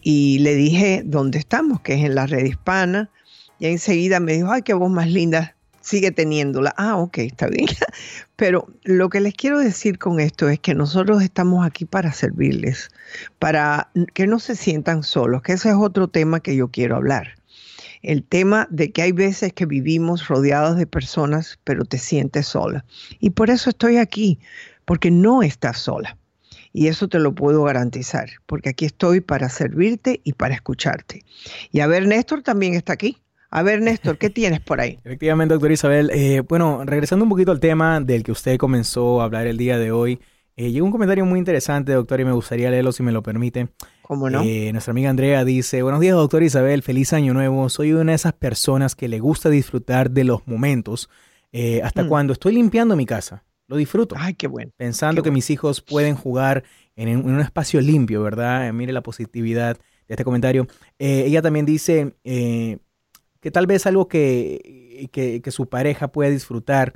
Y 0.00 0.38
le 0.38 0.54
dije, 0.54 1.02
¿dónde 1.04 1.38
estamos? 1.38 1.82
Que 1.82 1.92
es 1.92 2.06
en 2.06 2.14
la 2.14 2.26
red 2.26 2.46
hispana. 2.46 3.10
Y 3.58 3.66
enseguida 3.66 4.18
me 4.18 4.32
dijo, 4.32 4.50
ay, 4.50 4.62
qué 4.62 4.72
voz 4.72 4.90
más 4.90 5.08
linda 5.08 5.56
sigue 5.90 6.12
teniéndola. 6.12 6.72
Ah, 6.76 6.96
ok, 6.96 7.18
está 7.18 7.48
bien. 7.48 7.66
Pero 8.36 8.68
lo 8.84 9.08
que 9.08 9.20
les 9.20 9.34
quiero 9.34 9.58
decir 9.58 9.98
con 9.98 10.20
esto 10.20 10.48
es 10.48 10.60
que 10.60 10.74
nosotros 10.74 11.22
estamos 11.22 11.66
aquí 11.66 11.84
para 11.84 12.12
servirles, 12.12 12.90
para 13.38 13.90
que 14.14 14.26
no 14.26 14.38
se 14.38 14.54
sientan 14.54 15.02
solos, 15.02 15.42
que 15.42 15.52
ese 15.52 15.70
es 15.70 15.74
otro 15.74 16.08
tema 16.08 16.40
que 16.40 16.54
yo 16.54 16.68
quiero 16.68 16.96
hablar. 16.96 17.34
El 18.02 18.22
tema 18.22 18.66
de 18.70 18.92
que 18.92 19.02
hay 19.02 19.12
veces 19.12 19.52
que 19.52 19.66
vivimos 19.66 20.28
rodeados 20.28 20.76
de 20.76 20.86
personas, 20.86 21.58
pero 21.64 21.84
te 21.84 21.98
sientes 21.98 22.46
sola. 22.46 22.84
Y 23.18 23.30
por 23.30 23.50
eso 23.50 23.68
estoy 23.68 23.98
aquí, 23.98 24.38
porque 24.86 25.10
no 25.10 25.42
estás 25.42 25.78
sola. 25.78 26.16
Y 26.72 26.86
eso 26.86 27.08
te 27.08 27.18
lo 27.18 27.34
puedo 27.34 27.64
garantizar, 27.64 28.30
porque 28.46 28.70
aquí 28.70 28.84
estoy 28.84 29.20
para 29.20 29.48
servirte 29.48 30.20
y 30.22 30.34
para 30.34 30.54
escucharte. 30.54 31.24
Y 31.72 31.80
a 31.80 31.88
ver, 31.88 32.06
Néstor 32.06 32.42
también 32.42 32.74
está 32.74 32.92
aquí. 32.92 33.18
A 33.52 33.64
ver, 33.64 33.82
Néstor, 33.82 34.16
¿qué 34.16 34.30
tienes 34.30 34.60
por 34.60 34.80
ahí? 34.80 35.00
Efectivamente, 35.04 35.54
doctor 35.54 35.72
Isabel. 35.72 36.10
Eh, 36.14 36.42
bueno, 36.48 36.84
regresando 36.84 37.24
un 37.24 37.28
poquito 37.28 37.50
al 37.50 37.58
tema 37.58 38.00
del 38.00 38.22
que 38.22 38.30
usted 38.30 38.56
comenzó 38.58 39.20
a 39.20 39.24
hablar 39.24 39.48
el 39.48 39.56
día 39.56 39.76
de 39.76 39.90
hoy, 39.90 40.20
eh, 40.54 40.70
llegó 40.70 40.86
un 40.86 40.92
comentario 40.92 41.24
muy 41.26 41.40
interesante, 41.40 41.92
doctor, 41.92 42.20
y 42.20 42.24
me 42.24 42.30
gustaría 42.30 42.70
leerlo 42.70 42.92
si 42.92 43.02
me 43.02 43.10
lo 43.10 43.24
permite. 43.24 43.68
¿Cómo 44.02 44.30
no? 44.30 44.42
Eh, 44.44 44.70
nuestra 44.70 44.92
amiga 44.92 45.10
Andrea 45.10 45.44
dice, 45.44 45.82
buenos 45.82 46.00
días, 46.00 46.14
doctor 46.14 46.44
Isabel, 46.44 46.82
feliz 46.82 47.12
año 47.12 47.34
nuevo. 47.34 47.68
Soy 47.68 47.92
una 47.92 48.12
de 48.12 48.16
esas 48.16 48.34
personas 48.34 48.94
que 48.94 49.08
le 49.08 49.18
gusta 49.18 49.50
disfrutar 49.50 50.12
de 50.12 50.24
los 50.24 50.46
momentos 50.46 51.08
hasta 51.82 52.04
mm. 52.04 52.08
cuando 52.08 52.32
estoy 52.32 52.54
limpiando 52.54 52.94
mi 52.94 53.06
casa. 53.06 53.42
Lo 53.66 53.76
disfruto. 53.76 54.14
Ay, 54.16 54.34
qué 54.34 54.46
bueno. 54.46 54.70
Pensando 54.76 55.24
que 55.24 55.32
mis 55.32 55.50
hijos 55.50 55.80
pueden 55.80 56.14
jugar 56.14 56.62
en, 56.94 57.16
un 57.16 57.40
espacio 57.40 57.80
limpio, 57.80 58.22
¿verdad? 58.22 58.72
mire 58.72 58.92
la 58.92 59.02
positividad 59.02 59.76
de 59.76 60.14
este 60.14 60.22
comentario. 60.22 60.68
ella 60.98 61.42
también 61.42 61.66
dice 61.66 62.14
que 63.40 63.50
tal 63.50 63.66
vez 63.66 63.86
algo 63.86 64.08
que, 64.08 65.08
que, 65.12 65.50
su 65.50 65.68
pareja 65.68 66.08
puede 66.08 66.30
disfrutar 66.30 66.94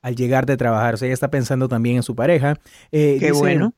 al 0.00 0.16
llegar 0.16 0.46
de 0.46 0.56
trabajar. 0.56 0.94
O 0.94 0.96
sea, 0.96 1.06
ella 1.06 1.14
está 1.14 1.30
pensando 1.30 1.68
también 1.68 1.96
en 1.96 2.02
su 2.02 2.16
pareja. 2.16 2.58
Eh, 2.90 3.18
Qué 3.20 3.32
bueno. 3.32 3.74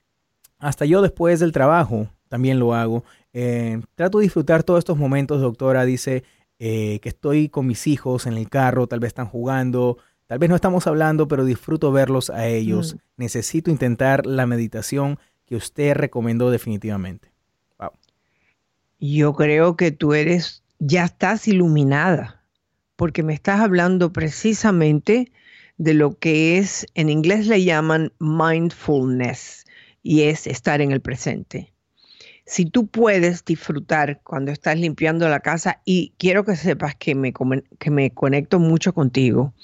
Hasta 0.59 0.87
yo 0.87 1.03
después 1.03 1.41
del 1.41 1.53
trabajo 1.53 2.09
también 2.29 2.59
lo 2.59 2.75
hago. 2.75 3.05
Eh, 3.33 3.81
trato 3.95 4.19
de 4.19 4.25
disfrutar 4.25 4.63
todos 4.63 4.79
estos 4.79 4.97
momentos, 4.97 5.41
doctora. 5.41 5.85
Dice 5.85 6.25
eh, 6.59 6.99
que 7.01 7.11
estoy 7.11 7.49
con 7.49 7.67
mis 7.67 7.87
hijos 7.87 8.27
en 8.27 8.35
el 8.35 8.49
carro, 8.49 8.87
tal 8.87 9.01
vez 9.01 9.09
están 9.09 9.27
jugando, 9.27 9.99
tal 10.27 10.39
vez 10.39 10.49
no 10.49 10.57
estamos 10.57 10.87
hablando, 10.87 11.29
pero 11.29 11.45
disfruto 11.45 11.93
verlos 11.93 12.31
a 12.31 12.47
ellos. 12.47 12.95
Mm. 12.95 12.99
Necesito 13.19 13.71
intentar 13.71 14.25
la 14.25 14.47
meditación 14.47 15.19
que 15.45 15.57
usted 15.57 15.95
recomendó 15.95 16.51
definitivamente. 16.51 17.33
Wow. 17.79 17.91
Yo 18.99 19.35
creo 19.35 19.77
que 19.77 19.91
tú 19.91 20.15
eres 20.15 20.64
ya 20.79 21.05
estás 21.05 21.49
iluminada, 21.49 22.43
porque 22.97 23.23
me 23.23 23.35
estás 23.35 23.61
hablando 23.61 24.13
precisamente 24.13 25.33
de 25.77 25.95
lo 25.95 26.19
que 26.19 26.59
es, 26.59 26.87
en 26.95 27.09
inglés 27.09 27.47
le 27.47 27.65
llaman 27.65 28.13
mindfulness, 28.19 29.65
y 30.03 30.23
es 30.23 30.47
estar 30.47 30.81
en 30.81 30.93
el 30.93 31.01
presente. 31.01 31.73
Si 32.47 32.67
tú 32.67 32.87
puedes 32.87 33.45
disfrutar 33.45 34.21
cuando 34.23 34.53
estás 34.53 34.79
limpiando 34.79 35.29
la 35.29 35.41
casa, 35.41 35.81
y 35.85 36.13
quiero 36.19 36.45
que 36.45 36.57
sepas 36.57 36.95
que 36.95 37.15
me, 37.15 37.33
que 37.79 37.91
me 37.91 38.11
conecto 38.13 38.59
mucho 38.61 38.93
contigo, 38.93 39.55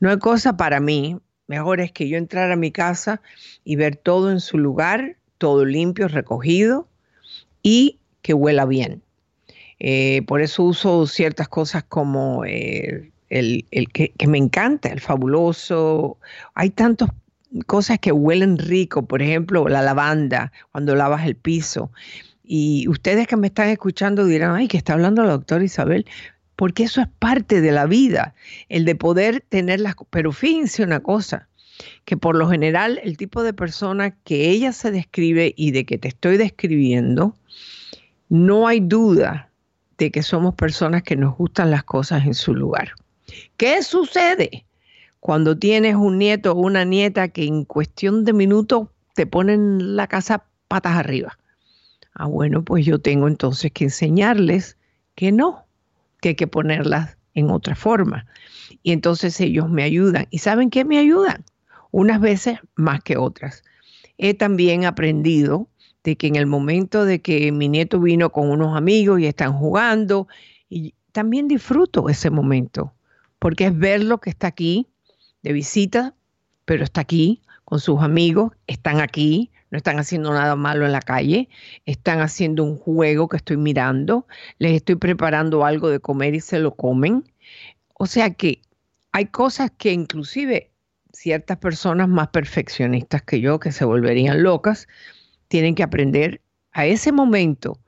no 0.00 0.10
hay 0.10 0.18
cosa 0.18 0.56
para 0.56 0.78
mí, 0.80 1.18
mejor 1.46 1.80
es 1.80 1.92
que 1.92 2.08
yo 2.08 2.18
entrar 2.18 2.52
a 2.52 2.56
mi 2.56 2.70
casa 2.70 3.22
y 3.64 3.76
ver 3.76 3.96
todo 3.96 4.30
en 4.30 4.40
su 4.40 4.58
lugar, 4.58 5.16
todo 5.38 5.64
limpio, 5.64 6.08
recogido, 6.08 6.88
y 7.62 7.98
que 8.20 8.34
huela 8.34 8.66
bien. 8.66 9.02
Eh, 9.78 10.22
por 10.26 10.40
eso 10.40 10.62
uso 10.62 11.06
ciertas 11.06 11.48
cosas 11.48 11.84
como 11.84 12.44
eh, 12.44 13.10
el, 13.28 13.64
que, 13.92 14.12
me 14.26 14.38
encanta, 14.38 14.88
el 14.88 15.00
fabuloso. 15.00 16.18
Hay 16.54 16.70
tantas 16.70 17.10
cosas 17.66 17.98
que 17.98 18.12
huelen 18.12 18.58
rico, 18.58 19.06
por 19.06 19.22
ejemplo, 19.22 19.68
la 19.68 19.82
lavanda, 19.82 20.52
cuando 20.72 20.94
lavas 20.94 21.26
el 21.26 21.36
piso. 21.36 21.90
Y 22.44 22.86
ustedes 22.88 23.26
que 23.26 23.36
me 23.36 23.48
están 23.48 23.68
escuchando 23.68 24.24
dirán, 24.24 24.54
ay, 24.54 24.68
que 24.68 24.76
está 24.76 24.94
hablando 24.94 25.24
la 25.24 25.32
doctora 25.32 25.64
Isabel, 25.64 26.06
porque 26.54 26.84
eso 26.84 27.00
es 27.00 27.08
parte 27.18 27.60
de 27.60 27.72
la 27.72 27.86
vida, 27.86 28.34
el 28.68 28.84
de 28.84 28.94
poder 28.94 29.42
tener 29.46 29.80
las... 29.80 29.94
Pero 30.10 30.32
fíjense 30.32 30.82
una 30.82 31.00
cosa, 31.00 31.48
que 32.04 32.16
por 32.16 32.36
lo 32.36 32.48
general 32.48 33.00
el 33.02 33.16
tipo 33.16 33.42
de 33.42 33.52
persona 33.52 34.12
que 34.12 34.48
ella 34.48 34.72
se 34.72 34.90
describe 34.90 35.52
y 35.56 35.72
de 35.72 35.84
que 35.84 35.98
te 35.98 36.08
estoy 36.08 36.38
describiendo, 36.38 37.34
no 38.28 38.66
hay 38.68 38.80
duda 38.80 39.45
de 39.98 40.10
que 40.10 40.22
somos 40.22 40.54
personas 40.54 41.02
que 41.02 41.16
nos 41.16 41.36
gustan 41.36 41.70
las 41.70 41.84
cosas 41.84 42.26
en 42.26 42.34
su 42.34 42.54
lugar. 42.54 42.92
¿Qué 43.56 43.82
sucede 43.82 44.66
cuando 45.20 45.58
tienes 45.58 45.96
un 45.96 46.18
nieto 46.18 46.52
o 46.52 46.60
una 46.60 46.84
nieta 46.84 47.28
que 47.28 47.44
en 47.44 47.64
cuestión 47.64 48.24
de 48.24 48.32
minutos 48.32 48.88
te 49.14 49.26
ponen 49.26 49.96
la 49.96 50.06
casa 50.06 50.44
patas 50.68 50.96
arriba? 50.96 51.38
Ah, 52.14 52.26
bueno, 52.26 52.64
pues 52.64 52.86
yo 52.86 52.98
tengo 52.98 53.28
entonces 53.28 53.72
que 53.72 53.84
enseñarles 53.84 54.76
que 55.14 55.32
no, 55.32 55.66
que 56.20 56.30
hay 56.30 56.34
que 56.34 56.46
ponerlas 56.46 57.16
en 57.34 57.50
otra 57.50 57.74
forma. 57.74 58.26
Y 58.82 58.92
entonces 58.92 59.38
ellos 59.40 59.68
me 59.68 59.82
ayudan. 59.82 60.26
¿Y 60.30 60.38
saben 60.38 60.70
qué 60.70 60.84
me 60.84 60.98
ayudan? 60.98 61.44
Unas 61.90 62.20
veces 62.20 62.58
más 62.74 63.02
que 63.02 63.16
otras. 63.16 63.64
He 64.18 64.34
también 64.34 64.84
aprendido 64.84 65.68
de 66.06 66.16
que 66.16 66.28
en 66.28 66.36
el 66.36 66.46
momento 66.46 67.04
de 67.04 67.20
que 67.20 67.50
mi 67.50 67.68
nieto 67.68 67.98
vino 67.98 68.30
con 68.30 68.48
unos 68.48 68.76
amigos 68.76 69.18
y 69.18 69.26
están 69.26 69.52
jugando, 69.52 70.28
y 70.68 70.94
también 71.10 71.48
disfruto 71.48 72.08
ese 72.08 72.30
momento, 72.30 72.94
porque 73.40 73.66
es 73.66 73.76
verlo 73.76 74.20
que 74.20 74.30
está 74.30 74.46
aquí 74.46 74.86
de 75.42 75.52
visita, 75.52 76.14
pero 76.64 76.84
está 76.84 77.00
aquí 77.00 77.42
con 77.64 77.80
sus 77.80 78.02
amigos, 78.02 78.52
están 78.68 79.00
aquí, 79.00 79.50
no 79.70 79.78
están 79.78 79.98
haciendo 79.98 80.32
nada 80.32 80.54
malo 80.54 80.86
en 80.86 80.92
la 80.92 81.00
calle, 81.00 81.48
están 81.86 82.20
haciendo 82.20 82.62
un 82.62 82.76
juego 82.76 83.28
que 83.28 83.38
estoy 83.38 83.56
mirando, 83.56 84.28
les 84.58 84.74
estoy 84.74 84.94
preparando 84.94 85.64
algo 85.64 85.90
de 85.90 85.98
comer 85.98 86.36
y 86.36 86.40
se 86.40 86.60
lo 86.60 86.76
comen. 86.76 87.24
O 87.94 88.06
sea 88.06 88.32
que 88.32 88.62
hay 89.10 89.26
cosas 89.26 89.72
que 89.76 89.92
inclusive 89.92 90.70
ciertas 91.12 91.56
personas 91.56 92.08
más 92.08 92.28
perfeccionistas 92.28 93.22
que 93.22 93.40
yo, 93.40 93.58
que 93.58 93.72
se 93.72 93.84
volverían 93.84 94.44
locas, 94.44 94.86
tienen 95.48 95.74
que 95.74 95.82
aprender 95.82 96.40
a 96.72 96.86
ese 96.86 97.12
momento 97.12 97.80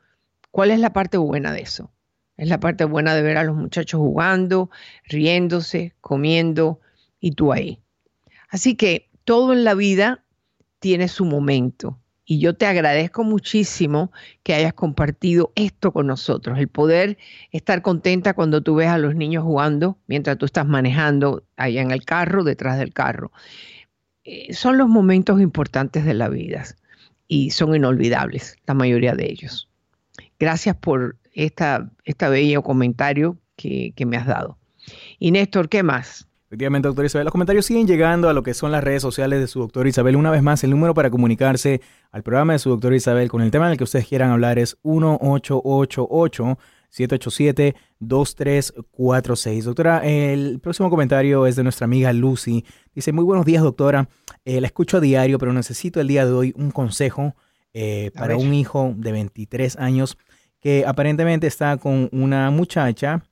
cuál 0.51 0.71
es 0.71 0.81
la 0.81 0.93
parte 0.93 1.19
buena 1.19 1.53
de 1.53 1.61
eso. 1.61 1.93
Es 2.37 2.49
la 2.49 2.61
parte 2.61 2.85
buena 2.85 3.15
de 3.15 3.23
ver 3.23 3.37
a 3.37 3.45
los 3.45 3.57
muchachos 3.57 3.99
jugando, 3.99 4.71
riéndose, 5.05 5.95
comiendo 6.01 6.81
y 7.21 7.33
tú 7.33 7.53
ahí. 7.53 7.81
Así 8.49 8.77
que 8.77 9.11
todo 9.25 9.53
en 9.53 9.65
la 9.65 9.75
vida 9.75 10.25
tiene 10.79 11.09
su 11.09 11.25
momento. 11.25 12.01
Y 12.25 12.39
yo 12.41 12.55
te 12.55 12.67
agradezco 12.67 13.25
muchísimo 13.25 14.13
que 14.43 14.55
hayas 14.55 14.75
compartido 14.75 15.51
esto 15.55 15.93
con 15.93 16.07
nosotros, 16.07 16.59
el 16.59 16.69
poder 16.69 17.17
estar 17.53 17.83
contenta 17.83 18.35
cuando 18.35 18.63
tú 18.63 18.75
ves 18.75 18.89
a 18.89 18.99
los 18.99 19.15
niños 19.15 19.45
jugando 19.45 19.99
mientras 20.07 20.37
tú 20.37 20.45
estás 20.45 20.67
manejando 20.67 21.45
allá 21.57 21.81
en 21.81 21.91
el 21.91 22.05
carro, 22.05 22.45
detrás 22.45 22.79
del 22.79 22.93
carro. 22.93 23.33
Eh, 24.25 24.53
son 24.53 24.77
los 24.77 24.89
momentos 24.89 25.41
importantes 25.41 26.05
de 26.05 26.15
la 26.15 26.29
vida 26.29 26.65
y 27.29 27.51
son 27.51 27.77
inolvidables, 27.77 28.57
la 28.67 28.75
mayoría 28.75 29.15
de 29.15 29.31
ellos. 29.31 29.69
Gracias 30.41 30.75
por 30.77 31.17
esta, 31.35 31.91
esta 32.05 32.29
bello 32.29 32.63
comentario 32.63 33.37
que, 33.57 33.93
me 34.07 34.17
has 34.17 34.27
dado. 34.27 34.59
Y 35.19 35.31
Néstor, 35.31 35.69
¿qué 35.69 35.83
más? 35.83 36.27
Efectivamente, 36.47 36.89
doctor 36.89 37.05
Isabel, 37.05 37.27
los 37.27 37.33
comentarios 37.33 37.67
siguen 37.67 37.87
llegando 37.87 38.31
a 38.31 38.33
lo 38.33 38.43
que 38.43 38.55
son 38.55 38.73
las 38.73 38.83
redes 38.83 39.03
sociales 39.03 39.39
de 39.41 39.47
su 39.47 39.61
doctor 39.61 39.87
Isabel. 39.87 40.17
Una 40.17 40.31
vez 40.31 40.43
más, 40.43 40.65
el 40.65 40.71
número 40.71 40.95
para 40.95 41.11
comunicarse 41.11 41.83
al 42.11 42.23
programa 42.23 42.55
de 42.55 42.59
su 42.59 42.71
doctor 42.71 42.95
Isabel 42.95 43.29
con 43.29 43.43
el 43.43 43.51
tema 43.51 43.67
en 43.67 43.73
el 43.73 43.79
que 43.79 43.85
ustedes 43.85 44.09
quieran 44.09 44.31
hablar 44.31 44.59
es 44.59 44.79
1888 44.83 46.59
787-2346. 46.93 49.63
Doctora, 49.63 50.05
el 50.07 50.61
próximo 50.61 50.91
comentario 50.91 51.47
es 51.47 51.57
de 51.57 51.63
nuestra 51.63 51.85
amiga 51.87 52.13
Lucy. 52.13 52.65
Dice, 52.95 53.13
muy 53.13 53.25
buenos 53.25 53.47
días, 53.47 53.63
doctora. 53.63 54.09
Eh, 54.45 54.61
la 54.61 54.67
escucho 54.67 54.99
a 54.99 55.01
diario, 55.01 55.39
pero 55.39 55.53
necesito 55.53 56.01
el 56.01 56.09
día 56.09 56.27
de 56.27 56.33
hoy 56.33 56.53
un 56.57 56.71
consejo 56.71 57.35
eh, 57.75 58.11
para 58.15 58.37
un 58.37 58.55
hijo 58.55 58.95
de 58.97 59.13
23 59.13 59.77
años 59.79 60.17
que 60.61 60.85
aparentemente 60.87 61.47
está 61.47 61.77
con 61.77 62.09
una 62.13 62.51
muchacha. 62.51 63.23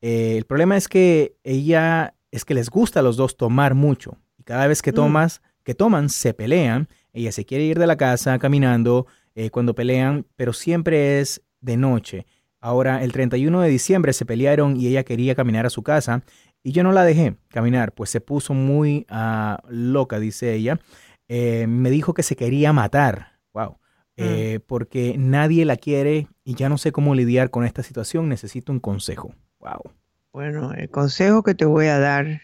Eh, 0.00 0.36
el 0.38 0.44
problema 0.44 0.76
es 0.76 0.88
que 0.88 1.36
ella, 1.44 2.14
es 2.30 2.44
que 2.44 2.54
les 2.54 2.70
gusta 2.70 3.00
a 3.00 3.02
los 3.02 3.16
dos 3.16 3.36
tomar 3.36 3.74
mucho 3.74 4.16
y 4.38 4.44
cada 4.44 4.66
vez 4.66 4.82
que 4.82 4.92
Mm. 4.92 4.96
tomas, 4.96 5.42
que 5.64 5.74
toman, 5.74 6.08
se 6.08 6.32
pelean. 6.32 6.88
Ella 7.12 7.32
se 7.32 7.44
quiere 7.44 7.64
ir 7.64 7.78
de 7.78 7.86
la 7.86 7.96
casa 7.96 8.38
caminando 8.38 9.06
cuando 9.50 9.74
pelean, 9.74 10.26
pero 10.36 10.52
siempre 10.52 11.20
es 11.20 11.40
de 11.62 11.78
noche. 11.78 12.26
Ahora, 12.62 13.02
el 13.02 13.10
31 13.10 13.60
de 13.60 13.68
diciembre 13.68 14.12
se 14.12 14.24
pelearon 14.24 14.80
y 14.80 14.86
ella 14.86 15.02
quería 15.02 15.34
caminar 15.34 15.66
a 15.66 15.70
su 15.70 15.82
casa 15.82 16.22
y 16.62 16.70
yo 16.70 16.84
no 16.84 16.92
la 16.92 17.04
dejé 17.04 17.34
caminar, 17.48 17.92
pues 17.92 18.08
se 18.10 18.20
puso 18.20 18.54
muy 18.54 19.04
ah, 19.10 19.60
loca, 19.68 20.20
dice 20.20 20.54
ella. 20.54 20.78
Eh, 21.26 21.66
me 21.66 21.90
dijo 21.90 22.14
que 22.14 22.22
se 22.22 22.36
quería 22.36 22.72
matar. 22.72 23.32
Wow. 23.52 23.78
Eh, 24.16 24.60
porque 24.66 25.16
nadie 25.18 25.64
la 25.64 25.76
quiere 25.76 26.28
y 26.44 26.54
ya 26.54 26.68
no 26.68 26.78
sé 26.78 26.92
cómo 26.92 27.16
lidiar 27.16 27.50
con 27.50 27.64
esta 27.64 27.82
situación. 27.82 28.28
Necesito 28.28 28.70
un 28.70 28.78
consejo. 28.78 29.34
Wow. 29.58 29.92
Bueno, 30.32 30.72
el 30.72 30.88
consejo 30.88 31.42
que 31.42 31.56
te 31.56 31.64
voy 31.64 31.86
a 31.86 31.98
dar 31.98 32.42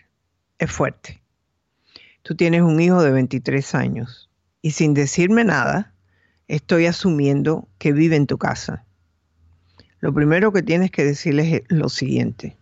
es 0.59 0.73
fuerte. 0.73 1.23
Tú 2.23 2.35
tienes 2.35 2.63
un 2.63 2.81
hijo 2.81 3.05
de 3.05 3.13
23 3.13 3.75
años 3.77 4.29
y 4.61 4.73
sin 4.73 4.95
decirme 4.95 5.45
nada, 5.45 5.95
estoy 6.49 6.87
asumiendo 6.87 7.69
que 7.79 7.93
vive 7.93 8.17
en 8.17 8.27
tu 8.27 8.37
casa. 8.37 8.85
Lo 10.01 10.13
primero 10.15 10.53
que 10.53 10.63
tienes 10.63 10.91
que 10.91 11.05
decirles 11.05 11.53
es 11.53 11.63
lo 11.69 11.89
siguiente. 11.89 12.57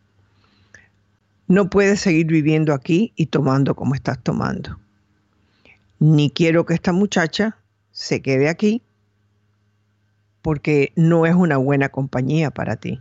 No 1.49 1.71
puedes 1.71 2.01
seguir 2.01 2.27
viviendo 2.27 2.73
aquí 2.73 3.13
y 3.15 3.27
tomando 3.27 3.75
como 3.77 3.95
estás 3.95 4.23
tomando. 4.23 4.79
Ni 5.99 6.31
quiero 6.31 6.67
que 6.67 6.75
esta 6.75 6.93
muchacha 6.93 7.59
se 7.93 8.21
quede 8.21 8.49
aquí 8.49 8.83
porque 10.43 10.93
no 10.97 11.27
es 11.27 11.35
una 11.35 11.57
buena 11.57 11.89
compañía 11.89 12.51
para 12.51 12.77
ti. 12.77 13.01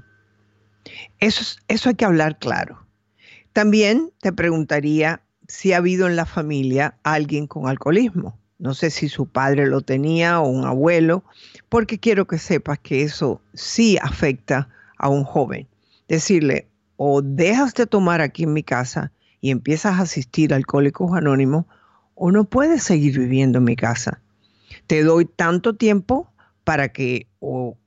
Eso, 1.20 1.42
es- 1.42 1.58
eso 1.68 1.90
hay 1.90 1.96
que 1.96 2.06
hablar 2.06 2.40
claro. 2.40 2.86
También 3.54 4.12
te 4.20 4.34
preguntaría 4.34 5.22
si 5.48 5.74
ha 5.74 5.78
habido 5.78 6.08
en 6.08 6.16
la 6.16 6.26
familia 6.26 6.98
alguien 7.04 7.48
con 7.48 7.68
alcoholismo. 7.68 8.38
No 8.58 8.74
sé 8.74 8.90
si 8.90 9.10
su 9.10 9.28
padre 9.28 9.68
lo 9.68 9.82
tenía 9.82 10.40
o 10.40 10.48
un 10.48 10.66
abuelo, 10.66 11.24
porque 11.70 12.00
quiero 12.00 12.26
que 12.26 12.38
sepas 12.38 12.80
que 12.80 13.02
eso 13.02 13.42
sí 13.54 13.98
afecta 14.02 14.70
a 14.98 15.10
un 15.10 15.24
joven. 15.24 15.68
Decirle, 16.08 16.68
o 16.98 17.22
dejas 17.22 17.74
de 17.74 17.86
tomar 17.86 18.22
aquí 18.22 18.44
en 18.44 18.54
mi 18.54 18.64
casa 18.64 19.12
y 19.42 19.52
empiezas 19.52 20.00
a 20.00 20.04
asistir 20.04 20.54
a 20.54 20.56
Alcohólicos 20.56 21.14
Anónimos, 21.14 21.66
o 22.16 22.32
no 22.32 22.46
puedes 22.46 22.84
seguir 22.84 23.20
viviendo 23.20 23.58
en 23.58 23.66
mi 23.66 23.76
casa. 23.76 24.22
Te 24.88 25.04
doy 25.04 25.26
tanto 25.26 25.76
tiempo 25.76 26.32
para 26.64 26.90
que 26.90 27.28
o 27.40 27.78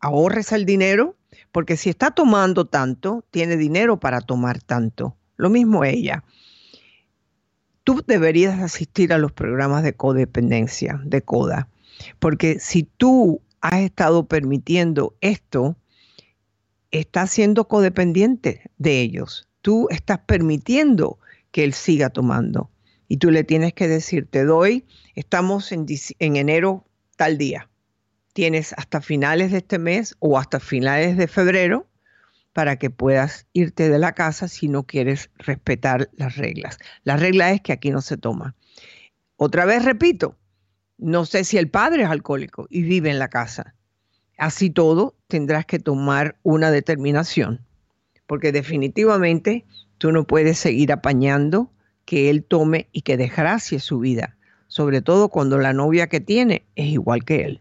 ahorres 0.00 0.52
el 0.52 0.64
dinero, 0.64 1.16
porque 1.50 1.76
si 1.76 1.90
está 1.90 2.12
tomando 2.12 2.66
tanto, 2.66 3.24
tiene 3.30 3.56
dinero 3.56 3.98
para 3.98 4.20
tomar 4.20 4.62
tanto. 4.62 5.16
Lo 5.36 5.50
mismo 5.50 5.84
ella. 5.84 6.24
Tú 7.88 8.04
deberías 8.06 8.60
asistir 8.60 9.14
a 9.14 9.18
los 9.18 9.32
programas 9.32 9.82
de 9.82 9.94
codependencia, 9.94 11.00
de 11.06 11.22
CODA, 11.22 11.70
porque 12.18 12.60
si 12.60 12.82
tú 12.82 13.40
has 13.62 13.80
estado 13.80 14.26
permitiendo 14.26 15.16
esto, 15.22 15.74
estás 16.90 17.30
siendo 17.30 17.66
codependiente 17.66 18.70
de 18.76 19.00
ellos. 19.00 19.48
Tú 19.62 19.88
estás 19.88 20.18
permitiendo 20.18 21.18
que 21.50 21.64
él 21.64 21.72
siga 21.72 22.10
tomando. 22.10 22.70
Y 23.08 23.16
tú 23.16 23.30
le 23.30 23.42
tienes 23.42 23.72
que 23.72 23.88
decir, 23.88 24.28
te 24.30 24.44
doy, 24.44 24.84
estamos 25.14 25.72
en, 25.72 25.86
en 26.18 26.36
enero 26.36 26.84
tal 27.16 27.38
día. 27.38 27.70
Tienes 28.34 28.74
hasta 28.74 29.00
finales 29.00 29.50
de 29.50 29.58
este 29.58 29.78
mes 29.78 30.14
o 30.18 30.36
hasta 30.36 30.60
finales 30.60 31.16
de 31.16 31.26
febrero 31.26 31.87
para 32.58 32.74
que 32.74 32.90
puedas 32.90 33.46
irte 33.52 33.88
de 33.88 34.00
la 34.00 34.14
casa 34.14 34.48
si 34.48 34.66
no 34.66 34.82
quieres 34.82 35.30
respetar 35.38 36.10
las 36.16 36.34
reglas. 36.36 36.78
La 37.04 37.16
regla 37.16 37.52
es 37.52 37.60
que 37.60 37.72
aquí 37.72 37.90
no 37.92 38.00
se 38.00 38.16
toma. 38.16 38.56
Otra 39.36 39.64
vez 39.64 39.84
repito, 39.84 40.34
no 40.96 41.24
sé 41.24 41.44
si 41.44 41.56
el 41.56 41.70
padre 41.70 42.02
es 42.02 42.08
alcohólico 42.08 42.66
y 42.68 42.82
vive 42.82 43.10
en 43.10 43.20
la 43.20 43.28
casa. 43.28 43.76
Así 44.38 44.70
todo, 44.70 45.14
tendrás 45.28 45.66
que 45.66 45.78
tomar 45.78 46.34
una 46.42 46.72
determinación, 46.72 47.60
porque 48.26 48.50
definitivamente 48.50 49.64
tú 49.98 50.10
no 50.10 50.26
puedes 50.26 50.58
seguir 50.58 50.90
apañando 50.90 51.70
que 52.06 52.28
él 52.28 52.42
tome 52.42 52.88
y 52.90 53.02
que 53.02 53.16
desgracie 53.16 53.78
su 53.78 54.00
vida, 54.00 54.36
sobre 54.66 55.00
todo 55.00 55.28
cuando 55.28 55.58
la 55.58 55.72
novia 55.72 56.08
que 56.08 56.18
tiene 56.18 56.66
es 56.74 56.86
igual 56.86 57.24
que 57.24 57.44
él. 57.44 57.60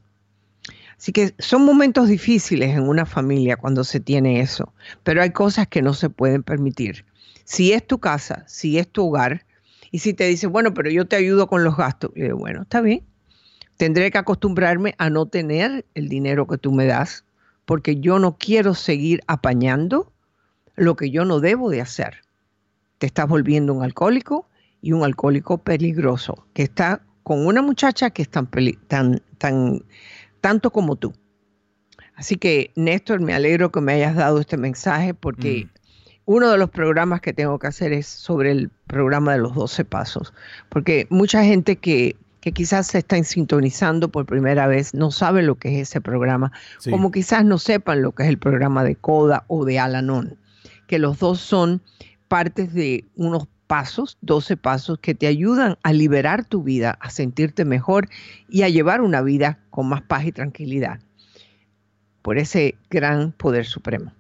Así 0.98 1.12
que 1.12 1.36
son 1.38 1.64
momentos 1.64 2.08
difíciles 2.08 2.76
en 2.76 2.88
una 2.88 3.06
familia 3.06 3.56
cuando 3.56 3.84
se 3.84 4.00
tiene 4.00 4.40
eso, 4.40 4.74
pero 5.04 5.22
hay 5.22 5.30
cosas 5.30 5.68
que 5.68 5.82
no 5.82 5.94
se 5.94 6.10
pueden 6.10 6.44
permitir. 6.44 7.06
Si 7.44 7.72
es 7.72 7.86
tu 7.86 8.00
casa, 8.00 8.44
si 8.48 8.80
es 8.80 8.90
tu 8.90 9.08
hogar, 9.08 9.46
y 9.92 10.00
si 10.00 10.14
te 10.14 10.26
dice, 10.26 10.48
bueno, 10.48 10.74
pero 10.74 10.90
yo 10.90 11.08
te 11.08 11.16
ayudo 11.16 11.48
con 11.48 11.64
los 11.64 11.78
gastos, 11.78 12.12
bueno, 12.36 12.64
está 12.64 12.82
bien. 12.82 13.04
Tendré 13.78 14.12
que 14.12 14.18
acostumbrarme 14.18 14.96
a 14.98 15.10
no 15.10 15.28
tener 15.28 15.86
el 15.94 16.10
dinero 16.10 16.48
que 16.48 16.58
tú 16.58 16.72
me 16.72 16.86
das, 16.86 17.24
porque 17.66 17.98
yo 17.98 18.18
no 18.18 18.38
quiero 18.38 18.74
seguir 18.74 19.22
apañando 19.28 20.12
lo 20.76 20.96
que 20.96 21.12
yo 21.12 21.26
no 21.26 21.40
debo 21.40 21.70
de 21.70 21.82
hacer. 21.82 22.22
Te 22.98 23.06
estás 23.06 23.28
volviendo 23.28 23.74
un 23.74 23.84
alcohólico 23.84 24.48
y 24.82 24.94
un 24.94 25.04
alcohólico 25.04 25.60
peligroso, 25.60 26.48
que 26.54 26.64
está 26.64 27.02
con 27.24 27.46
una 27.46 27.62
muchacha 27.62 28.10
que 28.10 28.22
es 28.24 28.30
tan, 28.30 28.50
tan, 28.88 29.22
tan, 29.38 29.84
tanto 30.42 30.72
como 30.72 30.96
tú. 30.96 31.14
Así 32.16 32.38
que, 32.38 32.72
Néstor, 32.76 33.20
me 33.20 33.34
alegro 33.34 33.72
que 33.72 33.82
me 33.82 33.94
hayas 33.94 34.16
dado 34.16 34.40
este 34.40 34.58
mensaje 34.58 35.14
porque 35.14 35.68
uno 36.26 36.50
de 36.50 36.58
los 36.58 36.70
programas 36.70 37.22
que 37.22 37.32
tengo 37.34 37.60
que 37.60 37.68
hacer 37.68 37.94
es 37.94 38.08
sobre 38.08 38.52
el 38.52 38.70
programa 38.88 39.34
de 39.34 39.40
los 39.40 39.54
12 39.54 39.86
pasos, 39.86 40.34
porque 40.70 41.06
mucha 41.10 41.44
gente 41.44 41.76
que, 41.76 42.16
que 42.42 42.52
quizás 42.52 42.88
se 42.88 42.98
está 42.98 43.24
sintonizando 43.24 44.10
por 44.10 44.26
primera 44.26 44.68
vez 44.68 44.94
no 44.94 45.12
sabe 45.12 45.44
lo 45.44 45.56
que 45.56 45.76
es 45.76 45.90
ese 45.90 46.02
programa, 46.02 46.52
Sí. 46.80 46.90
como 46.90 47.12
quizás 47.12 47.46
no 47.46 47.60
sepan 47.60 48.02
lo 48.02 48.14
que 48.14 48.24
es 48.24 48.30
el 48.30 48.40
programa 48.40 48.84
de 48.84 48.96
CODA 48.96 49.44
o 49.48 49.64
de 49.64 49.80
Alanon, 49.80 50.38
que 50.88 50.98
los 51.00 51.20
dos 51.20 51.40
son 51.40 51.82
partes 52.28 52.74
de 52.74 53.06
unos 53.16 53.48
pasos, 53.68 54.18
12 54.22 54.58
pasos 54.58 54.98
que 55.00 55.14
te 55.14 55.28
ayudan 55.28 55.78
a 55.84 55.94
liberar 55.94 56.46
tu 56.46 56.64
vida, 56.64 56.98
a 57.02 57.10
sentirte 57.10 57.66
mejor 57.66 58.08
y 58.50 58.64
a 58.64 58.70
llevar 58.70 59.02
una 59.02 59.22
vida 59.22 59.60
con 59.70 59.88
más 59.90 60.02
paz 60.02 60.26
y 60.26 60.32
tranquilidad 60.32 61.00
por 62.22 62.38
ese 62.38 62.76
gran 62.90 63.32
poder 63.32 63.66
supremo. 63.66 64.12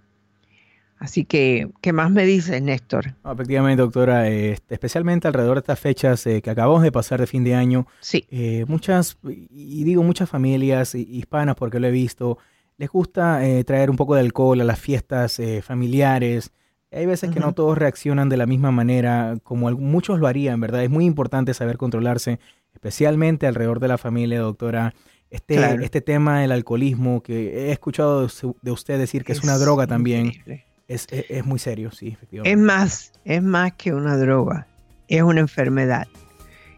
Así 0.99 1.25
que, 1.25 1.69
¿qué 1.81 1.93
más 1.93 2.09
me 2.09 2.25
dices, 2.25 2.59
Néstor? 2.61 3.13
No, 3.23 3.31
efectivamente, 3.31 3.81
doctora, 3.83 4.27
eh, 4.29 4.57
especialmente 4.69 5.27
alrededor 5.27 5.57
de 5.57 5.59
estas 5.59 5.79
fechas 5.79 6.25
eh, 6.25 6.41
que 6.41 6.49
acabamos 6.49 6.81
de 6.81 6.91
pasar 6.91 7.19
de 7.19 7.27
fin 7.27 7.43
de 7.43 7.53
año, 7.53 7.85
eh, 8.31 8.65
muchas, 8.67 9.17
y 9.23 9.83
digo 9.83 10.01
muchas 10.01 10.27
familias 10.27 10.95
hi- 10.95 11.07
hispanas 11.11 11.55
porque 11.55 11.79
lo 11.79 11.87
he 11.87 11.91
visto, 11.91 12.39
les 12.77 12.89
gusta 12.89 13.47
eh, 13.47 13.63
traer 13.63 13.91
un 13.91 13.95
poco 13.95 14.15
de 14.15 14.21
alcohol 14.21 14.59
a 14.59 14.63
las 14.63 14.79
fiestas 14.79 15.39
eh, 15.39 15.61
familiares. 15.61 16.51
Hay 16.91 17.05
veces 17.05 17.31
que 17.31 17.39
no 17.39 17.53
todos 17.53 17.77
reaccionan 17.77 18.29
de 18.29 18.37
la 18.37 18.45
misma 18.45 18.71
manera 18.71 19.37
como 19.43 19.69
muchos 19.71 20.19
lo 20.19 20.27
harían, 20.27 20.59
¿verdad? 20.61 20.83
Es 20.83 20.89
muy 20.89 21.05
importante 21.05 21.53
saber 21.53 21.77
controlarse, 21.77 22.39
especialmente 22.73 23.45
alrededor 23.47 23.79
de 23.79 23.87
la 23.89 23.97
familia, 23.97 24.39
doctora. 24.39 24.93
Este, 25.29 25.55
Claro. 25.55 25.83
este 25.83 25.99
tema 25.99 26.39
del 26.39 26.53
alcoholismo, 26.53 27.21
que 27.21 27.67
he 27.67 27.71
escuchado 27.73 28.25
de, 28.61 28.71
usted 28.71 28.97
decir 28.97 29.25
que 29.25 29.33
es, 29.33 29.43
una 29.43 29.57
droga 29.57 29.85
también, 29.85 30.31
es, 30.87 31.05
es- 31.11 31.25
es 31.29 31.45
muy 31.45 31.59
serio, 31.59 31.91
sí, 31.91 32.07
efectivamente. 32.09 32.51
Es 32.51 32.57
más, 32.57 33.11
es 33.25 33.43
más 33.43 33.73
que 33.73 33.93
una 33.93 34.15
droga, 34.15 34.67
es 35.09 35.21
una 35.21 35.41
enfermedad. 35.41 36.07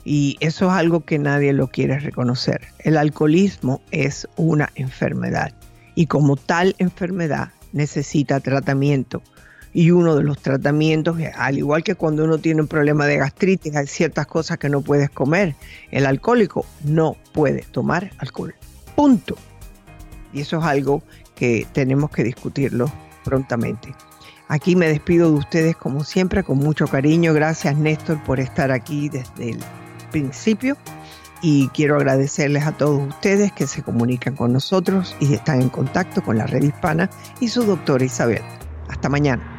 Y 0.03 0.37
eso 0.39 0.65
es 0.67 0.71
algo 0.71 1.01
que 1.01 1.19
nadie 1.19 1.53
lo 1.53 1.67
quiere 1.67 1.99
reconocer. 1.99 2.61
El 2.79 2.97
alcoholismo 2.97 3.81
es 3.91 4.27
una 4.37 4.69
enfermedad 4.73 5.53
y 5.93 6.07
como 6.07 6.35
tal 6.35 6.73
enfermedad 6.79 7.49
necesita 7.73 8.39
tratamiento. 8.39 9.21
Y 9.73 9.91
uno 9.91 10.15
de 10.15 10.23
los 10.23 10.39
tratamientos, 10.39 11.19
es, 11.19 11.31
al 11.35 11.57
igual 11.57 11.83
que 11.83 11.95
cuando 11.95 12.23
uno 12.23 12.39
tiene 12.39 12.61
un 12.61 12.67
problema 12.67 13.05
de 13.05 13.17
gastritis, 13.17 13.75
hay 13.75 13.87
ciertas 13.87 14.25
cosas 14.25 14.57
que 14.57 14.69
no 14.69 14.81
puedes 14.81 15.09
comer. 15.09 15.55
El 15.91 16.05
alcohólico 16.05 16.65
no 16.83 17.15
puede 17.33 17.61
tomar 17.71 18.11
alcohol. 18.17 18.55
Punto. 18.95 19.35
Y 20.33 20.41
eso 20.41 20.59
es 20.59 20.65
algo 20.65 21.03
que 21.35 21.67
tenemos 21.71 22.09
que 22.09 22.23
discutirlo 22.23 22.91
prontamente. 23.23 23.93
Aquí 24.47 24.75
me 24.75 24.87
despido 24.87 25.31
de 25.31 25.37
ustedes 25.37 25.75
como 25.75 26.03
siempre 26.03 26.43
con 26.43 26.57
mucho 26.57 26.87
cariño. 26.87 27.33
Gracias 27.33 27.77
Néstor 27.77 28.23
por 28.23 28.39
estar 28.39 28.71
aquí 28.71 29.07
desde 29.07 29.51
el 29.51 29.59
principio 30.11 30.75
y 31.41 31.67
quiero 31.69 31.95
agradecerles 31.95 32.65
a 32.65 32.71
todos 32.71 33.07
ustedes 33.07 33.51
que 33.51 33.67
se 33.67 33.83
comunican 33.83 34.35
con 34.35 34.51
nosotros 34.51 35.15
y 35.19 35.33
están 35.33 35.61
en 35.61 35.69
contacto 35.69 36.23
con 36.23 36.37
la 36.37 36.47
red 36.47 36.63
hispana 36.63 37.09
y 37.39 37.49
su 37.49 37.63
doctora 37.63 38.03
Isabel. 38.03 38.41
Hasta 38.89 39.07
mañana. 39.07 39.58